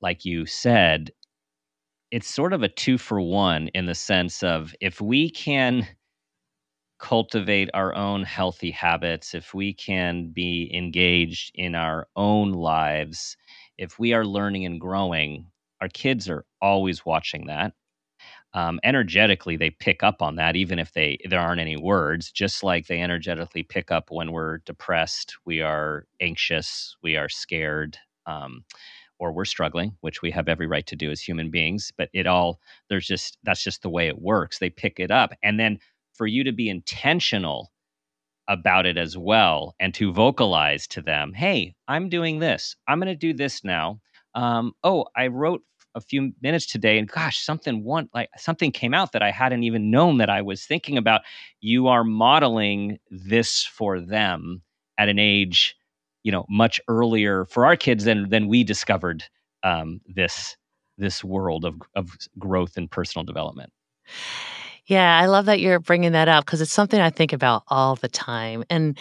like 0.00 0.24
you 0.24 0.44
said, 0.44 1.12
it's 2.10 2.32
sort 2.32 2.52
of 2.52 2.62
a 2.62 2.68
two 2.68 2.98
for 2.98 3.20
one 3.20 3.68
in 3.68 3.86
the 3.86 3.94
sense 3.94 4.42
of 4.42 4.74
if 4.80 5.00
we 5.00 5.30
can 5.30 5.86
cultivate 6.98 7.70
our 7.74 7.94
own 7.94 8.24
healthy 8.24 8.70
habits, 8.70 9.34
if 9.34 9.54
we 9.54 9.72
can 9.72 10.28
be 10.30 10.70
engaged 10.74 11.52
in 11.54 11.74
our 11.74 12.08
own 12.16 12.52
lives, 12.52 13.36
if 13.76 13.98
we 13.98 14.12
are 14.12 14.24
learning 14.24 14.64
and 14.66 14.80
growing, 14.80 15.46
our 15.80 15.88
kids 15.88 16.28
are 16.28 16.44
always 16.60 17.06
watching 17.06 17.46
that. 17.46 17.72
Um, 18.54 18.80
energetically 18.82 19.56
they 19.56 19.70
pick 19.70 20.02
up 20.02 20.22
on 20.22 20.36
that 20.36 20.56
even 20.56 20.78
if 20.78 20.92
they 20.94 21.18
there 21.28 21.38
aren't 21.40 21.60
any 21.60 21.76
words 21.76 22.32
just 22.32 22.64
like 22.64 22.86
they 22.86 23.02
energetically 23.02 23.62
pick 23.62 23.90
up 23.90 24.10
when 24.10 24.32
we're 24.32 24.58
depressed 24.58 25.36
we 25.44 25.60
are 25.60 26.06
anxious 26.20 26.96
we 27.02 27.16
are 27.16 27.28
scared 27.28 27.98
um, 28.26 28.64
or 29.18 29.32
we're 29.32 29.44
struggling 29.44 29.96
which 30.00 30.22
we 30.22 30.30
have 30.30 30.48
every 30.48 30.66
right 30.66 30.86
to 30.86 30.96
do 30.96 31.10
as 31.10 31.20
human 31.20 31.50
beings 31.50 31.92
but 31.96 32.08
it 32.12 32.26
all 32.26 32.60
there's 32.88 33.06
just 33.06 33.38
that's 33.42 33.62
just 33.62 33.82
the 33.82 33.90
way 33.90 34.08
it 34.08 34.20
works. 34.20 34.58
They 34.58 34.70
pick 34.70 34.98
it 35.00 35.10
up 35.10 35.32
and 35.42 35.58
then 35.58 35.78
for 36.14 36.26
you 36.26 36.44
to 36.44 36.52
be 36.52 36.68
intentional 36.68 37.72
about 38.48 38.86
it 38.86 38.96
as 38.96 39.16
well 39.16 39.74
and 39.78 39.92
to 39.94 40.12
vocalize 40.12 40.86
to 40.88 41.02
them 41.02 41.32
hey 41.34 41.74
i'm 41.86 42.08
doing 42.08 42.38
this. 42.38 42.76
I'm 42.86 42.98
going 42.98 43.08
to 43.08 43.14
do 43.14 43.34
this 43.34 43.64
now. 43.64 44.00
Um, 44.34 44.72
oh 44.84 45.06
i 45.16 45.26
wrote 45.26 45.62
a 45.94 46.00
few 46.00 46.32
minutes 46.42 46.66
today 46.66 46.98
and 46.98 47.08
gosh 47.08 47.40
something 47.40 47.82
one 47.82 48.08
like 48.14 48.28
something 48.36 48.70
came 48.70 48.94
out 48.94 49.12
that 49.12 49.22
i 49.22 49.30
hadn't 49.30 49.64
even 49.64 49.90
known 49.90 50.18
that 50.18 50.30
i 50.30 50.42
was 50.42 50.64
thinking 50.64 50.96
about. 50.96 51.22
You 51.60 51.88
are 51.88 52.04
modeling 52.04 52.98
this 53.10 53.64
for 53.64 54.00
them 54.00 54.62
at 54.98 55.08
an 55.08 55.18
age 55.18 55.76
you 56.24 56.32
know 56.32 56.44
much 56.48 56.80
earlier 56.88 57.44
for 57.46 57.66
our 57.66 57.76
kids 57.76 58.04
than 58.04 58.28
than 58.28 58.48
we 58.48 58.64
discovered 58.64 59.24
um, 59.62 60.00
this 60.06 60.56
this 60.98 61.22
world 61.24 61.64
of 61.64 61.80
of 61.94 62.10
growth 62.38 62.76
and 62.76 62.90
personal 62.90 63.24
development 63.24 63.72
Yeah, 64.86 65.18
I 65.18 65.26
love 65.26 65.46
that 65.46 65.60
you're 65.60 65.80
bringing 65.80 66.12
that 66.12 66.28
up 66.28 66.46
because 66.46 66.60
it's 66.60 66.72
something 66.72 67.00
I 67.00 67.10
think 67.10 67.32
about 67.32 67.62
all 67.68 67.96
the 67.96 68.08
time. 68.08 68.64
And 68.70 68.98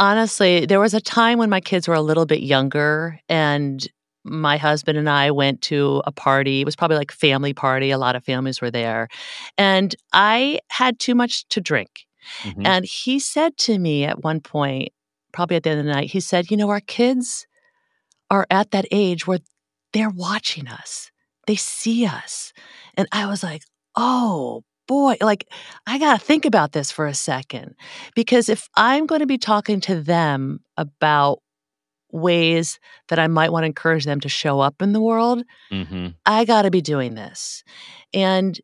honestly, 0.00 0.66
there 0.66 0.80
was 0.80 0.94
a 0.94 1.00
time 1.00 1.38
when 1.38 1.50
my 1.50 1.60
kids 1.60 1.86
were 1.86 1.94
a 1.94 2.00
little 2.02 2.26
bit 2.26 2.42
younger 2.42 3.20
and 3.28 3.86
my 4.24 4.56
husband 4.56 4.98
and 4.98 5.08
I 5.08 5.30
went 5.30 5.62
to 5.62 6.02
a 6.06 6.12
party. 6.12 6.60
It 6.60 6.64
was 6.64 6.76
probably 6.76 6.96
like 6.96 7.12
family 7.12 7.54
party. 7.54 7.90
A 7.90 7.98
lot 7.98 8.16
of 8.16 8.24
families 8.24 8.60
were 8.60 8.70
there. 8.70 9.08
And 9.56 9.94
I 10.12 10.60
had 10.70 10.98
too 10.98 11.14
much 11.14 11.46
to 11.50 11.60
drink. 11.60 12.06
Mhm. 12.42 12.62
And 12.64 12.84
he 12.84 13.18
said 13.18 13.56
to 13.58 13.78
me 13.78 14.04
at 14.04 14.22
one 14.24 14.40
point, 14.40 14.90
probably 15.32 15.56
at 15.56 15.62
the 15.62 15.70
end 15.70 15.80
of 15.80 15.86
the 15.86 15.92
night, 15.92 16.10
he 16.10 16.20
said, 16.20 16.50
You 16.50 16.56
know, 16.56 16.70
our 16.70 16.80
kids 16.80 17.46
are 18.30 18.46
at 18.50 18.70
that 18.70 18.86
age 18.90 19.26
where 19.26 19.40
they're 19.92 20.10
watching 20.10 20.68
us, 20.68 21.10
they 21.46 21.56
see 21.56 22.06
us. 22.06 22.52
And 22.96 23.08
I 23.12 23.26
was 23.26 23.42
like, 23.42 23.62
Oh 23.96 24.62
boy, 24.86 25.16
like 25.20 25.46
I 25.86 25.98
got 25.98 26.18
to 26.18 26.24
think 26.24 26.44
about 26.44 26.72
this 26.72 26.90
for 26.90 27.06
a 27.06 27.14
second. 27.14 27.74
Because 28.14 28.48
if 28.48 28.68
I'm 28.76 29.06
going 29.06 29.20
to 29.20 29.26
be 29.26 29.38
talking 29.38 29.80
to 29.82 30.00
them 30.02 30.60
about 30.76 31.40
ways 32.12 32.78
that 33.08 33.18
I 33.18 33.28
might 33.28 33.52
want 33.52 33.62
to 33.62 33.68
encourage 33.68 34.04
them 34.04 34.20
to 34.20 34.28
show 34.28 34.60
up 34.60 34.82
in 34.82 34.92
the 34.92 35.00
world, 35.00 35.42
Mhm. 35.72 36.14
I 36.26 36.44
got 36.44 36.62
to 36.62 36.70
be 36.70 36.80
doing 36.82 37.14
this. 37.14 37.62
And 38.12 38.60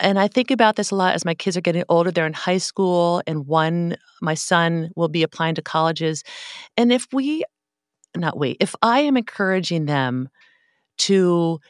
and 0.00 0.18
I 0.18 0.28
think 0.28 0.50
about 0.50 0.76
this 0.76 0.90
a 0.90 0.94
lot 0.96 1.14
as 1.14 1.24
my 1.24 1.34
kids 1.34 1.56
are 1.56 1.60
getting 1.62 1.84
older. 1.88 2.10
They're 2.10 2.26
in 2.26 2.32
high 2.32 2.58
school, 2.58 3.22
and 3.26 3.46
one, 3.46 3.96
my 4.20 4.34
son, 4.34 4.90
will 4.96 5.08
be 5.08 5.22
applying 5.22 5.54
to 5.56 5.62
colleges. 5.62 6.24
And 6.76 6.92
if 6.92 7.06
we, 7.12 7.44
not 8.16 8.38
we, 8.38 8.56
if 8.60 8.74
I 8.82 9.00
am 9.00 9.16
encouraging 9.16 9.86
them 9.86 10.28
to 10.98 11.60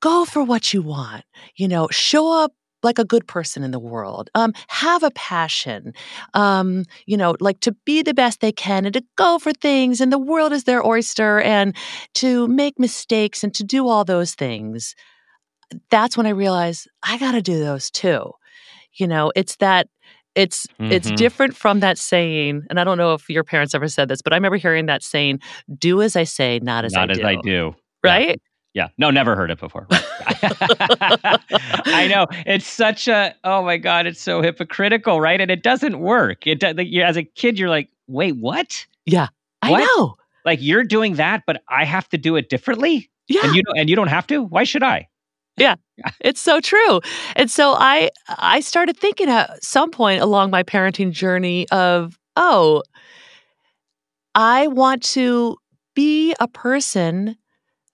go 0.00 0.24
for 0.24 0.42
what 0.42 0.72
you 0.72 0.82
want, 0.82 1.24
you 1.56 1.68
know, 1.68 1.88
show 1.90 2.32
up 2.42 2.52
like 2.82 2.98
a 2.98 3.04
good 3.04 3.26
person 3.26 3.62
in 3.62 3.72
the 3.72 3.78
world, 3.78 4.30
um, 4.34 4.54
have 4.68 5.02
a 5.02 5.10
passion, 5.10 5.92
um, 6.32 6.84
you 7.04 7.16
know, 7.16 7.36
like 7.38 7.60
to 7.60 7.72
be 7.84 8.00
the 8.00 8.14
best 8.14 8.40
they 8.40 8.52
can 8.52 8.86
and 8.86 8.94
to 8.94 9.04
go 9.16 9.38
for 9.38 9.52
things, 9.52 10.00
and 10.00 10.12
the 10.12 10.18
world 10.18 10.52
is 10.52 10.64
their 10.64 10.84
oyster, 10.86 11.40
and 11.40 11.76
to 12.14 12.48
make 12.48 12.78
mistakes 12.78 13.44
and 13.44 13.54
to 13.54 13.62
do 13.62 13.86
all 13.86 14.04
those 14.04 14.34
things 14.34 14.94
that's 15.90 16.16
when 16.16 16.26
I 16.26 16.30
realized 16.30 16.88
I 17.02 17.18
got 17.18 17.32
to 17.32 17.42
do 17.42 17.58
those 17.60 17.90
too. 17.90 18.32
You 18.94 19.06
know, 19.06 19.32
it's 19.36 19.56
that 19.56 19.88
it's 20.34 20.66
it's 20.90 21.10
Mhm. 21.10 21.16
different 21.16 21.56
from 21.56 21.80
that 21.80 21.98
saying, 21.98 22.62
and 22.70 22.80
I 22.80 22.84
don't 22.84 22.98
know 22.98 23.14
if 23.14 23.28
your 23.28 23.44
parents 23.44 23.74
ever 23.74 23.88
said 23.88 24.08
this, 24.08 24.22
but 24.22 24.32
I 24.32 24.36
remember 24.36 24.56
hearing 24.58 24.86
that 24.86 25.02
saying, 25.02 25.40
"Do 25.78 26.02
as 26.02 26.16
I 26.16 26.24
say, 26.24 26.58
not 26.62 26.84
as 26.84 26.92
not 26.94 27.10
I 27.10 27.12
as 27.12 27.18
do." 27.18 27.26
i 27.26 27.34
do 27.36 27.74
Right? 28.02 28.40
Yeah. 28.74 28.88
No, 28.98 29.10
never 29.10 29.34
heard 29.36 29.50
it 29.50 29.58
before. 29.58 29.86
I 29.90 32.06
know. 32.08 32.26
It's 32.46 32.66
such 32.66 33.08
a 33.08 33.34
oh 33.44 33.62
my 33.64 33.76
god, 33.76 34.06
it's 34.06 34.20
so 34.20 34.42
hypocritical, 34.42 35.20
right? 35.20 35.40
And 35.40 35.50
it 35.50 35.62
doesn't 35.62 36.00
work. 36.00 36.46
It 36.46 36.60
does 36.60 36.76
like, 36.76 36.88
you 36.88 37.02
as 37.02 37.16
a 37.16 37.24
kid 37.24 37.58
you're 37.58 37.68
like, 37.68 37.88
"Wait, 38.06 38.36
what? 38.36 38.86
Yeah, 39.06 39.28
I 39.62 39.70
What? 39.70 39.80
know. 39.96 40.16
Like 40.44 40.60
you're 40.62 40.84
doing 40.84 41.16
that 41.16 41.42
but 41.46 41.62
I 41.68 41.84
have 41.84 42.08
to 42.10 42.18
do 42.18 42.36
it 42.36 42.48
differently?" 42.48 43.10
Yeah, 43.28 43.42
And 43.44 43.54
you 43.54 43.62
and 43.76 43.90
you 43.90 43.96
don't 43.96 44.08
have 44.08 44.26
to? 44.28 44.42
Why 44.42 44.64
should 44.64 44.82
I? 44.82 45.08
It's 46.20 46.40
so 46.40 46.60
true. 46.60 47.00
And 47.36 47.50
so 47.50 47.74
I 47.74 48.10
I 48.28 48.60
started 48.60 48.96
thinking 48.96 49.28
at 49.28 49.62
some 49.62 49.90
point 49.90 50.22
along 50.22 50.50
my 50.50 50.62
parenting 50.62 51.12
journey 51.12 51.68
of, 51.70 52.18
oh, 52.36 52.82
I 54.34 54.68
want 54.68 55.02
to 55.14 55.56
be 55.94 56.34
a 56.40 56.48
person 56.48 57.36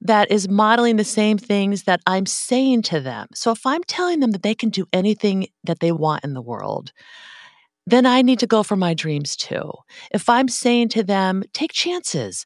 that 0.03 0.31
is 0.31 0.49
modeling 0.49 0.97
the 0.97 1.05
same 1.05 1.39
things 1.39 1.85
that 1.85 2.01
I'm 2.07 2.27
saying 2.27 2.83
to 2.83 3.01
them. 3.01 3.29
So 3.35 3.51
if 3.51 3.67
I'm 3.67 3.83
telling 3.85 4.21
them 4.21 4.33
that 4.33 4.43
they 4.43 4.55
can 4.55 4.69
do 4.69 4.87
anything 4.93 5.49
that 5.65 5.81
they 5.81 5.91
want 5.91 6.25
in 6.25 6.35
the 6.35 6.43
world, 6.43 6.93
then 7.87 8.05
I 8.05 8.23
need 8.23 8.39
to 8.41 8.47
go 8.47 8.63
for 8.63 8.77
my 8.77 8.95
dreams 8.95 9.37
too. 9.37 9.73
If 10.13 10.29
I'm 10.29 10.49
saying 10.49 10.91
to 10.91 11.03
them, 11.03 11.43
take 11.53 11.73
chances, 11.73 12.45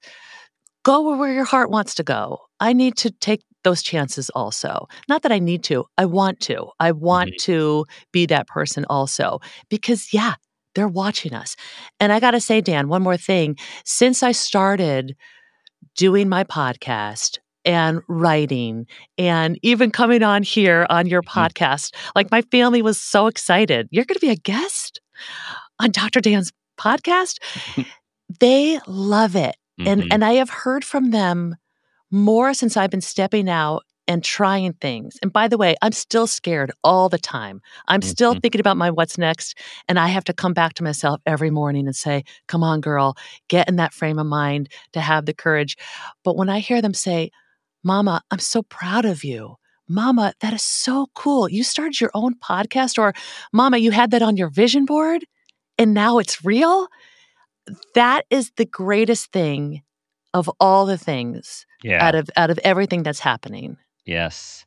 go 0.85 1.17
where 1.17 1.33
your 1.33 1.45
heart 1.45 1.71
wants 1.71 1.95
to 1.97 2.03
go, 2.03 2.39
I 2.61 2.73
need 2.73 2.97
to 2.99 3.11
take 3.11 3.43
those 3.65 3.83
chances 3.83 4.31
also. 4.31 4.87
Not 5.09 5.23
that 5.23 5.33
I 5.33 5.39
need 5.39 5.63
to, 5.65 5.85
I 5.99 6.07
want 6.07 6.41
to. 6.41 6.69
I 6.81 6.93
want 6.93 7.33
to 7.41 7.85
be 8.13 8.27
that 8.27 8.47
person 8.47 8.85
also 8.91 9.41
because, 9.69 10.13
yeah, 10.13 10.35
they're 10.75 10.89
watching 10.89 11.35
us. 11.35 11.57
And 11.99 12.13
I 12.13 12.21
got 12.21 12.31
to 12.33 12.41
say, 12.41 12.61
Dan, 12.61 12.89
one 12.89 13.03
more 13.03 13.17
thing. 13.17 13.57
Since 13.85 14.23
I 14.23 14.33
started 14.33 15.17
doing 15.97 16.29
my 16.29 16.45
podcast 16.45 17.39
and 17.65 18.01
writing 18.09 18.87
and 19.19 19.59
even 19.63 19.91
coming 19.91 20.23
on 20.23 20.43
here 20.43 20.87
on 20.89 21.07
your 21.07 21.23
Mhm. 21.23 21.29
podcast, 21.29 21.95
like 22.15 22.31
my 22.31 22.43
family 22.43 22.83
was 22.83 23.01
so 23.01 23.27
excited. 23.27 23.89
You're 23.91 24.05
going 24.05 24.15
to 24.15 24.21
be 24.27 24.31
a 24.31 24.37
guest 24.37 25.01
on 25.81 25.91
Dr. 25.91 26.21
Dan's 26.21 26.53
podcast. 26.79 27.39
they 28.41 28.79
love 28.87 29.37
it. 29.37 29.57
And 29.79 30.03
Mhm. 30.03 30.09
and 30.13 30.25
I 30.25 30.35
have 30.35 30.51
heard 30.51 30.85
from 30.85 31.11
them 31.11 31.57
more 32.11 32.55
since 32.55 32.77
I've 32.77 32.91
been 32.91 33.01
stepping 33.01 33.49
out 33.49 33.85
and 34.09 34.25
trying 34.25 34.73
things. 34.75 35.17
And 35.23 35.33
by 35.33 35.47
the 35.47 35.57
way, 35.57 35.77
I'm 35.83 35.93
still 35.93 36.27
scared 36.27 36.73
all 36.83 37.09
the 37.09 37.19
time. 37.19 37.61
I'm 37.87 38.03
still 38.03 38.35
Mhm. 38.35 38.43
thinking 38.43 38.61
about 38.61 38.77
my 38.77 38.91
what's 38.91 39.17
next. 39.19 39.57
And 39.89 39.99
I 40.01 40.09
have 40.09 40.25
to 40.25 40.33
come 40.33 40.53
back 40.53 40.75
to 40.75 40.83
myself 40.83 41.21
every 41.27 41.51
morning 41.51 41.87
and 41.87 41.95
say, 41.95 42.25
come 42.49 42.65
on, 42.65 42.81
girl, 42.81 43.17
get 43.49 43.69
in 43.69 43.77
that 43.77 43.95
frame 43.95 44.19
of 44.19 44.27
mind 44.27 44.69
to 44.95 45.01
have 45.01 45.27
the 45.27 45.35
courage. 45.35 45.77
But 46.25 46.37
when 46.37 46.49
I 46.49 46.59
hear 46.59 46.83
them 46.83 46.95
say, 46.95 47.31
Mama, 47.85 48.23
I'm 48.31 48.41
so 48.41 48.63
proud 48.63 49.05
of 49.05 49.23
you. 49.25 49.57
Mama, 49.89 50.35
that 50.41 50.53
is 50.53 50.63
so 50.63 51.07
cool. 51.15 51.49
You 51.49 51.65
started 51.65 52.01
your 52.01 52.11
own 52.15 52.35
podcast, 52.35 52.99
or 52.99 53.15
Mama, 53.53 53.79
you 53.79 53.91
had 53.91 54.11
that 54.11 54.23
on 54.23 54.37
your 54.37 54.51
vision 54.51 54.85
board 54.85 55.25
and 55.79 55.95
now 55.95 56.19
it's 56.19 56.45
real. 56.45 56.89
That 57.95 58.25
is 58.31 58.53
the 58.57 58.65
greatest 58.67 59.33
thing 59.33 59.83
of 60.35 60.51
all 60.61 60.87
the 60.87 60.99
things 60.99 61.67
yeah. 61.83 62.05
out 62.05 62.15
of 62.15 62.31
out 62.37 62.51
of 62.51 62.59
everything 62.65 63.03
that's 63.03 63.21
happening. 63.21 63.77
Yes. 64.05 64.65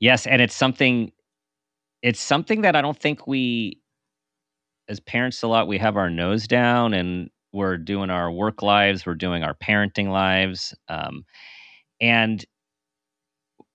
Yes, 0.00 0.26
and 0.26 0.42
it's 0.42 0.54
something 0.54 1.12
it's 2.02 2.20
something 2.20 2.60
that 2.62 2.76
I 2.76 2.82
don't 2.82 2.98
think 2.98 3.26
we 3.26 3.80
as 4.88 5.00
parents 5.00 5.42
a 5.42 5.48
lot 5.48 5.66
we 5.66 5.78
have 5.78 5.96
our 5.96 6.10
nose 6.10 6.46
down 6.46 6.94
and 6.94 7.30
we're 7.52 7.78
doing 7.78 8.10
our 8.10 8.30
work 8.30 8.62
lives, 8.62 9.06
we're 9.06 9.14
doing 9.14 9.42
our 9.42 9.54
parenting 9.54 10.10
lives. 10.10 10.74
Um 10.88 11.24
and 12.00 12.44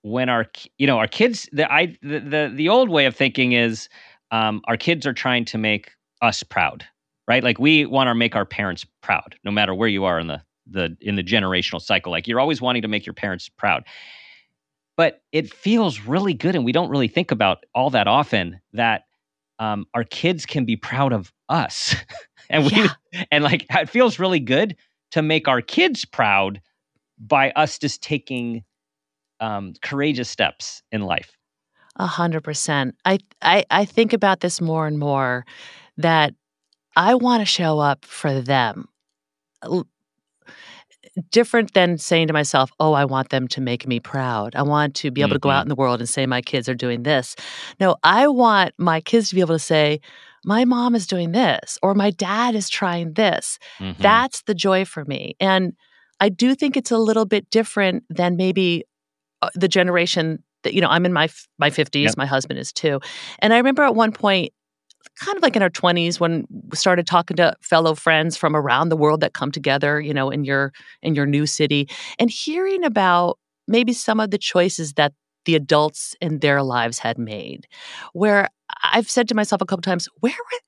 when 0.02 0.28
our 0.28 0.46
you 0.78 0.86
know, 0.86 0.98
our 0.98 1.08
kids 1.08 1.48
the 1.52 1.70
I 1.72 1.96
the 2.02 2.20
the, 2.20 2.52
the 2.54 2.68
old 2.68 2.88
way 2.88 3.06
of 3.06 3.16
thinking 3.16 3.52
is 3.52 3.88
um 4.30 4.62
our 4.68 4.76
kids 4.76 5.06
are 5.06 5.12
trying 5.12 5.44
to 5.46 5.58
make 5.58 5.90
us 6.22 6.44
proud, 6.44 6.84
right? 7.26 7.42
Like 7.42 7.58
we 7.58 7.86
want 7.86 8.06
to 8.06 8.14
make 8.14 8.36
our 8.36 8.46
parents 8.46 8.86
proud, 9.00 9.34
no 9.44 9.50
matter 9.50 9.74
where 9.74 9.88
you 9.88 10.04
are 10.04 10.20
in 10.20 10.28
the 10.28 10.40
the 10.66 10.96
in 11.00 11.16
the 11.16 11.22
generational 11.22 11.80
cycle. 11.80 12.12
Like 12.12 12.26
you're 12.28 12.40
always 12.40 12.60
wanting 12.60 12.82
to 12.82 12.88
make 12.88 13.06
your 13.06 13.14
parents 13.14 13.48
proud. 13.48 13.84
But 14.96 15.22
it 15.32 15.52
feels 15.52 16.00
really 16.00 16.34
good, 16.34 16.54
and 16.54 16.64
we 16.64 16.72
don't 16.72 16.90
really 16.90 17.08
think 17.08 17.30
about 17.30 17.64
all 17.74 17.90
that 17.90 18.06
often 18.06 18.60
that 18.74 19.04
um, 19.58 19.86
our 19.94 20.04
kids 20.04 20.44
can 20.44 20.64
be 20.64 20.76
proud 20.76 21.12
of 21.12 21.32
us, 21.48 21.94
and 22.50 22.64
we 22.64 22.72
Yeah. 22.72 22.88
and 23.30 23.42
like 23.44 23.66
it 23.70 23.88
feels 23.88 24.18
really 24.18 24.40
good 24.40 24.76
to 25.12 25.22
make 25.22 25.48
our 25.48 25.60
kids 25.62 26.04
proud 26.04 26.60
by 27.18 27.50
us 27.52 27.78
just 27.78 28.02
taking 28.02 28.64
um, 29.40 29.74
courageous 29.82 30.28
steps 30.28 30.82
in 30.92 31.02
life. 31.02 31.36
A 31.96 32.06
hundred 32.06 32.42
percent. 32.42 32.96
I, 33.04 33.18
I 33.40 33.64
I 33.70 33.84
think 33.84 34.12
about 34.12 34.40
this 34.40 34.60
more 34.60 34.86
and 34.86 34.98
more 34.98 35.44
that 35.96 36.34
I 36.96 37.14
want 37.14 37.40
to 37.40 37.46
show 37.46 37.78
up 37.78 38.04
for 38.04 38.40
them. 38.40 38.88
Different 41.30 41.74
than 41.74 41.98
saying 41.98 42.28
to 42.28 42.32
myself, 42.32 42.72
"Oh, 42.80 42.94
I 42.94 43.04
want 43.04 43.28
them 43.28 43.46
to 43.48 43.60
make 43.60 43.86
me 43.86 44.00
proud. 44.00 44.54
I 44.56 44.62
want 44.62 44.94
to 44.96 45.10
be 45.10 45.20
able 45.20 45.34
to 45.34 45.38
go 45.38 45.50
out 45.50 45.62
in 45.62 45.68
the 45.68 45.74
world 45.74 46.00
and 46.00 46.08
say 46.08 46.24
my 46.24 46.40
kids 46.40 46.70
are 46.70 46.74
doing 46.74 47.02
this." 47.02 47.36
No, 47.78 47.96
I 48.02 48.28
want 48.28 48.72
my 48.78 49.02
kids 49.02 49.28
to 49.28 49.34
be 49.34 49.42
able 49.42 49.54
to 49.54 49.58
say, 49.58 50.00
"My 50.42 50.64
mom 50.64 50.94
is 50.94 51.06
doing 51.06 51.32
this," 51.32 51.78
or 51.82 51.94
"My 51.94 52.10
dad 52.12 52.54
is 52.54 52.70
trying 52.70 53.12
this." 53.12 53.58
Mhm. 53.78 53.96
That's 53.98 54.40
the 54.42 54.54
joy 54.54 54.86
for 54.86 55.04
me. 55.04 55.36
And 55.38 55.74
I 56.18 56.30
do 56.30 56.54
think 56.54 56.78
it's 56.78 56.90
a 56.90 56.96
little 56.98 57.26
bit 57.26 57.50
different 57.50 58.04
than 58.08 58.36
maybe 58.36 58.84
uh, 59.42 59.50
the 59.54 59.68
generation 59.68 60.42
that 60.62 60.72
you 60.72 60.80
know 60.80 60.88
I'm 60.88 61.04
in 61.04 61.12
my 61.12 61.28
my 61.58 61.68
50s, 61.68 62.04
Yep. 62.12 62.16
my 62.16 62.26
husband 62.26 62.58
is 62.58 62.72
too. 62.72 63.00
And 63.40 63.52
I 63.52 63.58
remember 63.58 63.82
at 63.82 63.94
one 63.94 64.12
point 64.12 64.52
kind 65.18 65.36
of 65.36 65.42
like 65.42 65.56
in 65.56 65.62
our 65.62 65.70
20s 65.70 66.20
when 66.20 66.46
we 66.50 66.76
started 66.76 67.06
talking 67.06 67.36
to 67.36 67.54
fellow 67.60 67.94
friends 67.94 68.36
from 68.36 68.56
around 68.56 68.88
the 68.88 68.96
world 68.96 69.20
that 69.20 69.34
come 69.34 69.50
together, 69.52 70.00
you 70.00 70.14
know, 70.14 70.30
in 70.30 70.44
your 70.44 70.72
in 71.02 71.14
your 71.14 71.26
new 71.26 71.46
city 71.46 71.88
and 72.18 72.30
hearing 72.30 72.84
about 72.84 73.38
maybe 73.68 73.92
some 73.92 74.20
of 74.20 74.30
the 74.30 74.38
choices 74.38 74.94
that 74.94 75.12
the 75.44 75.54
adults 75.54 76.14
in 76.20 76.38
their 76.40 76.62
lives 76.62 76.98
had 76.98 77.18
made. 77.18 77.66
Where 78.12 78.48
I've 78.84 79.10
said 79.10 79.28
to 79.28 79.34
myself 79.34 79.60
a 79.60 79.66
couple 79.66 79.82
times, 79.82 80.08
where 80.20 80.32
were 80.32 80.58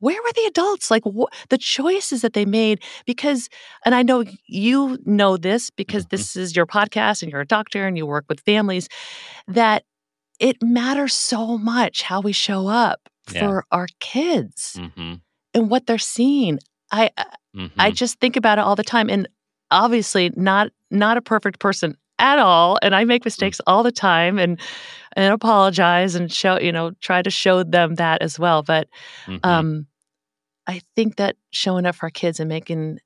where 0.00 0.20
were 0.22 0.32
the 0.34 0.46
adults? 0.46 0.90
Like 0.90 1.04
wh- 1.04 1.32
the 1.48 1.58
choices 1.58 2.22
that 2.22 2.32
they 2.34 2.44
made 2.44 2.82
because 3.06 3.48
and 3.84 3.94
I 3.94 4.02
know 4.02 4.24
you 4.46 4.98
know 5.04 5.36
this 5.36 5.70
because 5.70 6.06
Mhm. 6.06 6.10
this 6.10 6.36
is 6.36 6.56
your 6.56 6.66
podcast 6.66 7.22
and 7.22 7.30
you're 7.30 7.40
a 7.42 7.46
doctor 7.46 7.86
and 7.86 7.96
you 7.96 8.06
work 8.06 8.24
with 8.28 8.40
families 8.40 8.88
that 9.48 9.84
it 10.40 10.62
matters 10.62 11.14
so 11.14 11.58
much 11.58 12.02
how 12.02 12.20
we 12.20 12.32
show 12.32 12.68
up 12.68 13.08
Yeah. 13.34 13.40
for 13.48 13.64
our 13.72 13.86
kids 14.00 14.76
Mhm. 14.78 15.20
and 15.54 15.70
what 15.70 15.86
they're 15.86 15.98
seeing. 15.98 16.58
I 16.90 17.10
I- 17.16 17.26
I 17.78 17.90
Mhm. 17.90 17.94
just 17.94 18.18
think 18.20 18.36
about 18.36 18.58
it 18.58 18.62
all 18.62 18.76
the 18.76 18.82
time 18.84 19.10
and 19.10 19.28
obviously 19.70 20.30
not 20.36 20.70
not 20.90 21.16
a 21.16 21.22
perfect 21.22 21.58
person 21.60 21.96
at 22.18 22.38
all 22.38 22.78
and 22.82 22.94
I 22.94 23.04
make 23.04 23.24
mistakes 23.24 23.60
all 23.66 23.82
the 23.82 23.92
time 23.92 24.38
and 24.38 24.60
and 25.16 25.32
apologize 25.34 26.14
and 26.14 26.32
show, 26.32 26.58
you 26.58 26.72
know, 26.72 26.92
try 27.00 27.20
to 27.22 27.30
show 27.30 27.62
them 27.62 27.96
that 27.96 28.22
as 28.22 28.38
well, 28.38 28.62
but 28.62 28.88
Mhm. 29.26 29.40
um 29.44 29.86
I 30.66 30.80
think 30.94 31.16
that 31.16 31.36
showing 31.50 31.86
up 31.86 31.96
for 31.96 32.06
our 32.06 32.10
kids 32.10 32.38
and 32.40 32.48
making 32.48 33.00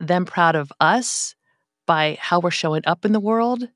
them 0.00 0.24
proud 0.24 0.56
of 0.56 0.72
us 0.80 1.34
by 1.86 2.16
how 2.20 2.40
we're 2.40 2.50
showing 2.50 2.82
up 2.86 3.04
in 3.04 3.12
the 3.12 3.20
world, 3.20 3.68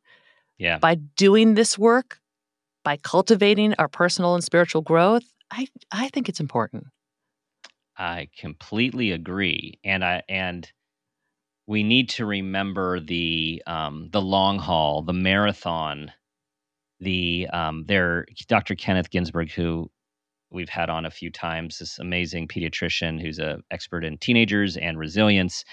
yeah. 0.59 0.79
by 0.79 0.95
doing 0.95 1.55
this 1.55 1.79
work, 1.79 2.21
by 2.85 2.97
cultivating 2.97 3.75
our 3.75 3.89
personal 3.89 4.35
and 4.35 4.43
spiritual 4.45 4.83
growth, 4.83 5.25
I 5.51 5.69
I 5.91 6.09
think 6.09 6.29
it's 6.29 6.41
important. 6.41 6.87
I 7.97 8.29
completely 8.39 9.13
agree, 9.13 9.79
and 9.85 10.05
I 10.05 10.23
and 10.29 10.71
we 11.67 11.83
need 11.83 12.09
to 12.11 12.27
remember 12.27 13.01
the 13.01 13.63
um, 13.67 14.09
the 14.13 14.23
long 14.23 14.59
haul, 14.59 15.03
the 15.03 15.13
marathon. 15.13 16.13
The 17.01 17.49
um, 17.53 17.85
there, 17.87 18.27
Dr. 18.49 18.75
Kenneth 18.75 19.11
Ginsburg, 19.11 19.51
who 19.51 19.91
we've 20.51 20.69
had 20.69 20.91
on 20.91 21.07
a 21.07 21.11
few 21.11 21.31
times, 21.31 21.79
this 21.79 21.99
amazing 21.99 22.49
pediatrician 22.49 23.21
who's 23.21 23.39
an 23.39 23.63
expert 23.71 24.05
in 24.05 24.19
teenagers 24.19 24.77
and 24.77 24.99
resilience. 24.99 25.65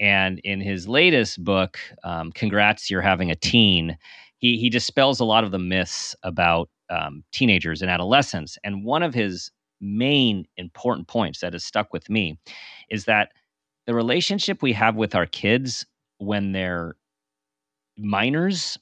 And 0.00 0.40
in 0.40 0.60
his 0.60 0.88
latest 0.88 1.42
book, 1.44 1.78
um, 2.04 2.32
"Congrats, 2.32 2.90
You're 2.90 3.02
Having 3.02 3.30
a 3.30 3.36
Teen," 3.36 3.96
he 4.38 4.58
he 4.58 4.70
dispels 4.70 5.20
a 5.20 5.24
lot 5.24 5.44
of 5.44 5.52
the 5.52 5.58
myths 5.58 6.14
about 6.22 6.68
um, 6.90 7.24
teenagers 7.32 7.82
and 7.82 7.90
adolescents. 7.90 8.58
And 8.64 8.84
one 8.84 9.02
of 9.02 9.14
his 9.14 9.50
main 9.80 10.46
important 10.56 11.08
points 11.08 11.40
that 11.40 11.52
has 11.52 11.64
stuck 11.64 11.92
with 11.92 12.08
me 12.08 12.38
is 12.90 13.04
that 13.04 13.32
the 13.86 13.94
relationship 13.94 14.62
we 14.62 14.72
have 14.72 14.96
with 14.96 15.14
our 15.14 15.26
kids 15.26 15.86
when 16.18 16.52
they're 16.52 16.96
minors 17.98 18.78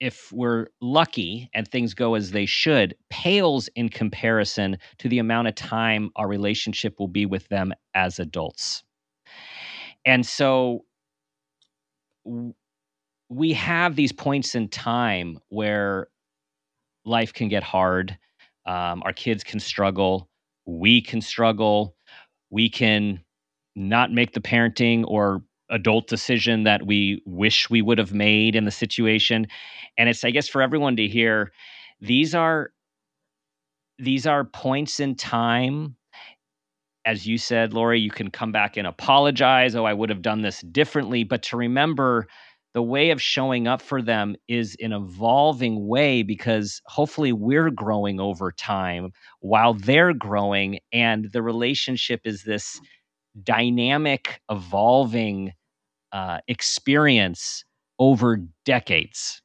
if 0.00 0.32
we're 0.32 0.66
lucky 0.80 1.50
and 1.52 1.68
things 1.68 1.92
go 1.92 2.14
as 2.14 2.30
they 2.30 2.46
should 2.46 2.94
pales 3.10 3.68
in 3.76 3.88
comparison 3.88 4.78
to 4.98 5.08
the 5.08 5.18
amount 5.18 5.48
of 5.48 5.54
time 5.54 6.10
our 6.16 6.26
relationship 6.26 6.98
will 6.98 7.08
be 7.08 7.26
with 7.26 7.46
them 7.48 7.72
as 7.94 8.18
adults 8.18 8.82
and 10.06 10.24
so 10.24 10.84
we 13.30 13.52
have 13.52 13.94
these 13.96 14.12
points 14.12 14.54
in 14.54 14.68
time 14.68 15.38
where 15.48 16.08
life 17.04 17.32
can 17.32 17.48
get 17.48 17.62
hard. 17.62 18.18
Um, 18.66 19.02
our 19.04 19.12
kids 19.12 19.44
can 19.44 19.60
struggle. 19.60 20.28
We 20.66 21.00
can 21.00 21.20
struggle. 21.20 21.94
We 22.50 22.68
can 22.68 23.22
not 23.76 24.12
make 24.12 24.32
the 24.32 24.40
parenting 24.40 25.04
or 25.06 25.42
adult 25.70 26.08
decision 26.08 26.64
that 26.64 26.84
we 26.84 27.22
wish 27.24 27.70
we 27.70 27.80
would 27.80 27.98
have 27.98 28.12
made 28.12 28.56
in 28.56 28.64
the 28.64 28.70
situation. 28.72 29.46
And 29.96 30.08
it's 30.08 30.24
i 30.24 30.30
guess 30.30 30.48
for 30.48 30.60
everyone 30.60 30.96
to 30.96 31.06
hear 31.06 31.52
these 32.00 32.34
are 32.34 32.72
these 33.98 34.26
are 34.26 34.44
points 34.44 34.98
in 34.98 35.14
time. 35.14 35.94
As 37.04 37.26
you 37.26 37.38
said 37.38 37.72
Laurie 37.72 38.00
you 38.00 38.10
can 38.10 38.30
come 38.30 38.50
back 38.50 38.76
and 38.76 38.86
apologize 38.86 39.76
oh 39.76 39.84
i 39.84 39.94
would 39.94 40.10
have 40.10 40.22
done 40.22 40.42
this 40.42 40.60
differently. 40.62 41.22
But 41.22 41.44
to 41.44 41.56
remember 41.56 42.26
the 42.74 42.82
way 42.82 43.10
of 43.10 43.20
showing 43.20 43.66
up 43.66 43.82
for 43.82 44.00
them 44.02 44.36
is 44.48 44.76
an 44.80 44.92
evolving 44.92 45.86
way 45.88 46.22
because 46.22 46.80
hopefully 46.86 47.32
we're 47.32 47.70
growing 47.70 48.20
over 48.20 48.52
time 48.52 49.12
while 49.40 49.74
they're 49.74 50.14
growing 50.14 50.78
and 50.92 51.30
the 51.32 51.42
relationship 51.42 52.20
is 52.24 52.44
this 52.44 52.80
dynamic 53.42 54.40
evolving 54.50 55.52
uh, 56.12 56.38
experience 56.48 57.64
over 57.98 58.38
decades 58.64 59.42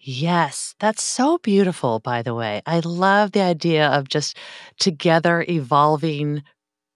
Yes, 0.00 0.74
that's 0.78 1.02
so 1.02 1.38
beautiful, 1.38 1.98
by 1.98 2.22
the 2.22 2.34
way. 2.34 2.62
I 2.66 2.80
love 2.80 3.32
the 3.32 3.42
idea 3.42 3.88
of 3.88 4.08
just 4.08 4.36
together 4.78 5.44
evolving 5.48 6.42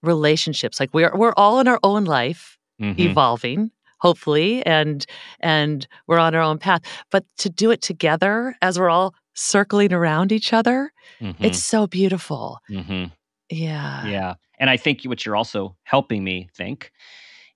relationships. 0.03 0.79
Like 0.79 0.93
we're 0.93 1.15
we're 1.15 1.33
all 1.37 1.59
in 1.59 1.67
our 1.67 1.79
own 1.83 2.05
life 2.05 2.57
Mhm. 2.81 2.99
evolving, 2.99 3.71
hopefully, 4.03 4.63
and 4.65 5.05
and 5.39 5.87
we're 6.07 6.19
on 6.19 6.35
our 6.35 6.41
own 6.41 6.59
path. 6.59 6.81
But 7.09 7.25
to 7.37 7.49
do 7.49 7.71
it 7.71 7.81
together 7.81 8.55
as 8.61 8.77
we're 8.77 8.89
all 8.91 9.15
circling 9.33 9.91
around 9.93 10.31
each 10.31 10.53
other, 10.53 10.91
Mhm. 11.19 11.35
it's 11.39 11.63
so 11.63 11.87
beautiful. 11.87 12.59
Mhm. 12.69 13.11
Yeah. 13.49 14.05
yeah 14.07 14.33
and 14.57 14.69
i 14.69 14.77
think 14.77 15.03
what 15.03 15.25
you're 15.25 15.35
also 15.35 15.75
helping 15.83 16.23
me 16.23 16.47
think 16.55 16.91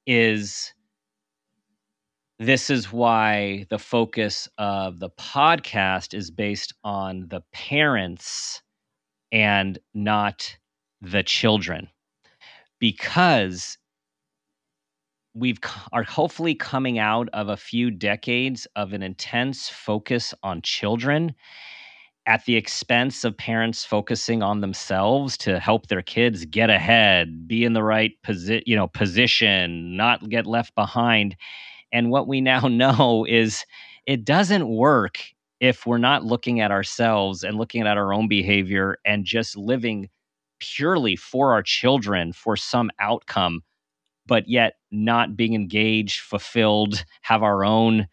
is 0.06 0.74
this 2.40 2.70
is 2.70 2.92
why 2.92 3.66
the 3.70 3.80
focus 3.80 4.48
of 4.60 5.00
the 5.00 5.10
podcast 5.12 6.14
is 6.14 6.30
based 6.30 6.74
on 6.84 7.28
the 7.30 7.42
parents 7.52 8.62
and 9.32 9.80
not 9.96 10.56
the 11.02 11.24
children 11.24 11.88
because 12.80 13.78
we've 15.38 15.60
are 15.92 16.04
hopefully 16.04 16.56
coming 16.56 17.00
out 17.00 17.30
of 17.34 17.50
a 17.50 17.58
few 17.58 17.92
decades 17.92 18.68
of 18.76 18.94
an 18.94 19.04
intense 19.04 19.70
focus 19.70 20.34
on 20.44 20.62
children 20.62 21.36
at 22.26 22.44
the 22.46 22.58
expense 22.58 23.24
of 23.24 23.38
parents 23.38 23.86
focusing 23.86 24.44
on 24.44 24.60
themselves 24.60 25.38
to 25.38 25.60
help 25.60 25.88
their 25.88 26.02
kids 26.02 26.44
get 26.46 26.70
ahead, 26.70 27.48
be 27.48 27.64
in 27.64 27.72
the 27.74 27.84
right 27.84 28.12
posi- 28.26 28.64
you 28.66 28.76
know, 28.76 28.88
position, 28.88 29.96
not 29.96 30.28
get 30.30 30.46
left 30.46 30.76
behind. 30.76 31.38
And 31.94 32.12
what 32.12 32.28
we 32.28 32.42
now 32.42 32.62
know 32.68 33.26
is 33.28 33.66
it 34.06 34.26
doesn't 34.26 34.68
work 34.68 35.20
if 35.60 35.86
we're 35.86 35.98
not 35.98 36.26
looking 36.26 36.60
at 36.60 36.72
ourselves 36.72 37.44
and 37.44 37.58
looking 37.58 37.82
at 37.88 37.98
our 37.98 38.14
own 38.14 38.28
behavior 38.28 38.98
and 39.06 39.26
just 39.26 39.56
living 39.56 40.10
purely 40.60 41.16
for 41.16 41.54
our 41.54 41.64
children 41.64 42.34
for 42.34 42.56
some 42.58 42.92
outcome, 43.00 43.62
but 44.26 44.48
yet 44.50 44.74
not 44.92 45.36
being 45.36 45.54
engaged, 45.54 46.22
fulfilled, 46.22 47.04
have 47.22 47.44
our 47.44 47.66
own 47.66 48.08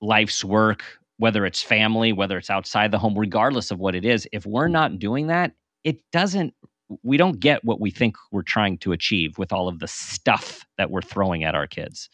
life's 0.00 0.44
work, 0.44 0.84
whether 1.18 1.46
it's 1.46 1.62
family, 1.62 2.12
whether 2.12 2.38
it's 2.38 2.50
outside 2.50 2.90
the 2.90 2.98
home, 2.98 3.18
regardless 3.18 3.70
of 3.70 3.78
what 3.78 3.94
it 3.94 4.04
is. 4.04 4.28
If 4.32 4.46
we're 4.46 4.68
not 4.68 4.98
doing 4.98 5.28
that, 5.28 5.52
it 5.84 5.98
doesn't 6.12 6.54
we 7.02 7.16
don't 7.16 7.40
get 7.40 7.64
what 7.64 7.80
we 7.80 7.90
think 7.90 8.16
we're 8.30 8.42
trying 8.42 8.78
to 8.78 8.92
achieve 8.92 9.38
with 9.38 9.52
all 9.52 9.68
of 9.68 9.80
the 9.80 9.88
stuff 9.88 10.64
that 10.78 10.90
we're 10.90 11.02
throwing 11.02 11.42
at 11.42 11.54
our 11.54 11.66
kids. 11.66 12.08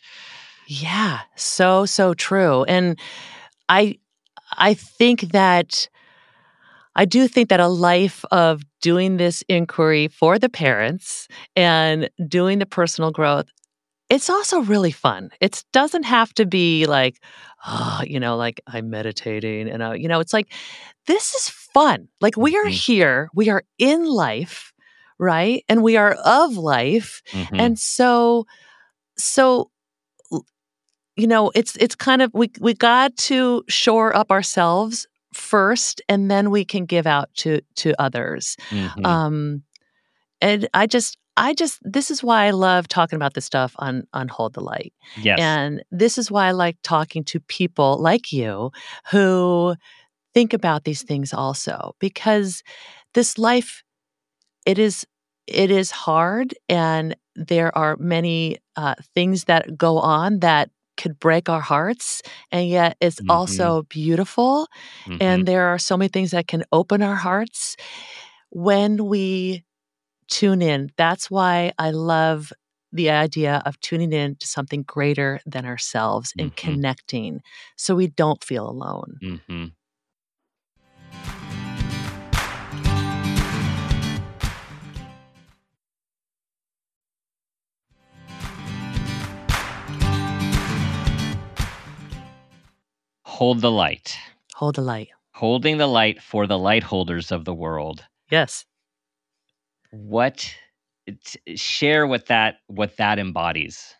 Yeah, 0.66 1.20
so 1.36 1.84
so 1.84 2.14
true. 2.14 2.64
And 2.64 2.98
I 3.68 3.98
I 4.56 4.74
think 4.74 5.32
that 5.32 5.88
I 6.94 7.04
do 7.04 7.26
think 7.26 7.48
that 7.48 7.60
a 7.60 7.68
life 7.68 8.24
of 8.30 8.62
doing 8.80 9.16
this 9.16 9.42
inquiry 9.48 10.08
for 10.08 10.38
the 10.38 10.48
parents 10.48 11.28
and 11.56 12.10
doing 12.28 12.58
the 12.58 12.66
personal 12.66 13.10
growth 13.10 13.46
it's 14.12 14.28
also 14.28 14.60
really 14.60 14.90
fun. 14.90 15.30
It 15.40 15.64
doesn't 15.72 16.02
have 16.02 16.34
to 16.34 16.44
be 16.44 16.84
like, 16.84 17.18
oh, 17.66 18.02
you 18.06 18.20
know, 18.20 18.36
like 18.36 18.60
I'm 18.66 18.90
meditating 18.90 19.70
and, 19.70 19.82
uh, 19.82 19.92
you 19.92 20.06
know, 20.06 20.20
it's 20.20 20.34
like, 20.34 20.52
this 21.06 21.34
is 21.34 21.48
fun. 21.48 22.08
Like 22.20 22.36
we 22.36 22.54
are 22.54 22.64
mm-hmm. 22.64 22.72
here, 22.72 23.30
we 23.34 23.48
are 23.48 23.64
in 23.78 24.04
life, 24.04 24.74
right? 25.18 25.64
And 25.66 25.82
we 25.82 25.96
are 25.96 26.12
of 26.12 26.58
life. 26.58 27.22
Mm-hmm. 27.30 27.56
And 27.58 27.78
so, 27.78 28.44
so, 29.16 29.70
you 31.16 31.26
know, 31.26 31.50
it's, 31.54 31.74
it's 31.76 31.94
kind 31.94 32.20
of, 32.20 32.30
we, 32.34 32.50
we 32.60 32.74
got 32.74 33.16
to 33.16 33.64
shore 33.66 34.14
up 34.14 34.30
ourselves 34.30 35.06
first 35.32 36.02
and 36.08 36.30
then 36.30 36.50
we 36.50 36.64
can 36.64 36.84
give 36.84 37.06
out 37.06 37.32
to, 37.34 37.60
to 37.76 37.94
others. 38.00 38.56
Mm-hmm. 38.70 39.04
Um, 39.04 39.62
and 40.40 40.68
I 40.74 40.86
just, 40.86 41.18
I 41.36 41.54
just 41.54 41.80
this 41.82 42.10
is 42.10 42.22
why 42.22 42.44
I 42.44 42.50
love 42.50 42.88
talking 42.88 43.16
about 43.16 43.32
this 43.32 43.46
stuff 43.46 43.74
on 43.78 44.06
on 44.12 44.28
Hold 44.28 44.52
the 44.52 44.60
Light. 44.60 44.92
Yes. 45.16 45.38
And 45.40 45.82
this 45.90 46.18
is 46.18 46.30
why 46.30 46.46
I 46.46 46.50
like 46.50 46.76
talking 46.82 47.24
to 47.24 47.40
people 47.40 47.96
like 47.98 48.32
you 48.32 48.70
who 49.10 49.74
think 50.34 50.52
about 50.52 50.84
these 50.84 51.02
things 51.02 51.32
also 51.32 51.94
because 51.98 52.62
this 53.14 53.38
life 53.38 53.82
it 54.66 54.78
is 54.78 55.06
it 55.46 55.70
is 55.70 55.90
hard 55.90 56.54
and 56.68 57.16
there 57.34 57.76
are 57.76 57.96
many 57.96 58.58
uh, 58.76 58.94
things 59.14 59.44
that 59.44 59.76
go 59.76 59.98
on 59.98 60.40
that 60.40 60.70
could 61.02 61.18
break 61.18 61.48
our 61.48 61.60
hearts 61.60 62.22
and 62.52 62.68
yet 62.68 62.96
it's 63.00 63.20
mm-hmm. 63.20 63.30
also 63.30 63.82
beautiful 63.88 64.68
mm-hmm. 65.04 65.16
and 65.20 65.46
there 65.46 65.66
are 65.66 65.78
so 65.78 65.96
many 65.96 66.08
things 66.08 66.30
that 66.30 66.46
can 66.46 66.62
open 66.70 67.02
our 67.02 67.16
hearts 67.16 67.76
when 68.50 69.06
we 69.06 69.64
tune 70.28 70.62
in. 70.62 70.90
That's 70.96 71.30
why 71.30 71.72
I 71.78 71.90
love 71.90 72.52
the 72.92 73.10
idea 73.10 73.62
of 73.64 73.78
tuning 73.80 74.12
in 74.12 74.36
to 74.36 74.46
something 74.46 74.82
greater 74.82 75.40
than 75.46 75.64
ourselves 75.64 76.30
mm-hmm. 76.30 76.40
and 76.40 76.56
connecting 76.56 77.40
so 77.76 77.94
we 77.94 78.08
don't 78.08 78.42
feel 78.44 78.68
alone. 78.68 79.18
Hold 93.38 93.60
the 93.60 93.70
light. 93.70 94.16
Hold 94.54 94.76
the 94.76 94.82
light. 94.82 95.08
Holding 95.34 95.78
the 95.78 95.86
light 95.86 96.22
for 96.22 96.46
the 96.46 96.58
light 96.58 96.82
holders 96.82 97.32
of 97.32 97.44
the 97.44 97.54
world. 97.54 98.04
Yes 98.30 98.64
what 99.92 100.54
share 101.54 102.06
what 102.06 102.26
that 102.26 102.56
what 102.66 102.96
that 102.96 103.18
embodies 103.18 103.94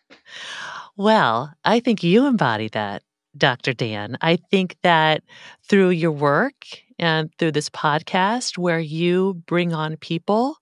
well 0.97 1.53
i 1.63 1.79
think 1.79 2.03
you 2.03 2.25
embody 2.25 2.67
that 2.67 3.03
dr 3.37 3.73
dan 3.73 4.17
i 4.21 4.35
think 4.35 4.75
that 4.81 5.21
through 5.69 5.89
your 5.89 6.11
work 6.11 6.65
and 6.97 7.29
through 7.37 7.51
this 7.51 7.69
podcast 7.69 8.57
where 8.57 8.79
you 8.79 9.35
bring 9.45 9.71
on 9.71 9.95
people 9.97 10.55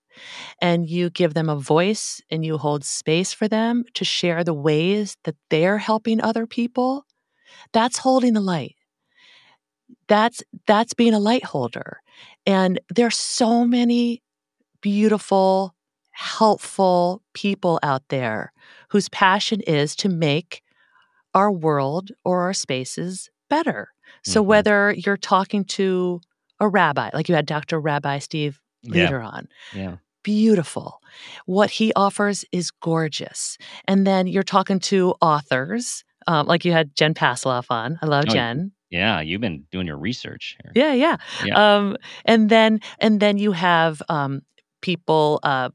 and 0.60 0.90
you 0.90 1.08
give 1.08 1.32
them 1.32 1.48
a 1.48 1.56
voice 1.56 2.20
and 2.30 2.44
you 2.44 2.58
hold 2.58 2.84
space 2.84 3.32
for 3.32 3.48
them 3.48 3.84
to 3.94 4.04
share 4.04 4.44
the 4.44 4.52
ways 4.52 5.16
that 5.24 5.36
they're 5.48 5.78
helping 5.78 6.20
other 6.20 6.46
people 6.46 7.06
that's 7.72 7.98
holding 7.98 8.34
the 8.34 8.40
light 8.40 8.76
that's 10.08 10.42
that's 10.66 10.94
being 10.94 11.14
a 11.14 11.18
light 11.18 11.44
holder 11.44 12.02
and 12.46 12.80
there's 12.94 13.16
so 13.16 13.64
many 13.64 14.22
beautiful, 14.80 15.74
helpful 16.10 17.22
people 17.32 17.78
out 17.82 18.02
there 18.08 18.52
whose 18.90 19.08
passion 19.08 19.60
is 19.62 19.96
to 19.96 20.08
make 20.08 20.62
our 21.34 21.50
world 21.50 22.10
or 22.24 22.42
our 22.42 22.52
spaces 22.52 23.30
better. 23.48 23.88
So 24.24 24.40
mm-hmm. 24.40 24.48
whether 24.48 24.92
you're 24.92 25.16
talking 25.16 25.64
to 25.64 26.20
a 26.60 26.68
rabbi, 26.68 27.10
like 27.14 27.28
you 27.28 27.34
had 27.34 27.46
Dr. 27.46 27.80
Rabbi 27.80 28.18
Steve 28.18 28.60
Leder 28.86 29.22
yeah. 29.22 29.26
on. 29.26 29.48
Yeah. 29.74 29.96
Beautiful. 30.22 31.00
What 31.46 31.70
he 31.70 31.92
offers 31.94 32.44
is 32.52 32.70
gorgeous. 32.70 33.58
And 33.88 34.06
then 34.06 34.26
you're 34.26 34.44
talking 34.44 34.78
to 34.80 35.14
authors, 35.20 36.04
um, 36.26 36.46
like 36.46 36.64
you 36.64 36.72
had 36.72 36.94
Jen 36.94 37.14
Pastiloff 37.14 37.66
on. 37.70 37.98
I 38.02 38.06
love 38.06 38.24
oh, 38.28 38.32
Jen. 38.32 38.72
Yeah, 38.90 39.20
you've 39.20 39.40
been 39.40 39.64
doing 39.70 39.86
your 39.86 39.96
research. 39.96 40.56
Here. 40.62 40.72
Yeah, 40.74 40.92
yeah. 40.92 41.16
yeah. 41.44 41.76
Um, 41.76 41.96
and 42.24 42.50
then 42.50 42.80
and 42.98 43.20
then 43.20 43.38
you 43.38 43.52
have 43.52 44.02
um, 44.08 44.42
people 44.82 45.40
uh, 45.42 45.70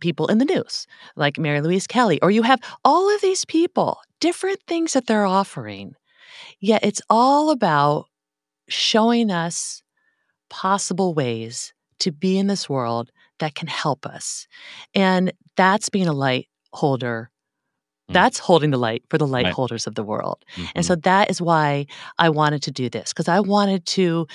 people 0.00 0.26
in 0.26 0.38
the 0.38 0.44
news 0.44 0.86
like 1.16 1.38
Mary 1.38 1.60
Louise 1.60 1.86
Kelly, 1.86 2.20
or 2.20 2.30
you 2.30 2.42
have 2.42 2.60
all 2.84 3.14
of 3.14 3.20
these 3.20 3.44
people, 3.44 4.00
different 4.20 4.60
things 4.66 4.92
that 4.92 5.06
they're 5.06 5.26
offering. 5.26 5.94
Yet 6.60 6.84
it's 6.84 7.02
all 7.08 7.50
about 7.50 8.06
showing 8.68 9.30
us 9.30 9.82
possible 10.50 11.14
ways 11.14 11.72
to 12.00 12.12
be 12.12 12.38
in 12.38 12.46
this 12.46 12.68
world 12.68 13.10
that 13.38 13.54
can 13.54 13.68
help 13.68 14.06
us. 14.06 14.46
And 14.94 15.32
that's 15.56 15.88
being 15.88 16.08
a 16.08 16.12
light 16.12 16.48
holder. 16.72 17.30
Mm. 18.10 18.14
That's 18.14 18.38
holding 18.38 18.70
the 18.70 18.78
light 18.78 19.02
for 19.10 19.18
the 19.18 19.26
light 19.26 19.44
right. 19.44 19.54
holders 19.54 19.86
of 19.86 19.94
the 19.94 20.02
world. 20.02 20.44
Mm-hmm. 20.56 20.70
And 20.76 20.86
so 20.86 20.94
that 20.96 21.30
is 21.30 21.40
why 21.40 21.86
I 22.18 22.28
wanted 22.28 22.62
to 22.64 22.70
do 22.70 22.88
this 22.88 23.12
because 23.12 23.28
I 23.28 23.40
wanted 23.40 23.86
to. 23.86 24.26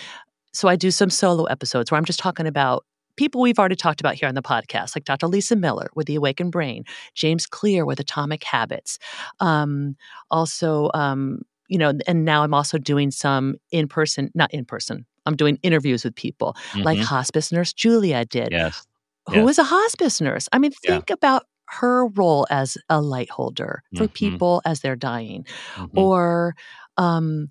So 0.55 0.67
I 0.67 0.75
do 0.75 0.91
some 0.91 1.09
solo 1.09 1.45
episodes 1.45 1.89
where 1.89 1.97
I'm 1.97 2.05
just 2.05 2.19
talking 2.19 2.45
about 2.45 2.85
people 3.15 3.41
we've 3.41 3.57
already 3.59 3.75
talked 3.75 3.99
about 3.99 4.15
here 4.15 4.29
on 4.29 4.35
the 4.35 4.41
podcast, 4.41 4.95
like 4.95 5.03
Dr. 5.03 5.27
Lisa 5.27 5.55
Miller 5.55 5.87
with 5.95 6.07
The 6.07 6.15
Awakened 6.15 6.51
Brain, 6.51 6.83
James 7.15 7.45
Clear 7.45 7.85
with 7.85 7.99
Atomic 7.99 8.43
Habits. 8.43 8.99
Um, 9.39 9.95
also, 10.29 10.91
um, 10.93 11.41
you 11.67 11.77
know, 11.77 11.93
and 12.07 12.25
now 12.25 12.43
I'm 12.43 12.53
also 12.53 12.77
doing 12.77 13.09
some 13.09 13.55
in 13.71 13.87
person, 13.87 14.29
not 14.35 14.53
in 14.53 14.65
person, 14.65 15.05
I'm 15.25 15.35
doing 15.35 15.57
interviews 15.63 16.03
with 16.03 16.15
people 16.15 16.53
mm-hmm. 16.53 16.81
like 16.81 16.99
hospice 16.99 17.51
nurse 17.51 17.73
Julia 17.73 18.25
did. 18.25 18.49
Yes. 18.51 18.85
Who 19.29 19.37
yes. 19.37 19.45
was 19.45 19.59
a 19.59 19.63
hospice 19.63 20.19
nurse? 20.19 20.49
I 20.51 20.59
mean, 20.59 20.71
think 20.71 21.05
yeah. 21.09 21.13
about 21.13 21.45
her 21.69 22.07
role 22.07 22.45
as 22.49 22.77
a 22.89 23.01
light 23.01 23.29
holder 23.29 23.83
for 23.95 24.03
mm-hmm. 24.03 24.13
people 24.13 24.61
as 24.65 24.81
they're 24.81 24.95
dying. 24.95 25.45
Mm-hmm. 25.75 25.97
Or, 25.97 26.55
um, 26.97 27.49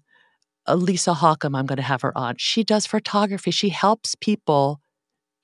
Lisa 0.68 1.12
Hawkham, 1.12 1.56
I'm 1.58 1.66
going 1.66 1.78
to 1.78 1.82
have 1.82 2.02
her 2.02 2.16
on. 2.16 2.36
She 2.38 2.62
does 2.62 2.86
photography. 2.86 3.50
She 3.50 3.70
helps 3.70 4.14
people 4.14 4.80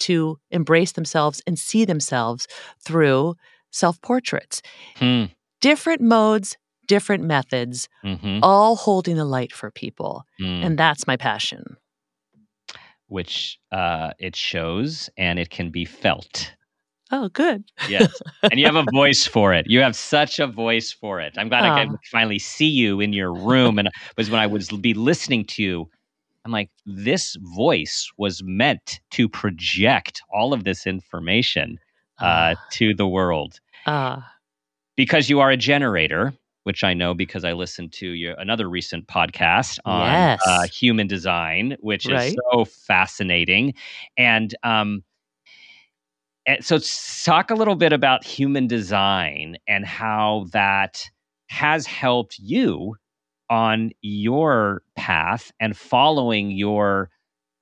to 0.00 0.38
embrace 0.50 0.92
themselves 0.92 1.42
and 1.46 1.58
see 1.58 1.84
themselves 1.84 2.46
through 2.84 3.34
self 3.70 4.00
portraits. 4.00 4.62
Hmm. 4.96 5.24
Different 5.60 6.00
modes, 6.00 6.56
different 6.86 7.24
methods, 7.24 7.88
mm-hmm. 8.04 8.40
all 8.42 8.76
holding 8.76 9.16
the 9.16 9.24
light 9.24 9.52
for 9.52 9.70
people. 9.70 10.24
Mm. 10.40 10.64
And 10.64 10.78
that's 10.78 11.06
my 11.06 11.16
passion. 11.16 11.76
Which 13.08 13.58
uh, 13.72 14.12
it 14.18 14.36
shows 14.36 15.10
and 15.16 15.38
it 15.38 15.50
can 15.50 15.70
be 15.70 15.84
felt. 15.84 16.54
Oh, 17.11 17.28
good. 17.30 17.64
yes. 17.88 18.20
And 18.42 18.59
you 18.59 18.66
have 18.66 18.76
a 18.76 18.84
voice 18.92 19.26
for 19.26 19.54
it. 19.54 19.66
You 19.68 19.80
have 19.80 19.96
such 19.96 20.38
a 20.38 20.46
voice 20.46 20.92
for 20.92 21.20
it. 21.20 21.34
I'm 21.38 21.48
glad 21.48 21.64
I 21.64 21.84
can 21.84 21.98
finally 22.11 22.38
see 22.38 22.68
you 22.68 23.00
in 23.00 23.12
your 23.12 23.32
room. 23.32 23.78
And 23.78 23.88
was 24.16 24.30
when 24.30 24.40
I 24.40 24.46
would 24.46 24.66
be 24.82 24.94
listening 24.94 25.44
to 25.46 25.62
you, 25.62 25.90
I'm 26.44 26.52
like, 26.52 26.70
this 26.86 27.36
voice 27.40 28.11
was 28.16 28.42
meant 28.42 29.00
to 29.12 29.28
project 29.28 30.22
all 30.32 30.52
of 30.52 30.64
this 30.64 30.86
information 30.86 31.78
uh, 32.20 32.54
ah. 32.56 32.66
to 32.72 32.94
the 32.94 33.09
world. 33.09 33.61
Uh. 33.86 34.20
Because 34.96 35.30
you 35.30 35.40
are 35.40 35.50
a 35.50 35.56
generator, 35.56 36.34
which 36.64 36.84
I 36.84 36.92
know 36.92 37.14
because 37.14 37.44
I 37.44 37.52
listened 37.52 37.92
to 37.94 38.09
your, 38.09 38.34
another 38.34 38.68
recent 38.68 39.06
podcast 39.06 39.78
on 39.84 40.11
yes. 40.11 40.40
uh, 40.46 40.66
human 40.66 41.06
design, 41.06 41.76
which 41.80 42.06
right. 42.06 42.32
is 42.32 42.36
so 42.52 42.64
fascinating. 42.64 43.74
And 44.16 44.54
um, 44.64 45.04
and 46.49 46.64
so 46.64 46.78
talk 47.24 47.51
a 47.51 47.55
little 47.55 47.76
bit 47.76 47.92
about 47.92 48.24
human 48.24 48.66
design 48.66 49.59
and 49.68 49.84
how 49.84 50.46
that 50.53 51.05
has 51.49 51.86
helped 51.86 52.38
you 52.38 52.96
on 53.51 53.90
your 54.01 54.82
path 54.96 55.53
and 55.61 55.76
following 55.76 56.51
your 56.51 57.11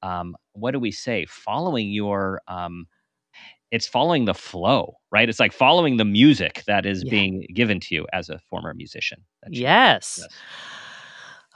um, 0.02 0.36
what 0.52 0.70
do 0.70 0.78
we 0.78 0.92
say 0.92 1.26
following 1.26 1.90
your 1.90 2.40
um, 2.48 2.86
it's 3.72 3.86
following 3.86 4.24
the 4.24 4.34
flow 4.34 4.94
right 5.10 5.28
it's 5.28 5.40
like 5.40 5.52
following 5.52 5.96
the 5.96 6.04
music 6.04 6.62
that 6.66 6.86
is 6.86 7.02
yeah. 7.04 7.10
being 7.10 7.46
given 7.52 7.80
to 7.80 7.94
you 7.94 8.06
as 8.12 8.28
a 8.28 8.38
former 8.38 8.72
musician 8.72 9.22
yes. 9.50 10.18
yes 10.20 10.28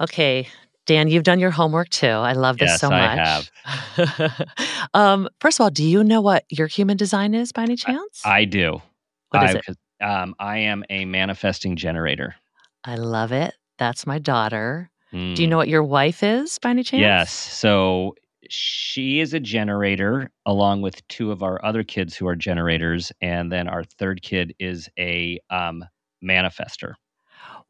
okay 0.00 0.48
Dan, 0.90 1.06
you've 1.06 1.22
done 1.22 1.38
your 1.38 1.52
homework 1.52 1.88
too. 1.88 2.08
I 2.08 2.32
love 2.32 2.58
this 2.58 2.70
yes, 2.70 2.80
so 2.80 2.90
much. 2.90 3.16
I 3.16 3.48
have. 3.96 4.88
um, 4.94 5.28
first 5.40 5.60
of 5.60 5.62
all, 5.62 5.70
do 5.70 5.84
you 5.84 6.02
know 6.02 6.20
what 6.20 6.44
your 6.48 6.66
human 6.66 6.96
design 6.96 7.32
is 7.32 7.52
by 7.52 7.62
any 7.62 7.76
chance? 7.76 8.22
I 8.24 8.44
do. 8.44 8.82
what 9.28 9.44
is 9.50 9.54
I, 9.54 9.60
it? 9.68 10.04
Um, 10.04 10.34
I 10.40 10.58
am 10.58 10.82
a 10.90 11.04
manifesting 11.04 11.76
generator. 11.76 12.34
I 12.82 12.96
love 12.96 13.30
it. 13.30 13.54
That's 13.78 14.04
my 14.04 14.18
daughter. 14.18 14.90
Do 15.12 15.18
you 15.18 15.46
Mm. 15.46 15.48
know 15.50 15.56
what 15.58 15.68
your 15.68 15.84
wife 15.84 16.24
is 16.24 16.58
by 16.58 16.70
any 16.70 16.82
chance? 16.82 17.02
Yes. 17.02 17.30
So 17.32 18.16
she 18.48 19.20
is 19.20 19.32
a 19.32 19.38
generator 19.38 20.32
along 20.44 20.82
with 20.82 21.06
two 21.06 21.30
of 21.30 21.44
our 21.44 21.64
other 21.64 21.84
kids 21.84 22.16
who 22.16 22.26
are 22.26 22.34
generators. 22.34 23.12
And 23.20 23.52
then 23.52 23.68
our 23.68 23.84
third 23.84 24.22
kid 24.22 24.56
is 24.58 24.88
a 24.98 25.38
um, 25.50 25.84
manifester. 26.20 26.94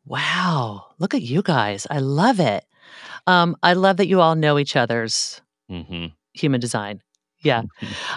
Wow. 0.07 0.87
Look 0.99 1.15
at 1.15 1.21
you 1.21 1.43
guys. 1.43 1.87
I 1.91 1.99
love 1.99 2.41
it. 2.41 2.65
Um, 3.27 3.57
I 3.63 3.73
love 3.75 3.97
that 3.99 4.07
you 4.09 4.21
all 4.21 4.35
know 4.35 4.59
each 4.59 4.77
other's 4.77 5.41
hmm 5.69 6.07
human 6.35 6.61
design. 6.61 7.01
Yeah. 7.43 7.63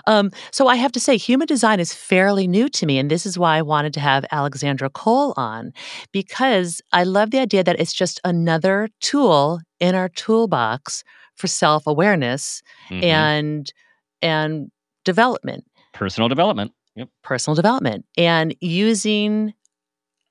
Um, 0.06 0.32
so 0.52 0.68
I 0.68 0.76
have 0.76 0.92
to 0.92 1.00
say, 1.00 1.16
human 1.18 1.48
design 1.48 1.80
is 1.80 1.94
fairly 1.94 2.46
new 2.46 2.68
to 2.70 2.86
me. 2.86 3.00
And 3.00 3.10
this 3.10 3.26
is 3.26 3.40
why 3.40 3.58
I 3.58 3.62
wanted 3.62 3.94
to 3.94 4.02
have 4.02 4.26
Alexandra 4.32 4.90
Cole 4.90 5.34
on, 5.38 5.72
because 6.12 6.82
I 6.92 7.04
love 7.06 7.32
the 7.32 7.40
idea 7.40 7.64
that 7.64 7.80
it's 7.80 7.94
just 7.94 8.20
another 8.26 8.90
tool 9.00 9.62
in 9.80 9.96
our 9.96 10.10
toolbox 10.10 11.04
for 11.36 11.48
self 11.48 11.88
awareness 11.88 12.62
Mhm. 12.92 13.04
and 13.04 13.74
and 14.22 14.72
development, 15.06 15.66
Personal 15.94 16.28
development. 16.30 16.72
Yep. 16.96 17.10
personal 17.24 17.56
development, 17.56 18.06
and 18.18 18.56
using 18.62 19.54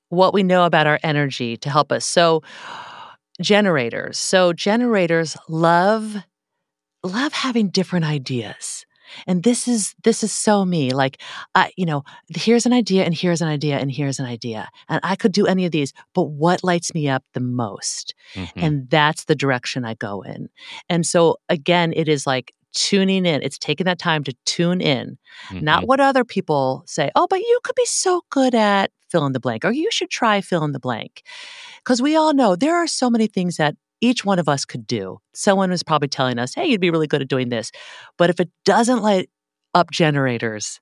what 0.09 0.33
we 0.33 0.43
know 0.43 0.63
about 0.65 0.87
our 0.87 0.99
energy 1.03 1.57
to 1.57 1.69
help 1.69 1.91
us. 1.91 2.05
So 2.05 2.41
generators. 3.41 4.17
So 4.19 4.53
generators 4.53 5.37
love 5.49 6.17
love 7.03 7.33
having 7.33 7.69
different 7.69 8.05
ideas. 8.05 8.85
And 9.27 9.43
this 9.43 9.67
is 9.67 9.93
this 10.03 10.23
is 10.23 10.31
so 10.31 10.65
me. 10.65 10.91
Like 10.91 11.21
I, 11.53 11.71
you 11.77 11.85
know, 11.85 12.03
here's 12.29 12.65
an 12.65 12.73
idea 12.73 13.03
and 13.03 13.13
here's 13.13 13.41
an 13.41 13.47
idea 13.47 13.77
and 13.77 13.91
here's 13.91 14.19
an 14.19 14.25
idea. 14.25 14.69
And 14.89 14.99
I 15.03 15.15
could 15.15 15.33
do 15.33 15.45
any 15.45 15.65
of 15.65 15.71
these, 15.71 15.93
but 16.15 16.23
what 16.23 16.63
lights 16.63 16.93
me 16.93 17.09
up 17.09 17.23
the 17.33 17.39
most? 17.41 18.15
Mhm. 18.33 18.51
And 18.55 18.89
that's 18.89 19.25
the 19.25 19.35
direction 19.35 19.85
I 19.85 19.95
go 19.95 20.21
in. 20.21 20.49
And 20.89 21.05
so 21.05 21.37
again, 21.49 21.93
it 21.95 22.07
is 22.07 22.25
like 22.25 22.53
tuning 22.73 23.25
in. 23.25 23.41
It's 23.41 23.57
taking 23.57 23.85
that 23.85 23.99
time 23.99 24.23
to 24.25 24.33
tune 24.45 24.81
in, 24.81 25.17
not 25.51 25.83
Mhm. 25.83 25.87
what 25.87 25.99
other 25.99 26.23
people 26.23 26.83
say, 26.87 27.11
oh, 27.15 27.27
but 27.29 27.39
you 27.39 27.59
could 27.63 27.75
be 27.75 27.85
so 27.85 28.21
good 28.29 28.55
at 28.55 28.91
fill 29.09 29.25
in 29.25 29.33
the 29.33 29.39
blank, 29.39 29.63
or 29.63 29.71
you 29.71 29.89
should 29.91 30.09
try 30.09 30.41
fill 30.41 30.63
in 30.63 30.71
the 30.71 30.79
blank. 30.79 31.21
Because 31.83 32.01
we 32.01 32.15
all 32.15 32.33
know 32.33 32.55
there 32.55 32.75
are 32.75 32.87
so 32.87 33.09
many 33.09 33.27
things 33.27 33.57
that 33.57 33.75
each 34.01 34.25
one 34.25 34.39
of 34.39 34.49
us 34.49 34.65
could 34.65 34.85
do. 34.87 35.19
Someone 35.33 35.69
was 35.69 35.83
probably 35.83 36.07
telling 36.09 36.39
us, 36.39 36.53
hey, 36.55 36.65
you'd 36.65 36.81
be 36.81 36.89
really 36.89 37.07
good 37.07 37.21
at 37.21 37.27
doing 37.27 37.49
this. 37.49 37.71
But 38.17 38.29
if 38.29 38.39
it 38.39 38.49
doesn't 38.65 39.01
light 39.03 39.29
up 39.75 39.91
generators, 39.91 40.79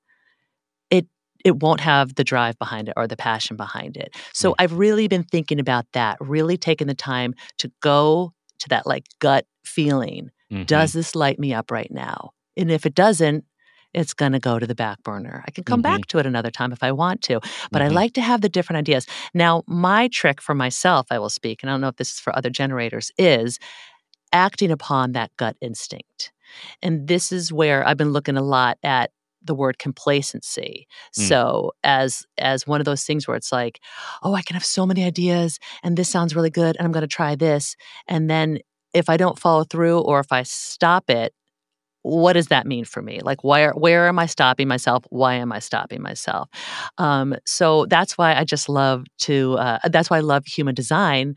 it 0.90 1.08
it 1.44 1.60
won't 1.62 1.80
have 1.82 2.16
the 2.16 2.24
drive 2.24 2.58
behind 2.60 2.88
it 2.88 2.94
or 2.96 3.08
the 3.08 3.18
passion 3.18 3.58
behind 3.58 3.98
it. 3.98 4.16
So 4.34 4.52
Mm. 4.52 4.56
I've 4.60 4.74
really 4.74 5.08
been 5.08 5.24
thinking 5.24 5.60
about 5.60 5.86
that, 5.94 6.18
really 6.22 6.56
taking 6.58 6.88
the 6.88 6.94
time 6.96 7.34
to 7.58 7.72
go 7.82 8.34
to 8.60 8.70
that 8.70 8.86
like 8.86 9.06
gut 9.20 9.46
feeling. 9.66 10.30
Mhm. 10.52 10.66
Does 10.68 10.94
this 10.94 11.16
light 11.16 11.40
me 11.40 11.54
up 11.54 11.72
right 11.72 11.92
now? 11.92 12.32
And 12.58 12.72
if 12.72 12.86
it 12.86 12.96
doesn't, 12.96 13.46
it's 13.94 14.14
going 14.14 14.32
to 14.32 14.40
go 14.40 14.58
to 14.60 14.66
the 14.68 14.76
back 14.76 15.04
burner. 15.04 15.44
I 15.48 15.52
can 15.52 15.64
come 15.66 15.82
Mhm. 15.82 15.84
back 15.84 16.06
to 16.08 16.18
it 16.20 16.26
another 16.26 16.52
time 16.52 16.72
if 16.72 16.82
I 16.84 16.92
want 16.94 17.22
to, 17.24 17.42
but 17.72 17.82
I 17.82 17.90
Mhm. 17.90 17.94
like 17.94 18.14
to 18.14 18.22
have 18.22 18.42
the 18.42 18.50
different 18.50 18.78
ideas. 18.78 19.06
Now, 19.34 19.64
my 19.68 20.08
trick 20.08 20.42
for 20.42 20.56
myself, 20.56 21.08
I 21.12 21.20
will 21.20 21.30
speak, 21.30 21.62
and 21.62 21.70
I 21.70 21.74
don't 21.74 21.82
know 21.82 21.90
if 21.90 21.98
this 21.98 22.14
is 22.14 22.20
for 22.20 22.36
other 22.36 22.50
generators, 22.50 23.12
is 23.18 23.60
acting 24.34 24.72
upon 24.72 25.12
that 25.14 25.32
gut 25.38 25.58
instinct. 25.62 26.32
And 26.82 27.08
this 27.08 27.32
is 27.32 27.52
where 27.54 27.88
I've 27.88 27.98
been 27.98 28.14
looking 28.14 28.38
a 28.38 28.42
lot 28.44 28.78
at 28.84 29.12
the 29.44 29.56
word 29.56 29.80
complacency. 29.80 30.88
Mm. 31.18 31.24
So 31.28 31.72
as 31.84 32.26
as 32.38 32.68
one 32.68 32.80
of 32.82 32.86
those 32.86 33.04
things 33.04 33.28
where 33.28 33.38
it's 33.38 33.52
like, 33.52 33.80
oh, 34.24 34.34
I 34.36 34.42
can 34.44 34.54
have 34.56 34.66
so 34.66 34.86
many 34.86 35.04
ideas 35.04 35.60
and 35.84 35.98
this 35.98 36.10
sounds 36.10 36.36
really 36.36 36.50
good 36.52 36.76
and 36.78 36.86
I'm 36.86 36.92
going 36.92 37.02
to 37.02 37.08
try 37.08 37.36
this 37.36 37.76
and 38.08 38.30
then 38.30 38.60
if 38.94 39.10
I 39.10 39.18
don't 39.18 39.40
follow 39.40 39.64
through 39.64 40.00
or 40.00 40.20
if 40.20 40.32
I 40.32 40.44
stop 40.44 41.10
it, 41.10 41.34
what 42.04 42.34
does 42.34 42.48
that 42.48 42.66
mean 42.66 42.84
for 42.84 43.02
me? 43.02 43.20
Like, 43.22 43.44
where 43.44 43.72
where 43.74 44.08
am 44.08 44.18
I 44.18 44.26
stopping 44.26 44.68
myself? 44.68 45.04
Why 45.10 45.36
am 45.36 45.52
I 45.52 45.60
stopping 45.60 46.02
myself? 46.02 46.50
Um, 46.98 47.36
so 47.46 47.86
that's 47.86 48.18
why 48.18 48.36
I 48.36 48.44
just 48.44 48.70
love 48.70 49.06
to. 49.20 49.54
Uh, 49.56 49.80
that's 49.90 50.10
why 50.10 50.18
I 50.18 50.22
love 50.22 50.46
human 50.46 50.74
design. 50.74 51.36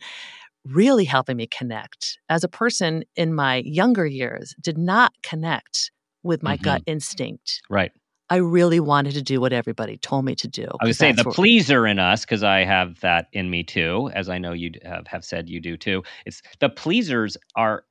Really 0.64 1.04
helping 1.04 1.36
me 1.36 1.46
connect 1.46 2.18
as 2.30 2.42
a 2.42 2.48
person 2.48 3.04
in 3.16 3.34
my 3.34 3.56
younger 3.66 4.06
years 4.06 4.54
did 4.60 4.78
not 4.78 5.12
connect 5.22 5.90
with 6.22 6.42
my 6.42 6.56
gut 6.56 6.82
instinct. 6.86 7.60
Right. 7.68 7.92
I 8.30 8.36
really 8.36 8.80
wanted 8.80 9.14
to 9.14 9.22
do 9.22 9.40
what 9.40 9.52
everybody 9.52 9.98
told 9.98 10.24
me 10.24 10.34
to 10.36 10.48
do. 10.48 10.66
I 10.80 10.86
would 10.86 10.96
say 10.96 11.12
the 11.12 11.24
pleaser 11.24 11.86
in 11.86 11.98
us, 11.98 12.22
because 12.22 12.42
I 12.42 12.64
have 12.64 13.00
that 13.00 13.28
in 13.32 13.50
me 13.50 13.62
too, 13.62 14.10
as 14.14 14.28
I 14.28 14.38
know 14.38 14.52
you 14.52 14.72
have, 14.82 15.06
have 15.06 15.24
said 15.24 15.48
you 15.48 15.60
do 15.60 15.76
too. 15.76 16.02
It's 16.24 16.40
the 16.58 16.70
pleasers 16.70 17.36
are 17.54 17.84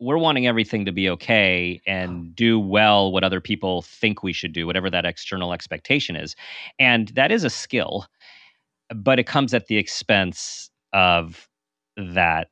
we're 0.00 0.18
wanting 0.18 0.46
everything 0.46 0.86
to 0.86 0.92
be 0.92 1.10
okay 1.10 1.80
oh. 1.86 1.90
and 1.90 2.34
do 2.34 2.58
well 2.58 3.12
what 3.12 3.22
other 3.22 3.40
people 3.40 3.82
think 3.82 4.22
we 4.22 4.32
should 4.32 4.52
do, 4.52 4.66
whatever 4.66 4.90
that 4.90 5.04
external 5.04 5.52
expectation 5.52 6.16
is. 6.16 6.34
And 6.78 7.08
that 7.08 7.30
is 7.30 7.44
a 7.44 7.50
skill, 7.50 8.06
but 8.94 9.18
it 9.18 9.26
comes 9.26 9.54
at 9.54 9.66
the 9.66 9.76
expense 9.76 10.70
of 10.92 11.48
that 11.96 12.48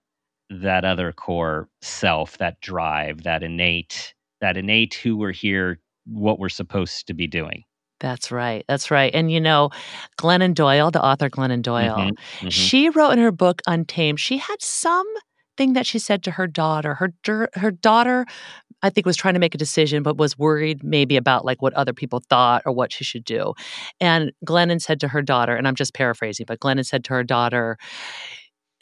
that 0.50 0.84
other 0.84 1.12
core 1.12 1.68
self, 1.80 2.36
that 2.36 2.60
drive, 2.60 3.22
that 3.22 3.42
innate, 3.42 4.12
that 4.42 4.58
innate 4.58 4.92
who 4.92 5.16
we're 5.16 5.32
here, 5.32 5.80
what 6.06 6.38
we're 6.38 6.48
supposed 6.48 7.06
to 7.06 7.14
be 7.14 7.26
doing. 7.26 7.62
That's 8.00 8.32
right. 8.32 8.64
That's 8.68 8.90
right. 8.90 9.14
And 9.14 9.30
you 9.30 9.40
know, 9.40 9.70
Glennon 10.18 10.54
Doyle, 10.54 10.90
the 10.90 11.02
author 11.04 11.30
Glennon 11.30 11.62
Doyle, 11.62 11.96
Mhm, 11.96 12.16
mhm. 12.40 12.50
she 12.50 12.88
wrote 12.88 13.10
in 13.10 13.18
her 13.20 13.30
book 13.32 13.62
Untamed, 13.66 14.18
she 14.18 14.38
had 14.38 14.60
some 14.60 15.06
thing 15.56 15.74
that 15.74 15.86
she 15.86 15.98
said 15.98 16.22
to 16.24 16.32
her 16.32 16.46
daughter. 16.46 16.94
Her 16.94 17.48
her 17.54 17.70
daughter 17.70 18.26
I 18.82 18.90
think 18.90 19.06
was 19.06 19.16
trying 19.16 19.34
to 19.34 19.40
make 19.40 19.54
a 19.54 19.58
decision 19.58 20.02
but 20.02 20.16
was 20.16 20.36
worried 20.36 20.82
maybe 20.82 21.16
about 21.16 21.44
like 21.44 21.62
what 21.62 21.72
other 21.74 21.92
people 21.92 22.20
thought 22.28 22.62
or 22.66 22.72
what 22.72 22.92
she 22.92 23.04
should 23.04 23.24
do. 23.24 23.54
And 24.00 24.32
Glennon 24.44 24.80
said 24.80 24.98
to 25.00 25.08
her 25.08 25.22
daughter, 25.22 25.54
and 25.54 25.68
I'm 25.68 25.76
just 25.76 25.94
paraphrasing, 25.94 26.46
but 26.48 26.58
Glennon 26.58 26.84
said 26.84 27.04
to 27.04 27.10
her 27.14 27.22
daughter, 27.22 27.76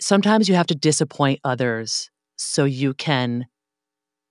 sometimes 0.00 0.48
you 0.48 0.54
have 0.54 0.66
to 0.68 0.74
disappoint 0.74 1.40
others 1.44 2.10
so 2.36 2.64
you 2.64 2.94
can 2.94 3.46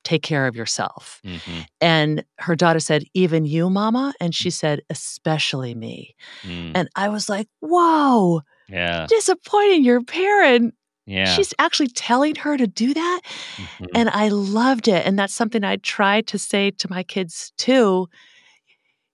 take 0.03 0.23
care 0.23 0.47
of 0.47 0.55
yourself. 0.55 1.21
Mhm, 1.23 1.65
And 1.81 2.23
her 2.39 2.55
daughter 2.55 2.79
said, 2.79 3.03
Even 3.13 3.45
you, 3.45 3.69
mama? 3.69 4.13
And 4.19 4.33
she 4.33 4.49
said, 4.49 4.81
Especially 4.89 5.75
me. 5.75 6.15
mm. 6.43 6.71
And 6.75 6.89
I 6.95 7.09
was 7.09 7.29
like, 7.29 7.47
Whoa, 7.59 8.41
Yeah. 8.67 9.05
disappointing 9.09 9.83
your 9.83 10.01
parent. 10.03 10.73
Yeah. 11.05 11.25
She's 11.25 11.53
actually 11.59 11.87
telling 11.89 12.35
her 12.35 12.55
to 12.57 12.67
do 12.67 12.93
that. 12.93 13.21
Mhm. 13.57 13.87
And 13.95 14.09
I 14.09 14.27
loved 14.29 14.87
it. 14.87 15.05
And 15.05 15.17
that's 15.17 15.33
something 15.33 15.63
I 15.63 15.77
try 15.77 16.21
to 16.21 16.37
say 16.37 16.71
to 16.71 16.89
my 16.89 17.03
kids 17.03 17.51
too. 17.57 18.07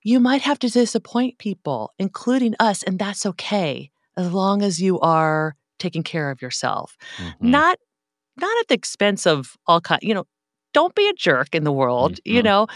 You 0.04 0.20
might 0.20 0.42
have 0.44 0.60
to 0.60 0.70
disappoint 0.70 1.40
people, 1.40 1.94
including 1.98 2.54
us, 2.60 2.84
and 2.84 3.00
that's 3.00 3.26
okay 3.26 3.90
as 4.18 4.32
long 4.32 4.62
as 4.62 4.80
you 4.82 5.00
are 5.00 5.56
taking 5.80 6.04
care 6.04 6.30
of 6.30 6.42
yourself. 6.42 6.96
Mhm. 7.18 7.34
Not 7.40 7.80
not 8.38 8.52
at 8.60 8.68
the 8.68 8.76
expense 8.76 9.26
of 9.26 9.56
all 9.66 9.80
kind, 9.80 10.02
you 10.04 10.14
know, 10.14 10.26
don't 10.76 10.94
be 10.96 11.08
a 11.08 11.14
jerk 11.14 11.56
in 11.56 11.64
the 11.64 11.72
world, 11.72 12.20
you 12.26 12.42
Mhm. 12.42 12.46
know, 12.46 12.68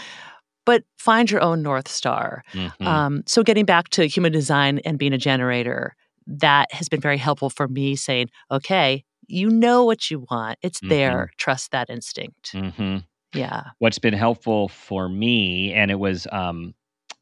but 0.64 0.82
find 0.98 1.30
your 1.30 1.42
own 1.42 1.62
North 1.62 1.88
Star. 1.88 2.42
Mhm. 2.52 2.86
Um, 2.86 3.22
so 3.26 3.42
getting 3.42 3.66
back 3.66 3.90
to 3.90 4.06
human 4.06 4.32
design 4.32 4.80
and 4.86 4.98
being 4.98 5.12
a 5.12 5.18
generator, 5.18 5.94
that 6.26 6.72
has 6.72 6.88
been 6.88 7.00
very 7.00 7.18
helpful 7.18 7.50
for 7.50 7.68
me 7.68 7.96
saying, 7.96 8.30
okay, 8.50 9.04
you 9.28 9.48
know 9.50 9.84
what 9.84 10.10
you 10.10 10.26
want. 10.30 10.58
It's 10.62 10.80
Mhm. 10.80 10.88
there. 10.88 11.30
Trust 11.38 11.70
that 11.72 11.90
instinct. 11.90 12.52
Mhm. 12.52 13.04
Yeah. 13.34 13.62
What's 13.78 13.98
been 13.98 14.14
helpful 14.14 14.68
for 14.68 15.08
me, 15.08 15.72
and 15.74 15.90
it 15.90 15.98
was 16.00 16.26
um, 16.32 16.74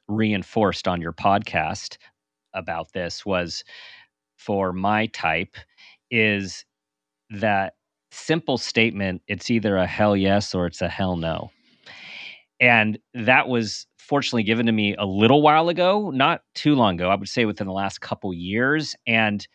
reinforced 0.08 0.88
on 0.88 1.00
your 1.02 1.12
podcast 1.12 1.98
about 2.54 2.92
this, 2.92 3.26
was 3.26 3.62
for 4.36 4.72
my 4.72 5.06
type, 5.06 5.56
is 6.10 6.64
that 7.30 7.74
simple 8.11 8.59
statement 8.59 9.22
it's 9.28 9.50
either 9.50 9.76
a 9.76 9.86
hell 9.86 10.16
yes 10.16 10.54
or 10.54 10.66
it's 10.66 10.82
a 10.82 10.88
hell 10.88 11.16
no. 11.16 11.50
And 12.61 12.98
that 13.14 13.48
was 13.48 13.86
fortunately 13.98 14.42
given 14.42 14.66
to 14.66 14.72
me 14.72 14.96
a 14.98 15.04
little 15.06 15.42
while 15.42 15.68
ago, 15.68 16.11
not 16.11 16.40
too 16.54 16.74
long 16.74 16.94
ago, 16.94 17.11
I 17.11 17.14
would 17.14 17.28
say 17.28 17.44
within 17.44 17.66
the 17.66 17.72
last 17.72 18.00
couple 18.00 18.32
years. 18.32 18.96
And 19.06 19.46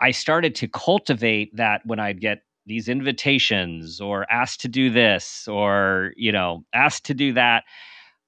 I 0.00 0.12
started 0.12 0.54
to 0.56 0.68
cultivate 0.68 1.56
that 1.56 1.80
when 1.84 1.98
I'd 1.98 2.20
get 2.20 2.42
these 2.66 2.88
invitations 2.88 4.00
or 4.00 4.30
asked 4.30 4.60
to 4.60 4.68
do 4.68 4.90
this 4.90 5.48
or, 5.48 6.12
you 6.16 6.30
know, 6.30 6.64
asked 6.72 7.06
to 7.06 7.14
do 7.14 7.32
that. 7.32 7.64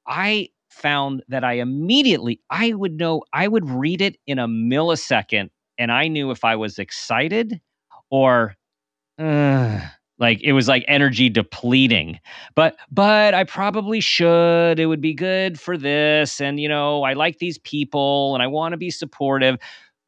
I 0.07 0.49
found 0.71 1.23
that 1.29 1.45
I 1.45 1.55
immediately, 1.55 2.41
I 2.49 2.73
would 2.73 2.99
know, 2.99 3.23
I 3.33 3.47
would 3.47 3.69
read 3.69 4.01
it 4.01 4.17
in 4.27 4.39
a 4.39 4.49
millisecond 4.49 5.51
and 5.79 5.93
I 5.93 6.09
knew 6.09 6.31
if 6.31 6.45
I 6.45 6.57
was 6.57 6.79
excited 6.79 7.61
or 8.11 8.57
Ugh. 9.21 9.83
like 10.19 10.41
it 10.43 10.53
was 10.53 10.67
like 10.69 10.85
energy 10.89 11.29
depleting 11.29 12.19
but 12.55 12.77
but 12.91 13.35
i 13.35 13.45
probably 13.45 14.01
should 14.01 14.79
it 14.81 14.87
would 14.87 15.01
be 15.01 15.15
good 15.15 15.59
for 15.61 15.77
this 15.77 16.41
and 16.41 16.59
you 16.59 16.69
know 16.69 17.03
i 17.03 17.13
like 17.13 17.39
these 17.39 17.59
people 17.59 18.35
and 18.35 18.43
i 18.43 18.47
want 18.47 18.73
to 18.73 18.77
be 18.79 18.91
supportive 18.91 19.57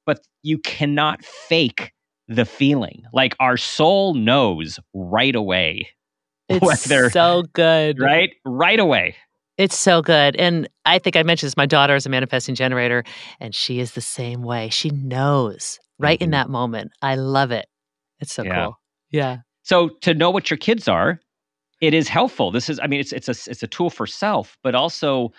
but 0.07 0.27
you 0.43 0.59
cannot 0.59 1.25
fake 1.25 1.93
the 2.29 2.45
feeling 2.45 3.03
like 3.13 3.35
our 3.41 3.57
soul 3.57 4.15
knows 4.15 4.79
right 4.95 5.35
away 5.37 5.87
It's 6.49 6.65
whether- 6.65 7.11
so 7.11 7.45
good. 7.53 7.99
right 8.01 8.31
right 8.45 8.81
away 8.81 9.15
It's 9.59 9.77
so 9.79 10.01
good. 10.03 10.35
And 10.37 10.67
I 10.87 10.99
think 10.99 11.15
I 11.15 11.23
mentioned 11.23 11.49
this. 11.49 11.57
My 11.59 11.67
daughter 11.67 11.95
is 11.95 12.07
a 12.07 12.09
manifesting 12.09 12.55
generator, 12.55 13.05
and 13.39 13.55
she 13.55 13.81
is 13.81 13.93
the 13.93 14.01
same 14.01 14.43
way. 14.43 14.71
She 14.71 14.89
knows 14.91 15.79
right 15.99 16.21
in 16.21 16.31
Mhm. 16.31 16.33
that 16.33 16.49
moment. 16.49 16.91
I 17.03 17.15
love 17.17 17.53
it. 17.53 17.67
It's 18.19 18.33
so 18.33 18.43
Yeah. 18.45 18.65
cool. 18.65 18.79
Yeah. 19.13 19.39
So 19.63 19.91
to 20.03 20.15
know 20.15 20.31
what 20.31 20.51
your 20.51 20.59
kids 20.59 20.89
are, 20.89 21.21
it 21.81 21.95
is 21.95 22.09
helpful. 22.09 22.51
This 22.53 22.69
is, 22.71 22.81
I 22.83 22.89
mean, 22.89 23.01
it's 23.01 23.13
it's 23.13 23.29
a 23.29 23.51
it's 23.51 23.63
a 23.63 23.69
tool 23.69 23.91
for 23.91 24.07
self, 24.07 24.59
but 24.63 24.75
also, 24.75 25.33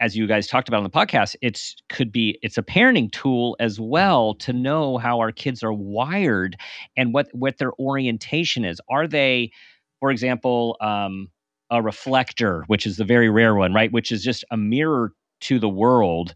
as 0.00 0.16
you 0.16 0.26
guys 0.26 0.46
talked 0.48 0.68
about 0.68 0.78
on 0.78 0.84
the 0.84 0.90
podcast, 0.90 1.36
it's 1.42 1.76
could 1.90 2.12
be 2.12 2.38
it's 2.42 2.58
a 2.58 2.62
parenting 2.62 3.10
tool 3.12 3.56
as 3.60 3.80
well 3.80 4.34
to 4.36 4.52
know 4.52 4.98
how 4.98 5.20
our 5.20 5.32
kids 5.32 5.62
are 5.62 5.72
wired 5.72 6.56
and 6.96 7.14
what 7.14 7.28
what 7.32 7.58
their 7.58 7.72
orientation 7.80 8.64
is. 8.64 8.80
Are 8.90 9.08
they, 9.08 9.52
for 10.00 10.10
example, 10.10 10.76
um, 10.80 11.28
a 11.70 11.82
reflector, 11.82 12.64
which 12.68 12.86
is 12.86 12.96
the 12.98 13.04
very 13.04 13.30
rare 13.30 13.54
one, 13.54 13.74
right? 13.74 13.92
Which 13.92 14.12
is 14.12 14.24
just 14.24 14.44
a 14.50 14.56
mirror 14.56 15.12
to 15.40 15.58
the 15.58 15.68
world 15.68 16.34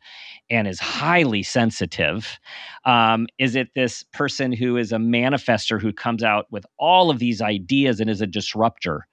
and 0.51 0.69
is 0.69 0.81
highly 0.81 1.43
sensitive 1.43 2.39
um, 2.85 3.27
is 3.39 3.57
it 3.57 3.69
this 3.75 4.05
person 4.13 4.53
who 4.53 4.77
is 4.77 4.93
a 4.93 4.97
manifester 4.97 5.81
who 5.81 5.93
comes 5.93 6.23
out 6.23 6.47
with 6.51 6.67
all 6.79 7.11
of 7.11 7.19
these 7.19 7.41
ideas 7.41 8.01
and 8.01 8.11
is 8.11 8.21
a 8.21 8.27
disruptor? 8.27 9.07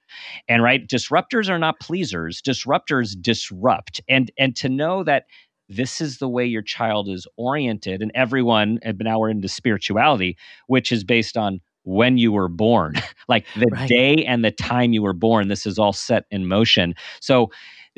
And 0.48 0.62
right, 0.62 0.86
disruptors 0.86 1.48
are 1.48 1.58
not 1.58 1.80
pleasers. 1.80 2.42
Disruptors 2.42 3.20
disrupt. 3.20 4.00
And 4.08 4.30
and 4.38 4.56
to 4.56 4.68
know 4.68 5.04
that 5.04 5.24
this 5.68 6.00
is 6.00 6.18
the 6.18 6.28
way 6.28 6.44
your 6.44 6.62
child 6.62 7.08
is 7.08 7.26
oriented, 7.36 8.02
and 8.02 8.10
everyone, 8.14 8.78
and 8.82 8.98
now 8.98 9.18
we're 9.20 9.30
into 9.30 9.48
spirituality, 9.48 10.36
which 10.66 10.90
is 10.92 11.04
based 11.04 11.36
on 11.36 11.60
when 11.84 12.18
you 12.18 12.32
were 12.32 12.48
born, 12.48 12.94
like 13.28 13.46
the 13.54 13.70
Right. 13.70 13.88
day 13.88 14.24
and 14.26 14.44
the 14.44 14.50
time 14.50 14.92
you 14.92 15.02
were 15.02 15.12
born. 15.12 15.48
This 15.48 15.66
is 15.66 15.78
all 15.78 15.92
set 15.92 16.24
in 16.30 16.46
motion. 16.48 16.94
So 17.20 17.50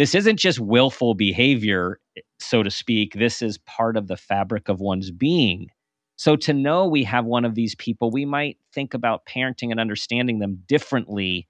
this 0.03 0.16
isn't 0.16 0.36
just 0.36 0.59
willful 0.59 1.14
behavior 1.14 2.00
so 2.40 2.64
to 2.64 2.72
speak, 2.72 3.14
this 3.14 3.40
is 3.40 3.59
part 3.59 3.96
of 3.96 4.09
the 4.09 4.16
fabric 4.16 4.68
of 4.68 4.80
one's 4.80 5.12
being. 5.12 5.68
So 6.16 6.34
to 6.34 6.53
know 6.53 6.88
we 6.88 7.05
have 7.05 7.24
one 7.24 7.44
of 7.44 7.55
these 7.55 7.76
people, 7.76 8.11
we 8.11 8.24
might 8.24 8.59
think 8.74 8.94
about 8.94 9.26
parenting 9.26 9.70
and 9.70 9.78
understanding 9.78 10.40
them 10.40 10.64
differently 10.66 11.46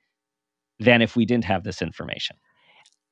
than 0.78 1.00
if 1.00 1.16
we 1.16 1.24
didn't 1.24 1.46
have 1.46 1.64
this 1.64 1.80
information. 1.80 2.36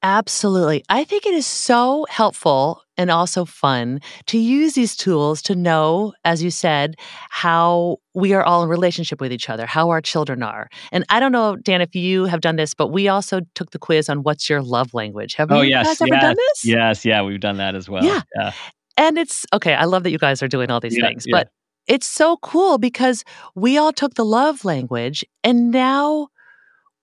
Absolutely. 0.03 0.83
I 0.89 1.05
think 1.05 1.27
it 1.27 1.35
is 1.35 1.47
so 1.47 2.07
helpful 2.09 2.83
and 2.97 3.11
also 3.11 3.45
fun 3.45 4.01
to 4.27 4.39
use 4.39 4.73
these 4.75 4.97
tools 4.97 5.43
to 5.43 5.55
know, 5.55 6.15
as 6.25 6.43
you 6.43 6.51
said, 6.51 6.97
how 7.29 7.99
we 8.15 8.33
are 8.33 8.43
all 8.43 8.63
in 8.63 8.69
relationship 8.71 9.21
with 9.21 9.33
each 9.33 9.51
other, 9.51 9.67
how 9.67 9.91
our 9.91 10.01
children 10.01 10.43
are. 10.43 10.69
And 10.91 11.05
I 11.11 11.21
don't 11.21 11.33
know, 11.33 11.57
Dan, 11.57 11.83
if 11.83 11.95
you 11.95 12.25
have 12.25 12.41
done 12.41 12.57
this, 12.57 12.73
but 12.73 12.89
we 12.89 13.09
also 13.09 13.41
took 13.55 13.73
the 13.73 13.79
quiz 13.79 14.09
on 14.09 14.23
what's 14.23 14.49
your 14.49 14.63
love 14.63 14.95
language. 14.95 15.35
Have 15.35 15.53
Oh, 15.53 15.61
you 15.61 15.71
yes, 15.71 15.87
guys 15.87 16.01
ever 16.01 16.15
yes, 16.15 16.23
done 16.23 16.37
this? 16.37 16.65
Yes, 16.65 17.05
yeah, 17.05 17.23
we've 17.23 17.41
done 17.41 17.59
that 17.59 17.75
as 17.75 17.89
well. 17.89 18.05
Yeah. 18.05 18.21
yeah. 18.37 18.53
And 18.97 19.19
it's 19.19 19.45
okay. 19.53 19.75
I 19.75 19.85
love 19.85 20.03
that 20.05 20.11
you 20.11 20.19
guys 20.19 20.43
are 20.43 20.49
doing 20.49 20.71
all 20.71 20.81
these 20.81 20.97
Yeah, 20.97 21.09
things, 21.09 21.25
yeah. 21.27 21.37
but 21.39 21.49
it's 21.87 22.07
so 22.07 22.39
cool 22.39 22.79
because 22.79 23.25
we 23.55 23.77
all 23.77 23.93
took 23.93 24.15
the 24.15 24.25
love 24.25 24.65
language 24.65 25.25
and 25.45 25.71
now 25.71 26.29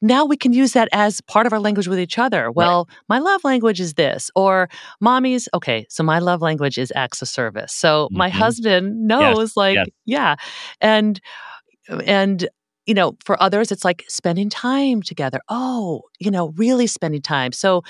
now 0.01 0.25
we 0.25 0.37
can 0.37 0.53
use 0.53 0.73
that 0.73 0.89
as 0.91 1.21
part 1.21 1.45
of 1.47 1.53
our 1.53 1.59
language 1.59 1.87
with 1.87 1.99
each 1.99 2.17
other. 2.19 2.51
Well, 2.51 2.87
my 3.09 3.19
love 3.19 3.43
language 3.43 3.79
is 3.79 3.95
this, 3.95 4.29
or 4.35 4.69
mommy's 5.01 5.49
okay. 5.53 5.85
So 5.89 6.03
my 6.03 6.19
love 6.19 6.41
language 6.41 6.77
is 6.77 6.91
acts 6.95 7.21
of 7.21 7.27
service. 7.27 7.73
So 7.73 8.09
my 8.13 8.29
Mhm. 8.29 8.33
husband 8.33 9.07
knows, 9.07 9.57
like, 9.57 9.75
yes. 9.75 9.87
yeah, 10.05 10.35
and 10.81 11.19
and 12.05 12.47
you 12.87 12.93
know, 12.93 13.15
for 13.25 13.41
others, 13.43 13.71
it's 13.71 13.85
like 13.85 14.03
spending 14.07 14.49
time 14.49 15.01
together. 15.01 15.39
Oh, 15.49 16.01
you 16.19 16.31
know, 16.31 16.49
really 16.55 16.87
spending 16.87 17.21
time. 17.21 17.51
So 17.51 17.83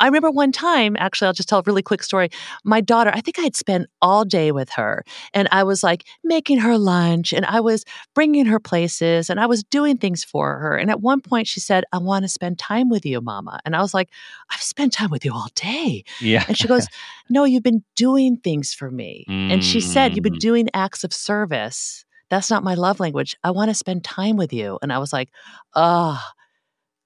I 0.00 0.06
remember 0.06 0.30
one 0.30 0.50
time, 0.52 0.96
actually, 0.98 1.26
I'll 1.26 1.32
just 1.34 1.48
tell 1.48 1.60
a 1.60 1.62
really 1.66 1.82
quick 1.82 2.02
story. 2.02 2.30
My 2.64 2.80
daughter, 2.80 3.10
I 3.14 3.20
think 3.20 3.38
I 3.38 3.42
had 3.42 3.54
spent 3.54 3.86
all 4.02 4.24
day 4.24 4.50
with 4.50 4.70
her, 4.70 5.04
and 5.34 5.46
I 5.52 5.62
was 5.62 5.82
like 5.84 6.04
making 6.24 6.58
her 6.58 6.76
lunch, 6.78 7.32
and 7.32 7.44
I 7.46 7.60
was 7.60 7.84
bringing 8.14 8.46
her 8.46 8.58
places, 8.58 9.30
and 9.30 9.38
I 9.38 9.46
was 9.46 9.62
doing 9.62 9.98
things 9.98 10.24
for 10.24 10.58
her. 10.58 10.76
And 10.76 10.90
at 10.90 11.00
one 11.00 11.20
point, 11.20 11.46
she 11.46 11.60
said, 11.60 11.84
I 11.92 11.98
want 11.98 12.24
to 12.24 12.28
spend 12.28 12.58
time 12.58 12.88
with 12.88 13.04
you, 13.06 13.20
mama. 13.20 13.60
And 13.64 13.76
I 13.76 13.80
was 13.82 13.94
like, 13.94 14.08
I've 14.50 14.62
spent 14.62 14.92
time 14.92 15.10
with 15.10 15.24
you 15.24 15.32
all 15.32 15.48
day. 15.54 16.04
Yeah. 16.20 16.44
And 16.48 16.56
she 16.56 16.66
goes, 16.66 16.86
No, 17.28 17.44
you've 17.44 17.62
been 17.62 17.84
doing 17.96 18.38
things 18.38 18.72
for 18.72 18.90
me. 18.90 19.24
And 19.28 19.62
she 19.62 19.80
said, 19.80 20.16
You've 20.16 20.22
been 20.22 20.32
Mm. 20.34 20.38
doing 20.40 20.68
acts 20.74 21.04
of 21.04 21.12
service. 21.12 22.04
That's 22.30 22.50
not 22.50 22.62
my 22.64 22.74
love 22.74 23.00
language. 23.00 23.36
I 23.42 23.50
want 23.50 23.70
to 23.70 23.74
spend 23.74 24.04
time 24.04 24.36
with 24.36 24.52
you. 24.52 24.78
And 24.82 24.92
I 24.92 24.98
was 24.98 25.12
like, 25.12 25.30
Oh, 25.74 26.22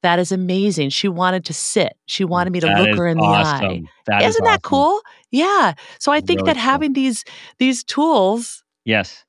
that 0.03 0.19
is 0.19 0.33
amazing. 0.33 0.91
She 0.91 1.07
wanted 1.09 1.45
to 1.45 1.53
sit. 1.53 1.93
She 2.07 2.25
wanted 2.25 2.53
me 2.53 2.61
to 2.61 2.67
That 2.67 2.81
look 2.81 2.97
her 2.99 3.07
in 3.07 3.19
the 3.19 3.25
eye. 3.25 3.37
awesome. 3.37 3.89
That 4.07 4.23
is 4.23 4.31
Isn't 4.31 4.45
that 4.45 4.61
awesome. 4.65 4.69
cool? 4.69 5.01
Yeah. 5.31 5.75
So 6.01 6.11
I 6.11 6.21
think 6.21 6.41
Really 6.41 6.47
that 6.47 6.57
cool. 6.57 6.63
having 6.63 6.93
these 6.95 7.25
these 7.59 7.85
tools 7.85 8.65
Yes. 8.85 9.25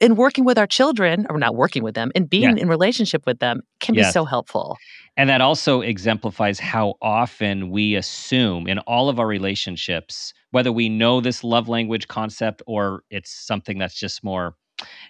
in 0.00 0.16
working 0.16 0.44
with 0.44 0.58
our 0.58 0.66
children, 0.66 1.26
or 1.30 1.38
not 1.38 1.54
working 1.54 1.82
with 1.84 1.94
them, 1.94 2.10
and 2.16 2.28
being 2.28 2.58
in 2.58 2.68
relationship 2.68 3.26
with 3.26 3.38
them 3.38 3.62
can 3.80 3.94
be 3.94 4.02
so 4.04 4.24
helpful. 4.24 4.76
And 5.16 5.28
that 5.28 5.40
also 5.40 5.80
exemplifies 5.80 6.60
how 6.60 6.94
often 7.02 7.70
we 7.70 7.96
assume 7.96 8.68
in 8.68 8.78
all 8.80 9.08
of 9.08 9.18
our 9.18 9.26
relationships, 9.26 10.32
whether 10.52 10.70
we 10.70 10.88
know 10.88 11.20
this 11.20 11.42
love 11.42 11.68
language 11.68 12.06
concept 12.06 12.62
or 12.66 13.02
it's 13.10 13.30
something 13.30 13.78
that's 13.78 13.94
just 13.98 14.22
more, 14.22 14.54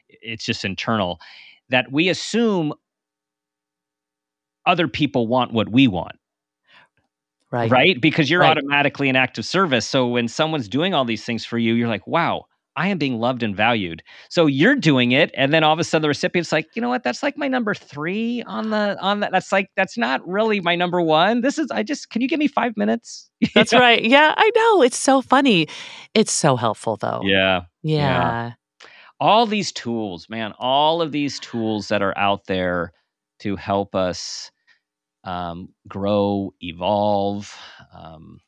it's 0.08 0.44
just 0.44 0.64
internal, 0.64 1.18
that 1.68 1.90
we 1.92 2.08
assume 2.08 2.72
other 4.66 4.88
people 4.88 5.26
want 5.26 5.52
what 5.52 5.70
we 5.70 5.88
want, 5.88 6.16
Right. 7.50 7.70
right? 7.70 8.00
Because 8.00 8.30
you're 8.30 8.40
Right. 8.42 8.50
automatically 8.50 9.08
an 9.08 9.16
act 9.16 9.38
of 9.38 9.44
service. 9.46 9.86
So 9.86 10.06
when 10.06 10.28
someone's 10.28 10.68
doing 10.68 10.92
all 10.94 11.04
these 11.04 11.24
things 11.24 11.44
for 11.44 11.56
you, 11.58 11.74
you're 11.74 11.88
like, 11.88 12.06
wow, 12.06 12.44
I 12.76 12.88
am 12.88 12.98
being 12.98 13.18
loved 13.18 13.42
and 13.42 13.56
valued. 13.56 14.02
So 14.28 14.46
you're 14.46 14.76
doing 14.76 15.10
it, 15.12 15.30
and 15.34 15.52
then 15.52 15.64
all 15.64 15.72
of 15.72 15.78
a 15.80 15.84
sudden 15.84 16.02
the 16.02 16.08
recipient's 16.08 16.52
like, 16.52 16.66
you 16.76 16.82
know 16.82 16.88
what? 16.88 17.02
That's 17.02 17.22
like 17.24 17.36
my 17.36 17.48
number 17.48 17.74
three 17.74 18.42
on 18.44 18.70
the 18.70 18.96
on 19.00 19.20
that. 19.20 19.32
That's 19.32 19.50
like 19.50 19.68
that's 19.76 19.98
not 19.98 20.26
really 20.28 20.60
my 20.60 20.76
number 20.76 21.00
one. 21.00 21.40
This 21.40 21.58
is 21.58 21.70
I 21.72 21.82
just 21.82 22.10
can 22.10 22.22
you 22.22 22.28
give 22.28 22.38
me 22.38 22.46
five 22.46 22.76
minutes? 22.76 23.30
That's 23.54 23.72
right. 23.72 24.04
Yeah, 24.04 24.32
I 24.36 24.50
know. 24.54 24.82
It's 24.82 24.96
so 24.98 25.22
funny. 25.22 25.66
It's 26.14 26.30
so 26.32 26.54
helpful 26.56 26.96
though. 26.96 27.22
Yeah. 27.24 27.62
Yeah. 27.82 28.52
All 29.20 29.46
these 29.46 29.72
tools, 29.72 30.28
man, 30.28 30.52
all 30.58 31.02
of 31.02 31.12
these 31.12 31.40
tools 31.40 31.88
that 31.88 32.02
are 32.02 32.16
out 32.16 32.46
there 32.46 32.92
to 33.40 33.56
help 33.56 33.94
us 33.94 34.50
um, 35.24 35.74
grow, 35.88 36.54
evolve. 36.60 37.56
Um, 37.94 38.40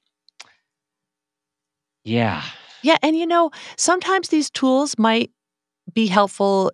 yeah. 2.05 2.43
Yeah, 2.83 2.97
and 3.03 3.17
you 3.17 3.27
know, 3.27 3.51
sometimes 3.77 4.29
these 4.29 4.51
tools 4.51 4.97
might 4.99 5.31
be 5.95 6.07
helpful 6.07 6.73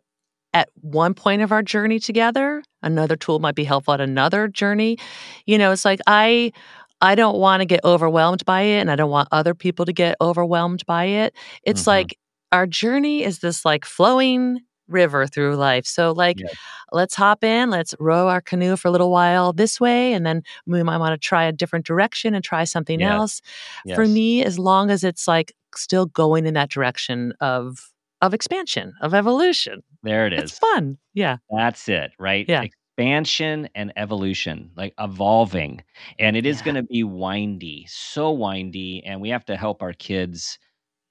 at 0.54 0.68
one 0.80 1.14
point 1.14 1.42
of 1.42 1.52
our 1.52 1.62
journey 1.62 1.98
together. 2.00 2.62
Another 2.82 3.16
tool 3.16 3.38
might 3.40 3.54
be 3.56 3.64
helpful 3.64 3.94
at 3.94 4.00
another 4.00 4.48
journey. 4.48 4.98
You 5.46 5.58
know, 5.58 5.72
it's 5.72 5.84
like 5.84 6.00
I 6.06 6.52
I 7.00 7.14
don't 7.14 7.38
want 7.38 7.60
to 7.62 7.66
get 7.66 7.80
overwhelmed 7.84 8.44
by 8.46 8.62
it 8.62 8.80
and 8.80 8.90
I 8.90 8.96
don't 8.96 9.10
want 9.10 9.28
other 9.32 9.54
people 9.54 9.84
to 9.86 9.92
get 9.92 10.16
overwhelmed 10.20 10.84
by 10.86 11.04
it. 11.06 11.34
It's 11.64 11.84
Mhm. 11.84 11.86
like 11.88 12.18
our 12.52 12.66
journey 12.66 13.22
is 13.24 13.40
this 13.40 13.64
like 13.64 13.84
flowing 13.84 14.60
river 14.88 15.26
through 15.26 15.56
life. 15.56 15.86
So 15.86 16.12
like 16.12 16.42
Yes. 16.42 16.54
let's 16.92 17.14
hop 17.14 17.42
in, 17.44 17.70
let's 17.70 17.94
row 17.98 18.28
our 18.28 18.40
canoe 18.40 18.76
for 18.76 18.88
a 18.88 18.90
little 18.90 19.10
while 19.10 19.52
this 19.52 19.80
way 19.80 20.12
and 20.12 20.24
then 20.24 20.42
we 20.66 20.82
might 20.82 20.98
want 20.98 21.12
to 21.20 21.28
try 21.28 21.44
a 21.44 21.52
different 21.52 21.86
direction 21.86 22.34
and 22.34 22.44
try 22.44 22.64
something 22.64 23.00
Yes. 23.00 23.10
else 23.10 23.42
for 23.94 24.06
me 24.08 24.44
as 24.44 24.58
long 24.58 24.90
as 24.90 25.02
it's 25.04 25.26
like 25.28 25.54
still 25.74 26.06
going 26.06 26.46
in 26.46 26.54
that 26.54 26.70
direction 26.70 27.32
of 27.40 27.90
of 28.22 28.32
expansion 28.32 28.94
of 29.02 29.12
evolution 29.14 29.82
there 30.02 30.26
it 30.26 30.32
it's 30.32 30.52
fun 30.58 30.96
yeah 31.14 31.36
That's 31.50 31.88
it, 31.88 32.12
right? 32.18 32.48
Yeah. 32.48 32.62
Expansion 32.62 33.68
and 33.74 33.92
evolution, 33.96 34.70
like 34.76 34.94
evolving. 34.98 35.82
And 36.18 36.36
it 36.36 36.46
is 36.46 36.58
Yeah. 36.58 36.64
going 36.64 36.74
to 36.76 36.82
be 36.82 37.04
windy, 37.04 37.86
so 37.88 38.32
windy. 38.32 39.02
And 39.04 39.20
we 39.20 39.28
have 39.30 39.44
to 39.46 39.56
help 39.56 39.82
our 39.82 39.92
kids 39.92 40.58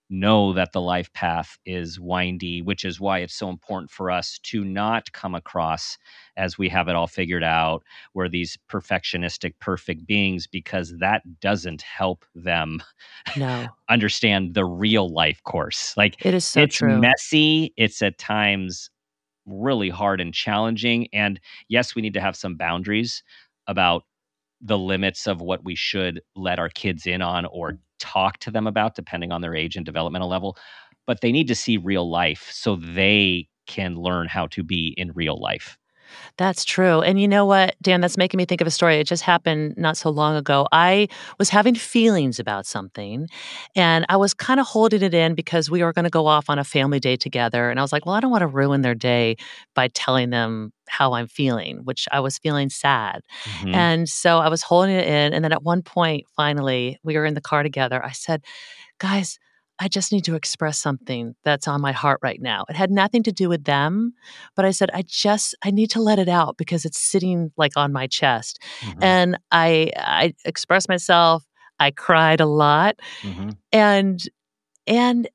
know 0.10 0.54
that 0.54 0.72
the 0.72 0.82
life 0.82 1.12
path 1.14 1.58
is 1.66 2.00
windy, 2.00 2.62
which 2.62 2.86
is 2.86 3.00
why 3.00 3.20
it's 3.20 3.34
so 3.34 3.50
important 3.50 3.90
for 3.90 4.12
us 4.12 4.40
to 4.44 4.64
not 4.64 5.12
come 5.12 5.36
across 5.36 5.98
as 6.38 6.58
we 6.58 6.70
have 6.70 6.88
it 6.88 6.96
all 6.96 7.08
figured 7.08 7.44
out, 7.44 7.84
we're 8.14 8.30
these 8.30 8.58
perfectionistic, 8.70 9.54
perfect 9.60 10.06
beings, 10.06 10.48
because 10.48 10.96
that 11.00 11.24
doesn't 11.40 11.82
help 11.82 12.26
them 12.36 12.82
no 13.36 13.68
understand 13.90 14.54
the 14.54 14.66
real 14.66 15.10
life 15.10 15.42
course. 15.44 15.96
Like, 15.98 16.24
it 16.26 16.34
is 16.34 16.46
so 16.46 16.62
it's 16.62 16.76
true 16.78 17.00
messy, 17.00 17.74
it's 17.78 18.02
at 18.02 18.18
times 18.18 18.90
really 19.46 19.90
hard 19.90 20.22
and 20.22 20.34
challenging. 20.34 21.08
And 21.14 21.40
yes, 21.68 21.96
we 21.96 22.02
need 22.02 22.14
to 22.14 22.22
have 22.22 22.36
some 22.36 22.56
boundaries 22.56 23.24
about 23.68 24.04
the 24.66 24.78
limits 24.78 25.28
of 25.28 25.42
what 25.42 25.64
we 25.64 25.76
should 25.76 26.22
let 26.36 26.60
our 26.60 26.70
kids 26.70 27.06
in 27.06 27.22
on 27.22 27.46
or 27.46 27.74
mm. 27.74 27.78
talk 28.00 28.40
to 28.40 28.52
them 28.52 28.68
about, 28.68 28.96
depending 28.96 29.32
on 29.32 29.42
their 29.42 29.56
age 29.56 29.76
and 29.76 29.86
developmental 29.86 30.28
level. 30.28 30.58
But 31.06 31.22
they 31.22 31.32
need 31.32 31.48
to 31.48 31.56
see 31.56 31.78
real 31.78 32.10
life 32.10 32.50
so 32.52 32.76
they 32.76 33.48
can 33.68 33.96
learn 33.96 34.28
how 34.28 34.48
to 34.48 34.64
be 34.64 34.94
in 34.98 35.12
real 35.14 35.40
life. 35.40 35.78
That's 36.38 36.66
true. 36.66 37.02
And 37.02 37.20
you 37.20 37.28
know 37.28 37.46
what, 37.46 37.76
Dan, 37.82 38.02
that's 38.02 38.18
making 38.18 38.38
me 38.38 38.46
think 38.46 38.62
of 38.62 38.68
a 38.68 38.72
story. 38.72 38.98
It 38.98 39.08
just 39.08 39.24
happened 39.24 39.76
not 39.78 39.98
so 39.98 40.10
long 40.10 40.36
ago. 40.36 40.68
I 40.72 41.08
was 41.40 41.50
having 41.50 41.76
feelings 41.76 42.40
about 42.40 42.66
something 42.66 43.28
and 43.76 44.06
I 44.10 44.18
was 44.18 44.34
kind 44.34 44.60
of 44.60 44.66
holding 44.66 45.02
it 45.02 45.14
in 45.14 45.36
because 45.36 45.70
we 45.70 45.84
were 45.84 45.94
going 45.94 46.04
to 46.04 46.10
go 46.10 46.28
off 46.28 46.50
on 46.50 46.60
a 46.60 46.64
family 46.64 47.00
day 47.00 47.16
together. 47.16 47.70
And 47.70 47.80
I 47.80 47.82
was 47.82 47.92
like, 47.92 48.06
well, 48.06 48.16
I 48.16 48.20
don't 48.20 48.32
want 48.32 48.42
to 48.42 48.48
ruin 48.48 48.82
their 48.82 48.96
day 48.96 49.36
by 49.74 49.88
telling 49.90 50.30
them 50.30 50.74
how 50.88 51.14
I'm 51.14 51.28
feeling, 51.28 51.80
which 51.84 52.08
I 52.12 52.20
was 52.20 52.38
feeling 52.38 52.70
sad. 52.70 53.22
Mm-hmm. 53.44 53.76
And 53.76 54.10
so 54.10 54.40
I 54.40 54.50
was 54.50 54.62
holding 54.62 54.96
it 54.96 55.08
in. 55.08 55.34
And 55.34 55.44
then 55.44 55.52
at 55.52 55.64
one 55.64 55.82
point, 55.82 56.26
finally, 56.36 57.00
we 57.04 57.18
were 57.18 57.26
in 57.26 57.34
the 57.34 57.42
car 57.42 57.64
together. 57.64 58.04
I 58.04 58.12
said, 58.12 58.44
guys, 59.00 59.40
I 59.80 59.88
just 59.88 60.12
need 60.12 60.24
to 60.26 60.36
express 60.36 60.78
something 60.78 61.36
that's 61.44 61.68
on 61.68 61.82
my 61.82 61.92
heart 61.92 62.20
right 62.24 62.42
now. 62.42 62.66
It 62.70 62.76
had 62.76 62.92
nothing 62.92 63.24
to 63.24 63.32
do 63.32 63.50
with 63.50 63.66
them, 63.66 64.14
but 64.56 64.66
I 64.66 64.72
said, 64.72 64.90
I 64.94 65.04
just, 65.06 65.56
I 65.64 65.72
need 65.72 65.90
to 65.92 66.02
let 66.02 66.20
it 66.20 66.30
out 66.30 66.58
because 66.58 66.86
it's 66.86 67.00
sitting 67.00 67.52
like 67.58 67.74
on 67.76 67.92
my 67.92 68.08
chest. 68.08 68.62
Mm-hmm. 68.82 69.04
And 69.04 69.40
I, 69.52 69.92
I 69.98 70.34
expressed 70.46 70.88
myself. 70.88 71.44
I 71.80 71.92
cried 71.92 72.40
a 72.40 72.46
lot. 72.46 72.96
Mm-hmm. 73.22 73.50
And, 73.74 74.22
and, 74.88 75.28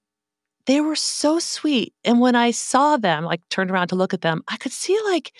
they 0.66 0.80
were 0.80 0.94
so 0.94 1.40
sweet. 1.40 1.94
And 2.04 2.20
when 2.20 2.36
I 2.36 2.52
saw 2.52 2.96
them, 2.96 3.24
like 3.24 3.40
turned 3.48 3.72
around 3.72 3.88
to 3.88 3.96
look 3.96 4.14
at 4.14 4.20
them, 4.20 4.42
I 4.46 4.56
could 4.56 4.70
see 4.70 4.96
like 5.06 5.32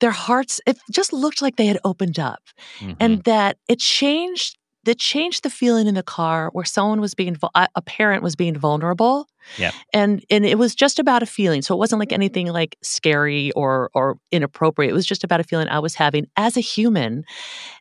their 0.00 0.12
hearts, 0.12 0.62
it 0.66 0.78
just 0.90 1.12
looked 1.12 1.42
like 1.42 1.56
they 1.56 1.66
had 1.66 1.78
opened 1.84 2.18
up 2.18 2.42
mm-hmm. 2.78 2.92
and 2.98 3.22
that 3.24 3.58
it 3.68 3.80
changed 3.80 4.56
that 4.84 4.98
changed 4.98 5.42
the 5.42 5.50
feeling 5.50 5.86
in 5.86 5.94
the 5.94 6.02
car 6.02 6.50
where 6.52 6.64
someone 6.64 7.00
was 7.00 7.14
being 7.14 7.36
a 7.54 7.82
parent 7.82 8.22
was 8.22 8.36
being 8.36 8.56
vulnerable 8.56 9.28
yeah. 9.58 9.72
and 9.92 10.24
and 10.30 10.44
it 10.44 10.58
was 10.58 10.74
just 10.74 10.98
about 10.98 11.22
a 11.22 11.26
feeling. 11.26 11.62
So 11.62 11.74
it 11.74 11.78
wasn't 11.78 12.00
like 12.00 12.08
mm-hmm. 12.08 12.14
anything 12.14 12.46
like 12.48 12.76
scary 12.82 13.52
or 13.52 13.90
or 13.94 14.18
inappropriate. 14.30 14.90
It 14.90 14.94
was 14.94 15.06
just 15.06 15.24
about 15.24 15.40
a 15.40 15.44
feeling 15.44 15.68
i 15.68 15.78
was 15.78 15.94
having 15.94 16.26
as 16.36 16.56
a 16.56 16.60
human 16.60 17.24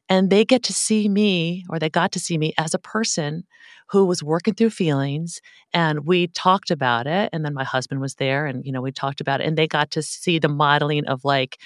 and 0.10 0.30
they 0.30 0.46
get 0.46 0.64
to 0.64 0.74
see 0.74 1.08
me 1.10 1.64
or 1.70 1.80
they 1.80 1.90
got 1.90 2.12
to 2.14 2.20
see 2.20 2.38
me 2.38 2.54
as 2.58 2.74
a 2.74 2.80
person 2.80 3.44
who 3.90 4.06
was 4.06 4.24
working 4.24 4.54
through 4.54 4.70
feelings 4.70 5.42
and 5.74 6.06
we 6.06 6.28
talked 6.28 6.72
about 6.72 7.08
it 7.08 7.30
and 7.34 7.44
then 7.46 7.54
my 7.54 7.64
husband 7.64 8.02
was 8.02 8.16
there 8.16 8.46
and 8.46 8.66
you 8.66 8.72
know 8.72 8.82
we 8.82 8.92
talked 8.92 9.22
about 9.22 9.42
it 9.42 9.48
and 9.48 9.58
they 9.58 9.68
got 9.68 9.92
to 9.92 10.02
see 10.02 10.40
the 10.40 10.50
modeling 10.50 11.06
of 11.06 11.24
like 11.24 11.58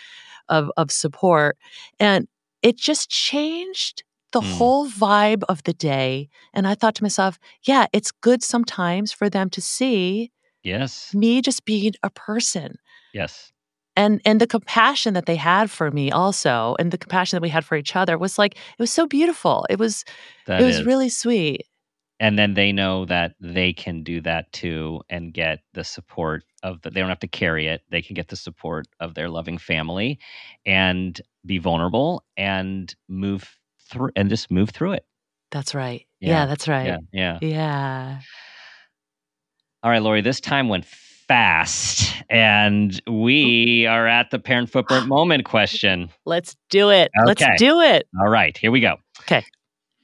of 0.50 0.72
of 0.78 0.92
support 0.92 1.58
and 2.00 2.28
it 2.62 2.78
just 2.78 3.10
changed 3.10 4.04
the 4.36 4.42
mm. 4.42 4.58
whole 4.58 4.90
vibe 4.90 5.44
of 5.48 5.64
the 5.64 5.72
day. 5.72 6.28
And 6.54 6.68
I 6.68 6.76
thought 6.76 6.94
to 6.96 7.04
myself, 7.04 7.40
yeah, 7.64 7.86
it's 7.94 8.12
good 8.12 8.44
sometimes 8.44 9.14
for 9.14 9.30
them 9.30 9.50
to 9.52 9.62
see 9.62 10.32
yes 10.62 11.14
me 11.14 11.42
just 11.42 11.64
being 11.64 11.94
a 12.04 12.10
person. 12.10 12.76
Yes. 13.14 13.54
And 13.96 14.20
and 14.26 14.42
the 14.42 14.48
compassion 14.48 15.14
that 15.14 15.26
they 15.26 15.38
had 15.38 15.72
for 15.72 15.90
me 15.90 16.12
also 16.12 16.76
and 16.80 16.92
the 16.92 16.98
compassion 16.98 17.38
that 17.38 17.42
we 17.42 17.48
had 17.48 17.64
for 17.64 17.78
each 17.78 17.96
other 17.96 18.18
was 18.18 18.38
like 18.38 18.56
it 18.56 18.80
was 18.80 18.92
so 18.92 19.08
beautiful. 19.08 19.66
It 19.70 19.80
was 19.80 20.04
that 20.48 20.62
it 20.62 20.66
was 20.66 20.80
is. 20.80 20.86
really 20.86 21.08
sweet. 21.08 21.66
And 22.20 22.38
then 22.38 22.56
they 22.56 22.74
know 22.74 23.06
that 23.06 23.36
they 23.40 23.72
can 23.72 24.04
do 24.04 24.20
that 24.22 24.52
too 24.52 25.02
and 25.10 25.34
get 25.34 25.60
the 25.74 25.84
support 25.86 26.44
of 26.62 26.82
the, 26.82 26.90
they 26.90 27.00
don't 27.00 27.10
have 27.10 27.20
to 27.20 27.28
carry 27.28 27.68
it. 27.68 27.84
They 27.90 28.02
can 28.02 28.16
get 28.16 28.28
the 28.28 28.36
support 28.36 28.86
of 29.00 29.14
their 29.14 29.30
loving 29.30 29.58
family 29.58 30.20
and 30.66 31.22
be 31.46 31.58
vulnerable 31.58 32.26
and 32.36 32.94
move 33.08 33.58
through 33.90 34.12
and 34.16 34.30
just 34.30 34.52
move 34.52 34.70
through 34.70 34.94
it. 34.94 35.06
That's 35.52 35.76
right. 35.76 36.06
Yeah, 36.20 36.30
yeah 36.30 36.46
that's 36.46 36.68
right. 36.68 36.86
Yeah, 36.88 36.98
yeah. 37.12 37.40
Yeah. 37.42 38.20
All 39.84 39.92
right, 39.92 40.02
Laurie, 40.02 40.22
this 40.22 40.40
time 40.40 40.68
went 40.68 40.86
fast 40.86 42.24
and 42.30 43.02
we 43.08 43.86
are 43.86 44.08
at 44.08 44.32
the 44.32 44.40
parent 44.40 44.70
footprint 44.70 45.08
moment 45.08 45.46
question. 45.46 46.10
Let's 46.26 46.56
do 46.70 46.90
it. 46.90 47.12
Okay. 47.22 47.26
Let's 47.26 47.60
do 47.60 47.82
it. 47.82 48.08
All 48.20 48.30
right, 48.30 48.58
here 48.58 48.72
we 48.72 48.82
go. 48.82 48.98
Okay. 49.22 49.44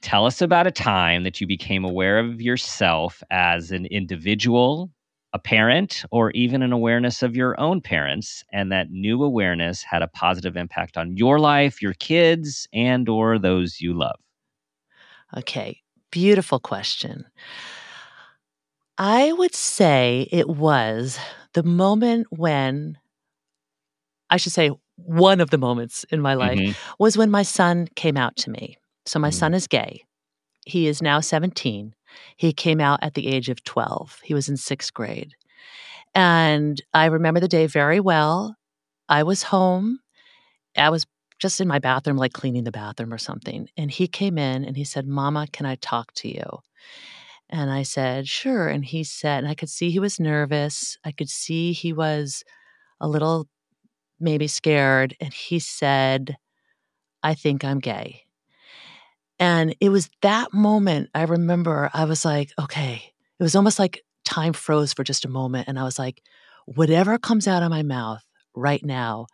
Tell 0.00 0.26
us 0.26 0.42
about 0.42 0.66
a 0.66 0.72
time 0.72 1.22
that 1.22 1.40
you 1.40 1.46
became 1.46 1.84
aware 1.84 2.18
of 2.18 2.40
yourself 2.40 3.22
as 3.30 3.70
an 3.70 3.86
individual 3.86 4.90
a 5.32 5.38
parent 5.38 6.04
or 6.10 6.30
even 6.32 6.62
an 6.62 6.72
awareness 6.72 7.22
of 7.22 7.34
your 7.34 7.58
own 7.58 7.80
parents 7.80 8.44
and 8.52 8.70
that 8.70 8.90
new 8.90 9.22
awareness 9.22 9.82
had 9.82 10.02
a 10.02 10.08
positive 10.08 10.56
impact 10.56 10.96
on 10.96 11.16
your 11.16 11.38
life 11.38 11.80
your 11.80 11.94
kids 11.94 12.68
and 12.72 13.08
or 13.08 13.38
those 13.38 13.80
you 13.80 13.94
love. 13.94 14.20
Okay 15.36 15.82
beautiful 16.12 16.60
question. 16.60 17.24
I 18.96 19.32
would 19.32 19.54
say 19.54 20.28
it 20.30 20.48
was 20.48 21.18
the 21.54 21.64
moment 21.64 22.28
when 22.30 22.96
i 24.30 24.36
should 24.36 24.52
say 24.52 24.70
one 24.96 25.40
of 25.40 25.50
the 25.50 25.58
moments 25.58 26.04
in 26.10 26.20
my 26.20 26.34
life 26.34 26.58
mm-hmm. 26.58 26.94
was 26.98 27.18
when 27.18 27.30
my 27.30 27.42
son 27.42 27.88
came 27.96 28.16
out 28.16 28.36
to 28.36 28.50
me. 28.50 28.78
So 29.04 29.18
my 29.18 29.28
mm-hmm. 29.28 29.38
son 29.38 29.54
is 29.54 29.66
gay. 29.66 30.04
He 30.64 30.86
is 30.86 31.02
now 31.02 31.20
17 31.20 31.94
he 32.36 32.52
came 32.52 32.80
out 32.80 33.00
at 33.02 33.14
the 33.14 33.28
age 33.28 33.48
of 33.48 33.64
12. 33.64 34.20
He 34.22 34.34
was 34.34 34.48
in 34.48 34.56
sixth 34.56 34.92
grade. 34.92 35.34
And 36.14 36.80
I 36.92 37.06
remember 37.06 37.40
the 37.40 37.48
day 37.48 37.66
very 37.66 38.00
well. 38.00 38.56
I 39.08 39.22
was 39.22 39.42
home. 39.44 40.00
I 40.76 40.90
was 40.90 41.06
just 41.38 41.60
in 41.60 41.68
my 41.68 41.78
bathroom, 41.78 42.16
like 42.16 42.32
cleaning 42.32 42.64
the 42.64 42.70
bathroom 42.70 43.12
or 43.12 43.18
something. 43.18 43.68
And 43.76 43.90
he 43.90 44.06
came 44.06 44.38
in 44.38 44.64
and 44.64 44.76
he 44.76 44.84
said, 44.84 45.06
Mama, 45.06 45.46
can 45.52 45.66
I 45.66 45.76
talk 45.76 46.12
to 46.14 46.28
you? 46.28 46.60
And 47.50 47.70
I 47.70 47.82
said, 47.82 48.28
Sure. 48.28 48.68
And 48.68 48.84
he 48.84 49.04
said, 49.04 49.44
and 49.44 49.48
I 49.48 49.54
could 49.54 49.68
see 49.68 49.90
he 49.90 49.98
was 49.98 50.18
nervous. 50.18 50.96
I 51.04 51.12
could 51.12 51.28
see 51.28 51.72
he 51.72 51.92
was 51.92 52.44
a 53.00 53.08
little 53.08 53.48
maybe 54.18 54.46
scared. 54.46 55.14
And 55.20 55.34
he 55.34 55.58
said, 55.58 56.36
I 57.22 57.34
think 57.34 57.64
I'm 57.64 57.78
gay. 57.78 58.22
And 59.42 59.74
it 59.80 59.88
was 59.88 60.08
that 60.20 60.54
moment 60.54 61.10
I 61.16 61.24
remember 61.24 61.90
I 61.92 62.04
was 62.04 62.24
like, 62.24 62.52
okay, 62.60 63.12
it 63.40 63.42
was 63.42 63.56
almost 63.56 63.76
like 63.76 64.04
time 64.24 64.52
froze 64.52 64.92
for 64.92 65.02
just 65.02 65.24
a 65.24 65.28
moment. 65.28 65.66
And 65.66 65.80
I 65.80 65.82
was 65.82 65.98
like, 65.98 66.22
whatever 66.66 67.18
comes 67.18 67.48
out 67.48 67.64
of 67.64 67.70
my 67.70 67.82
mouth 67.82 68.22
right 68.54 68.84
now 68.84 69.26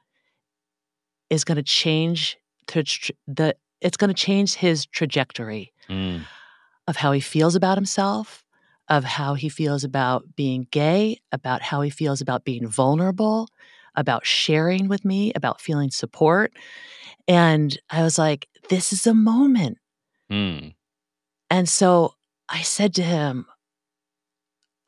is 1.28 1.44
going 1.44 1.56
to 1.56 1.62
change 1.62 2.38
the, 2.68 3.12
the 3.26 3.56
it's 3.82 3.98
going 3.98 4.08
to 4.08 4.14
change 4.14 4.54
his 4.54 4.86
trajectory 4.86 5.74
mm. 5.90 6.22
of 6.86 6.96
how 6.96 7.12
he 7.12 7.20
feels 7.20 7.54
about 7.54 7.76
himself, 7.76 8.46
of 8.88 9.04
how 9.04 9.34
he 9.34 9.50
feels 9.50 9.84
about 9.84 10.24
being 10.34 10.66
gay, 10.70 11.20
about 11.32 11.60
how 11.60 11.82
he 11.82 11.90
feels 11.90 12.22
about 12.22 12.46
being 12.46 12.66
vulnerable, 12.66 13.46
about 13.94 14.24
sharing 14.24 14.88
with 14.88 15.04
me, 15.04 15.32
about 15.34 15.60
feeling 15.60 15.90
support. 15.90 16.54
And 17.28 17.78
I 17.90 18.02
was 18.02 18.16
like, 18.16 18.48
this 18.70 18.90
is 18.90 19.06
a 19.06 19.12
moment. 19.12 19.76
Mm. 20.30 20.74
And 21.50 21.68
so 21.68 22.14
I 22.48 22.62
said 22.62 22.94
to 22.94 23.02
him, 23.02 23.46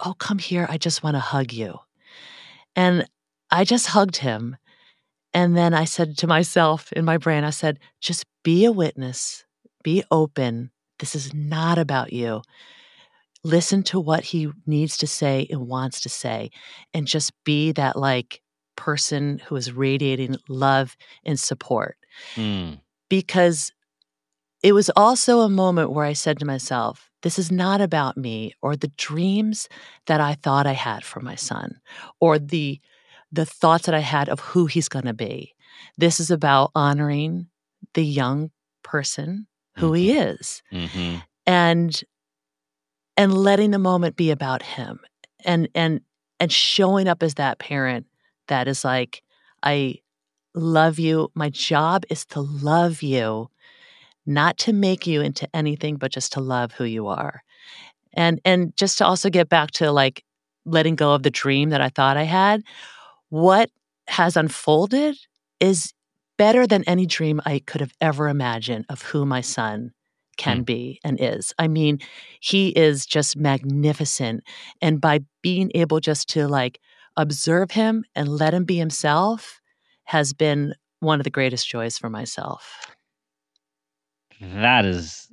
Oh, 0.02 0.14
come 0.14 0.38
here. 0.38 0.66
I 0.68 0.78
just 0.78 1.02
want 1.02 1.16
to 1.16 1.20
hug 1.20 1.52
you. 1.52 1.78
And 2.74 3.06
I 3.50 3.64
just 3.64 3.88
hugged 3.88 4.16
him. 4.16 4.56
And 5.32 5.56
then 5.56 5.74
I 5.74 5.84
said 5.84 6.16
to 6.18 6.26
myself 6.26 6.92
in 6.92 7.04
my 7.04 7.18
brain, 7.18 7.44
I 7.44 7.50
said, 7.50 7.78
just 8.00 8.24
be 8.42 8.64
a 8.64 8.72
witness, 8.72 9.44
be 9.82 10.02
open. 10.10 10.70
This 10.98 11.14
is 11.14 11.32
not 11.34 11.78
about 11.78 12.12
you. 12.12 12.42
Listen 13.44 13.82
to 13.84 14.00
what 14.00 14.24
he 14.24 14.50
needs 14.66 14.96
to 14.98 15.06
say 15.06 15.46
and 15.50 15.68
wants 15.68 16.00
to 16.02 16.08
say, 16.08 16.50
and 16.92 17.06
just 17.06 17.32
be 17.44 17.72
that 17.72 17.96
like 17.96 18.42
person 18.76 19.40
who 19.46 19.56
is 19.56 19.72
radiating 19.72 20.36
love 20.48 20.96
and 21.24 21.38
support. 21.38 21.96
Mm. 22.34 22.80
Because 23.08 23.72
it 24.62 24.72
was 24.72 24.90
also 24.94 25.40
a 25.40 25.48
moment 25.48 25.92
where 25.92 26.04
I 26.04 26.12
said 26.12 26.38
to 26.38 26.44
myself, 26.44 27.10
this 27.22 27.38
is 27.38 27.50
not 27.50 27.80
about 27.80 28.16
me 28.16 28.54
or 28.62 28.76
the 28.76 28.92
dreams 28.96 29.68
that 30.06 30.20
I 30.20 30.34
thought 30.34 30.66
I 30.66 30.72
had 30.72 31.04
for 31.04 31.20
my 31.20 31.34
son 31.34 31.80
or 32.20 32.38
the 32.38 32.80
the 33.32 33.46
thoughts 33.46 33.86
that 33.86 33.94
I 33.94 34.00
had 34.00 34.28
of 34.28 34.40
who 34.40 34.66
he's 34.66 34.88
going 34.88 35.04
to 35.04 35.14
be. 35.14 35.54
This 35.96 36.18
is 36.18 36.32
about 36.32 36.72
honoring 36.74 37.46
the 37.94 38.04
young 38.04 38.50
person 38.82 39.46
who 39.76 39.92
mm-hmm. 39.92 39.94
he 39.94 40.12
is. 40.12 40.62
Mm-hmm. 40.72 41.16
And 41.46 42.02
and 43.16 43.34
letting 43.34 43.70
the 43.70 43.78
moment 43.78 44.16
be 44.16 44.30
about 44.30 44.62
him 44.62 45.00
and 45.44 45.68
and 45.74 46.00
and 46.38 46.50
showing 46.50 47.06
up 47.06 47.22
as 47.22 47.34
that 47.34 47.58
parent 47.58 48.06
that 48.48 48.66
is 48.66 48.84
like 48.84 49.22
I 49.62 49.96
love 50.54 50.98
you. 50.98 51.30
My 51.34 51.50
job 51.50 52.04
is 52.10 52.24
to 52.26 52.40
love 52.40 53.02
you 53.02 53.50
not 54.26 54.58
to 54.58 54.72
make 54.72 55.06
you 55.06 55.20
into 55.20 55.48
anything, 55.54 55.96
but 55.96 56.12
just 56.12 56.32
to 56.32 56.40
love 56.40 56.72
who 56.72 56.84
you 56.84 57.08
are. 57.08 57.42
And 58.12 58.40
and 58.44 58.76
just 58.76 58.98
to 58.98 59.06
also 59.06 59.30
get 59.30 59.48
back 59.48 59.70
to 59.72 59.92
like 59.92 60.24
letting 60.64 60.96
go 60.96 61.14
of 61.14 61.22
the 61.22 61.30
dream 61.30 61.70
that 61.70 61.80
I 61.80 61.88
thought 61.88 62.16
I 62.16 62.24
had, 62.24 62.62
what 63.28 63.70
has 64.08 64.36
unfolded 64.36 65.16
is 65.60 65.92
better 66.36 66.66
than 66.66 66.84
any 66.84 67.06
dream 67.06 67.40
I 67.44 67.60
could 67.60 67.80
have 67.80 67.92
ever 68.00 68.28
imagined 68.28 68.86
of 68.88 69.02
who 69.02 69.24
my 69.26 69.40
son 69.40 69.92
can 70.36 70.62
mm. 70.62 70.64
be 70.64 71.00
and 71.04 71.20
is. 71.20 71.52
I 71.58 71.68
mean, 71.68 71.98
he 72.40 72.70
is 72.70 73.06
just 73.06 73.36
magnificent. 73.36 74.42
And 74.80 75.00
by 75.00 75.20
being 75.42 75.70
able 75.74 76.00
just 76.00 76.28
to 76.30 76.48
like 76.48 76.80
observe 77.16 77.72
him 77.72 78.04
and 78.14 78.28
let 78.28 78.54
him 78.54 78.64
be 78.64 78.76
himself 78.76 79.60
has 80.04 80.32
been 80.32 80.74
one 81.00 81.20
of 81.20 81.24
the 81.24 81.30
greatest 81.30 81.68
joys 81.68 81.98
for 81.98 82.08
myself. 82.08 82.86
That 84.40 84.84
is 84.84 85.28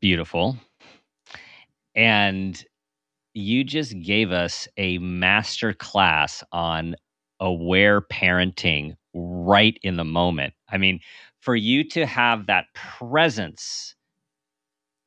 beautiful. 0.00 0.56
And 1.94 2.62
you 3.34 3.64
just 3.64 3.98
gave 4.00 4.32
us 4.32 4.68
a 4.76 4.98
master 4.98 5.72
class 5.72 6.44
on 6.52 6.96
aware 7.40 8.00
parenting 8.00 8.94
right 9.14 9.78
in 9.82 9.96
the 9.96 10.04
moment. 10.04 10.54
I 10.70 10.78
mean, 10.78 11.00
for 11.40 11.56
you 11.56 11.84
to 11.90 12.06
have 12.06 12.46
that 12.46 12.66
presence 12.74 13.94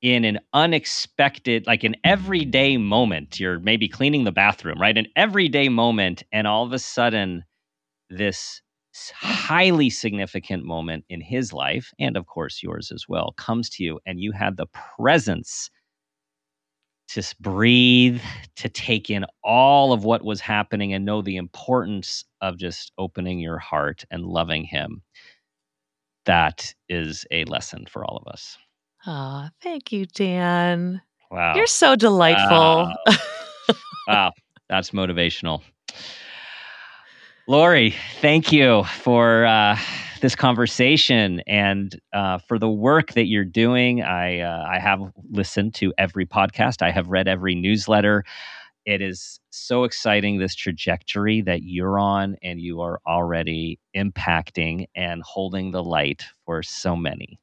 in 0.02 0.26
an 0.26 0.40
unexpected, 0.54 1.66
like 1.66 1.84
an 1.84 1.96
everyday 2.04 2.78
moment, 2.78 3.40
you're 3.40 3.60
maybe 3.60 3.88
cleaning 3.88 4.24
the 4.24 4.32
bathroom, 4.32 4.80
right? 4.80 4.98
An 4.98 5.08
everyday 5.16 5.70
moment, 5.70 6.24
and 6.32 6.46
all 6.46 6.66
of 6.66 6.74
a 6.74 6.80
sudden, 6.80 7.44
this 8.10 8.62
highly 9.16 9.90
significant 9.90 10.64
moment 10.64 11.06
in 11.10 11.22
his 11.22 11.54
life, 11.54 11.92
and 12.00 12.18
of 12.18 12.26
course 12.26 12.64
yours 12.64 12.92
as 12.92 13.06
well, 13.08 13.34
comes 13.38 13.70
to 13.72 13.84
you, 13.84 14.00
and 14.06 14.20
you 14.20 14.32
had 14.32 14.58
the 14.58 14.68
presence 14.98 15.70
to 17.10 17.36
breathe, 17.40 18.22
to 18.56 18.70
take 18.70 19.10
in 19.10 19.26
all 19.44 19.94
of 19.94 20.04
what 20.04 20.24
was 20.24 20.42
happening 20.42 20.94
and 20.94 21.06
know 21.06 21.22
the 21.22 21.38
importance 21.38 22.26
of 22.42 22.58
just 22.58 22.92
opening 22.98 23.40
your 23.40 23.60
heart 23.60 24.04
and 24.10 24.26
loving 24.26 24.64
him. 24.64 25.02
That 26.26 26.74
is 26.90 27.26
a 27.32 27.46
lesson 27.46 27.86
for 27.88 28.04
all 28.04 28.18
of 28.18 28.32
us. 28.32 28.58
Oh, 29.06 29.48
thank 29.62 29.92
you, 29.92 30.08
Dan. 30.08 31.02
Wow. 31.30 31.54
You're 31.56 31.68
so 31.68 31.96
delightful. 31.96 32.48
Wow. 32.50 32.96
wow. 34.08 34.32
That's 34.68 34.92
motivational. 34.92 35.62
Laurie, 37.48 37.94
thank 38.22 38.52
you 38.52 38.84
for 38.86 39.46
uh, 39.46 39.78
this 40.20 40.36
conversation 40.36 41.42
and 41.46 42.00
uh, 42.12 42.40
for 42.40 42.58
the 42.58 42.70
work 42.70 43.14
that 43.14 43.28
you're 43.28 43.46
doing. 43.46 44.02
I 44.02 44.40
uh, 44.40 44.66
I 44.68 44.80
have 44.80 45.00
listened 45.30 45.76
to 45.76 45.94
every 45.96 46.26
podcast. 46.26 46.82
I 46.82 46.90
have 46.90 47.10
read 47.10 47.28
every 47.28 47.54
newsletter. 47.54 48.24
It 48.84 49.04
is 49.04 49.40
so 49.52 49.84
exciting 49.84 50.40
this 50.40 50.56
trajectory 50.56 51.42
that 51.42 51.62
you're 51.62 52.00
on, 52.00 52.36
and 52.42 52.60
you 52.60 52.82
are 52.82 53.00
already 53.06 53.80
impacting 53.96 54.88
and 54.96 55.22
holding 55.22 55.70
the 55.70 55.84
light 55.84 56.24
for 56.48 56.64
so 56.64 56.96
many. 56.96 57.40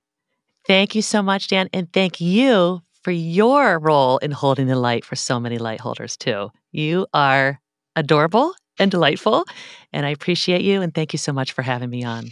Thank 0.67 0.97
you 0.97 1.03
so 1.03 1.23
much, 1.23 1.47
Dan, 1.47 1.69
and 1.73 1.93
thank 1.93 2.21
you 2.21 2.83
for 3.03 3.13
your 3.13 3.79
role 3.79 4.19
in 4.19 4.33
holding 4.33 4.67
the 4.67 4.77
light 4.77 5.05
for 5.05 5.15
so 5.15 5.39
many 5.39 5.59
light 5.59 5.81
holders 5.81 6.17
too. 6.17 6.51
You 6.73 7.07
are 7.15 7.61
adorable 7.95 8.55
and 8.83 8.91
delightful. 8.91 9.45
And 9.93 10.05
I 10.05 10.11
appreciate 10.11 10.63
you. 10.63 10.83
And 10.83 10.93
thank 10.95 11.13
you 11.13 11.19
so 11.19 11.33
much 11.33 11.53
for 11.53 11.63
having 11.63 11.91
me 11.91 12.05
on. 12.05 12.29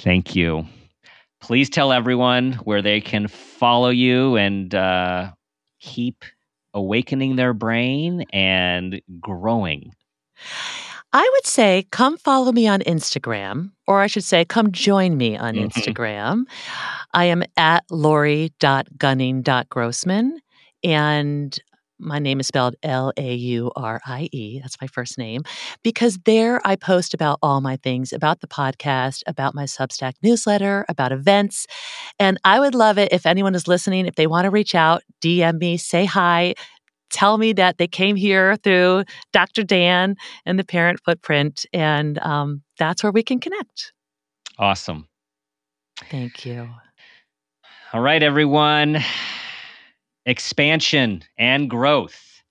Thank 0.00 0.34
you. 0.34 0.66
Please 1.40 1.70
tell 1.70 1.92
everyone 1.92 2.54
where 2.64 2.82
they 2.82 3.00
can 3.00 3.28
follow 3.28 3.90
you 3.90 4.36
and 4.36 4.74
uh, 4.74 5.30
keep 5.80 6.24
awakening 6.74 7.36
their 7.36 7.52
brain 7.52 8.24
and 8.32 9.00
growing. 9.20 9.92
I 11.12 11.30
would 11.32 11.46
say 11.46 11.86
come 11.90 12.16
follow 12.18 12.52
me 12.52 12.68
on 12.68 12.80
Instagram, 12.80 13.70
or 13.86 14.00
I 14.00 14.08
should 14.08 14.24
say, 14.24 14.44
come 14.44 14.72
join 14.72 15.16
me 15.16 15.36
on 15.36 15.54
mm-hmm. 15.54 15.66
Instagram. 15.66 16.44
I 17.14 17.26
am 17.26 17.44
at 17.56 17.84
laurie.gunning.grossman. 17.90 20.40
And 20.84 21.58
my 21.98 22.18
name 22.18 22.40
is 22.40 22.46
spelled 22.46 22.76
L 22.82 23.12
A 23.16 23.34
U 23.34 23.70
R 23.76 24.00
I 24.06 24.28
E. 24.32 24.60
That's 24.60 24.80
my 24.80 24.86
first 24.86 25.18
name. 25.18 25.42
Because 25.82 26.18
there 26.24 26.60
I 26.64 26.76
post 26.76 27.14
about 27.14 27.38
all 27.42 27.60
my 27.60 27.76
things 27.76 28.12
about 28.12 28.40
the 28.40 28.46
podcast, 28.46 29.22
about 29.26 29.54
my 29.54 29.64
Substack 29.64 30.14
newsletter, 30.22 30.84
about 30.88 31.12
events. 31.12 31.66
And 32.18 32.38
I 32.44 32.60
would 32.60 32.74
love 32.74 32.98
it 32.98 33.12
if 33.12 33.26
anyone 33.26 33.54
is 33.54 33.68
listening, 33.68 34.06
if 34.06 34.14
they 34.14 34.26
want 34.26 34.44
to 34.44 34.50
reach 34.50 34.74
out, 34.74 35.02
DM 35.22 35.58
me, 35.58 35.76
say 35.76 36.04
hi, 36.04 36.54
tell 37.10 37.38
me 37.38 37.52
that 37.54 37.78
they 37.78 37.86
came 37.86 38.16
here 38.16 38.56
through 38.56 39.04
Dr. 39.32 39.62
Dan 39.64 40.16
and 40.44 40.58
the 40.58 40.64
parent 40.64 41.00
footprint. 41.04 41.66
And 41.72 42.18
um, 42.20 42.62
that's 42.78 43.02
where 43.02 43.12
we 43.12 43.22
can 43.22 43.40
connect. 43.40 43.92
Awesome. 44.58 45.08
Thank 46.10 46.44
you. 46.44 46.68
All 47.92 48.00
right, 48.00 48.22
everyone 48.22 49.02
expansion 50.28 51.22
and 51.38 51.70
growth. 51.70 52.42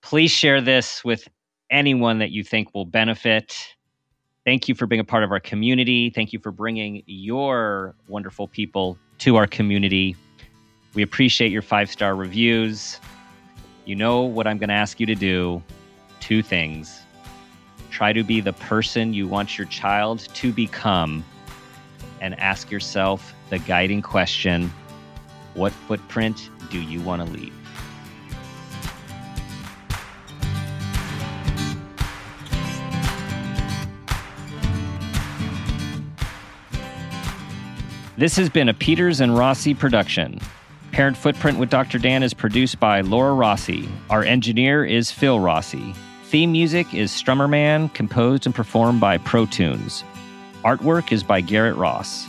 Please 0.00 0.30
share 0.30 0.60
this 0.60 1.04
with 1.04 1.26
anyone 1.68 2.20
that 2.20 2.30
you 2.30 2.44
think 2.44 2.72
will 2.72 2.84
benefit. 2.84 3.74
Thank 4.44 4.68
you 4.68 4.76
for 4.76 4.86
being 4.86 5.00
a 5.00 5.04
part 5.04 5.24
of 5.24 5.32
our 5.32 5.40
community. 5.40 6.10
Thank 6.10 6.32
you 6.32 6.38
for 6.38 6.52
bringing 6.52 7.02
your 7.06 7.96
wonderful 8.06 8.46
people 8.46 8.96
to 9.18 9.34
our 9.34 9.48
community. 9.48 10.14
We 10.94 11.02
appreciate 11.02 11.50
your 11.50 11.62
five 11.62 11.90
star 11.90 12.14
reviews. 12.14 13.00
You 13.86 13.96
know 13.96 14.20
what 14.22 14.46
I'm 14.46 14.58
going 14.58 14.68
to 14.68 14.74
ask 14.74 15.00
you 15.00 15.06
to 15.06 15.16
do 15.16 15.62
two 16.20 16.42
things. 16.42 17.00
Try 17.90 18.12
to 18.12 18.22
be 18.22 18.40
the 18.40 18.52
person 18.52 19.14
you 19.14 19.26
want 19.26 19.58
your 19.58 19.66
child 19.66 20.20
to 20.34 20.52
become, 20.52 21.24
and 22.20 22.38
ask 22.38 22.70
yourself 22.70 23.34
the 23.50 23.58
guiding 23.58 24.00
question 24.00 24.72
what 25.54 25.72
footprint 25.72 26.50
do 26.70 26.80
you 26.80 27.00
want 27.00 27.24
to 27.24 27.32
leave? 27.32 27.52
This 38.16 38.36
has 38.36 38.48
been 38.48 38.68
a 38.68 38.74
Peters 38.74 39.20
and 39.20 39.36
Rossi 39.36 39.74
production. 39.74 40.38
Parent 40.92 41.16
Footprint 41.16 41.58
with 41.58 41.68
Dr. 41.68 41.98
Dan 41.98 42.22
is 42.22 42.32
produced 42.32 42.78
by 42.78 43.00
Laura 43.00 43.34
Rossi. 43.34 43.88
Our 44.08 44.22
engineer 44.22 44.84
is 44.84 45.10
Phil 45.10 45.40
Rossi. 45.40 45.92
Theme 46.26 46.52
music 46.52 46.94
is 46.94 47.10
Strummerman, 47.10 47.92
composed 47.92 48.46
and 48.46 48.54
performed 48.54 49.00
by 49.00 49.18
Pro 49.18 49.46
Tunes. 49.46 50.04
Artwork 50.64 51.10
is 51.10 51.24
by 51.24 51.40
Garrett 51.40 51.74
Ross. 51.74 52.28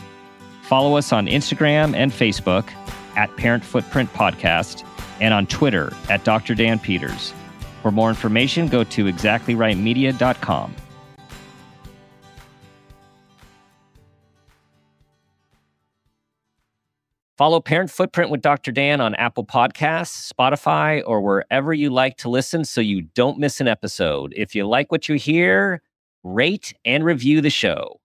Follow 0.62 0.96
us 0.96 1.12
on 1.12 1.28
Instagram 1.28 1.94
and 1.94 2.10
Facebook 2.10 2.68
at 3.16 3.34
Parent 3.36 3.64
Footprint 3.64 4.12
Podcast 4.12 4.84
and 5.20 5.34
on 5.34 5.46
Twitter 5.46 5.92
at 6.08 6.24
Dr. 6.24 6.54
Dan 6.54 6.78
Peters. 6.78 7.32
For 7.82 7.90
more 7.90 8.08
information, 8.08 8.68
go 8.68 8.84
to 8.84 9.04
exactlyrightmedia.com. 9.04 10.76
Follow 17.36 17.60
Parent 17.60 17.90
Footprint 17.90 18.30
with 18.30 18.40
Dr. 18.40 18.72
Dan 18.72 18.98
on 19.02 19.14
Apple 19.16 19.44
Podcasts, 19.44 20.32
Spotify, 20.32 21.02
or 21.06 21.20
wherever 21.20 21.74
you 21.74 21.90
like 21.90 22.16
to 22.16 22.30
listen 22.30 22.64
so 22.64 22.80
you 22.80 23.02
don't 23.02 23.38
miss 23.38 23.60
an 23.60 23.68
episode. 23.68 24.32
If 24.34 24.54
you 24.54 24.66
like 24.66 24.90
what 24.90 25.06
you 25.06 25.16
hear, 25.16 25.82
rate 26.24 26.72
and 26.86 27.04
review 27.04 27.42
the 27.42 27.50
show. 27.50 28.00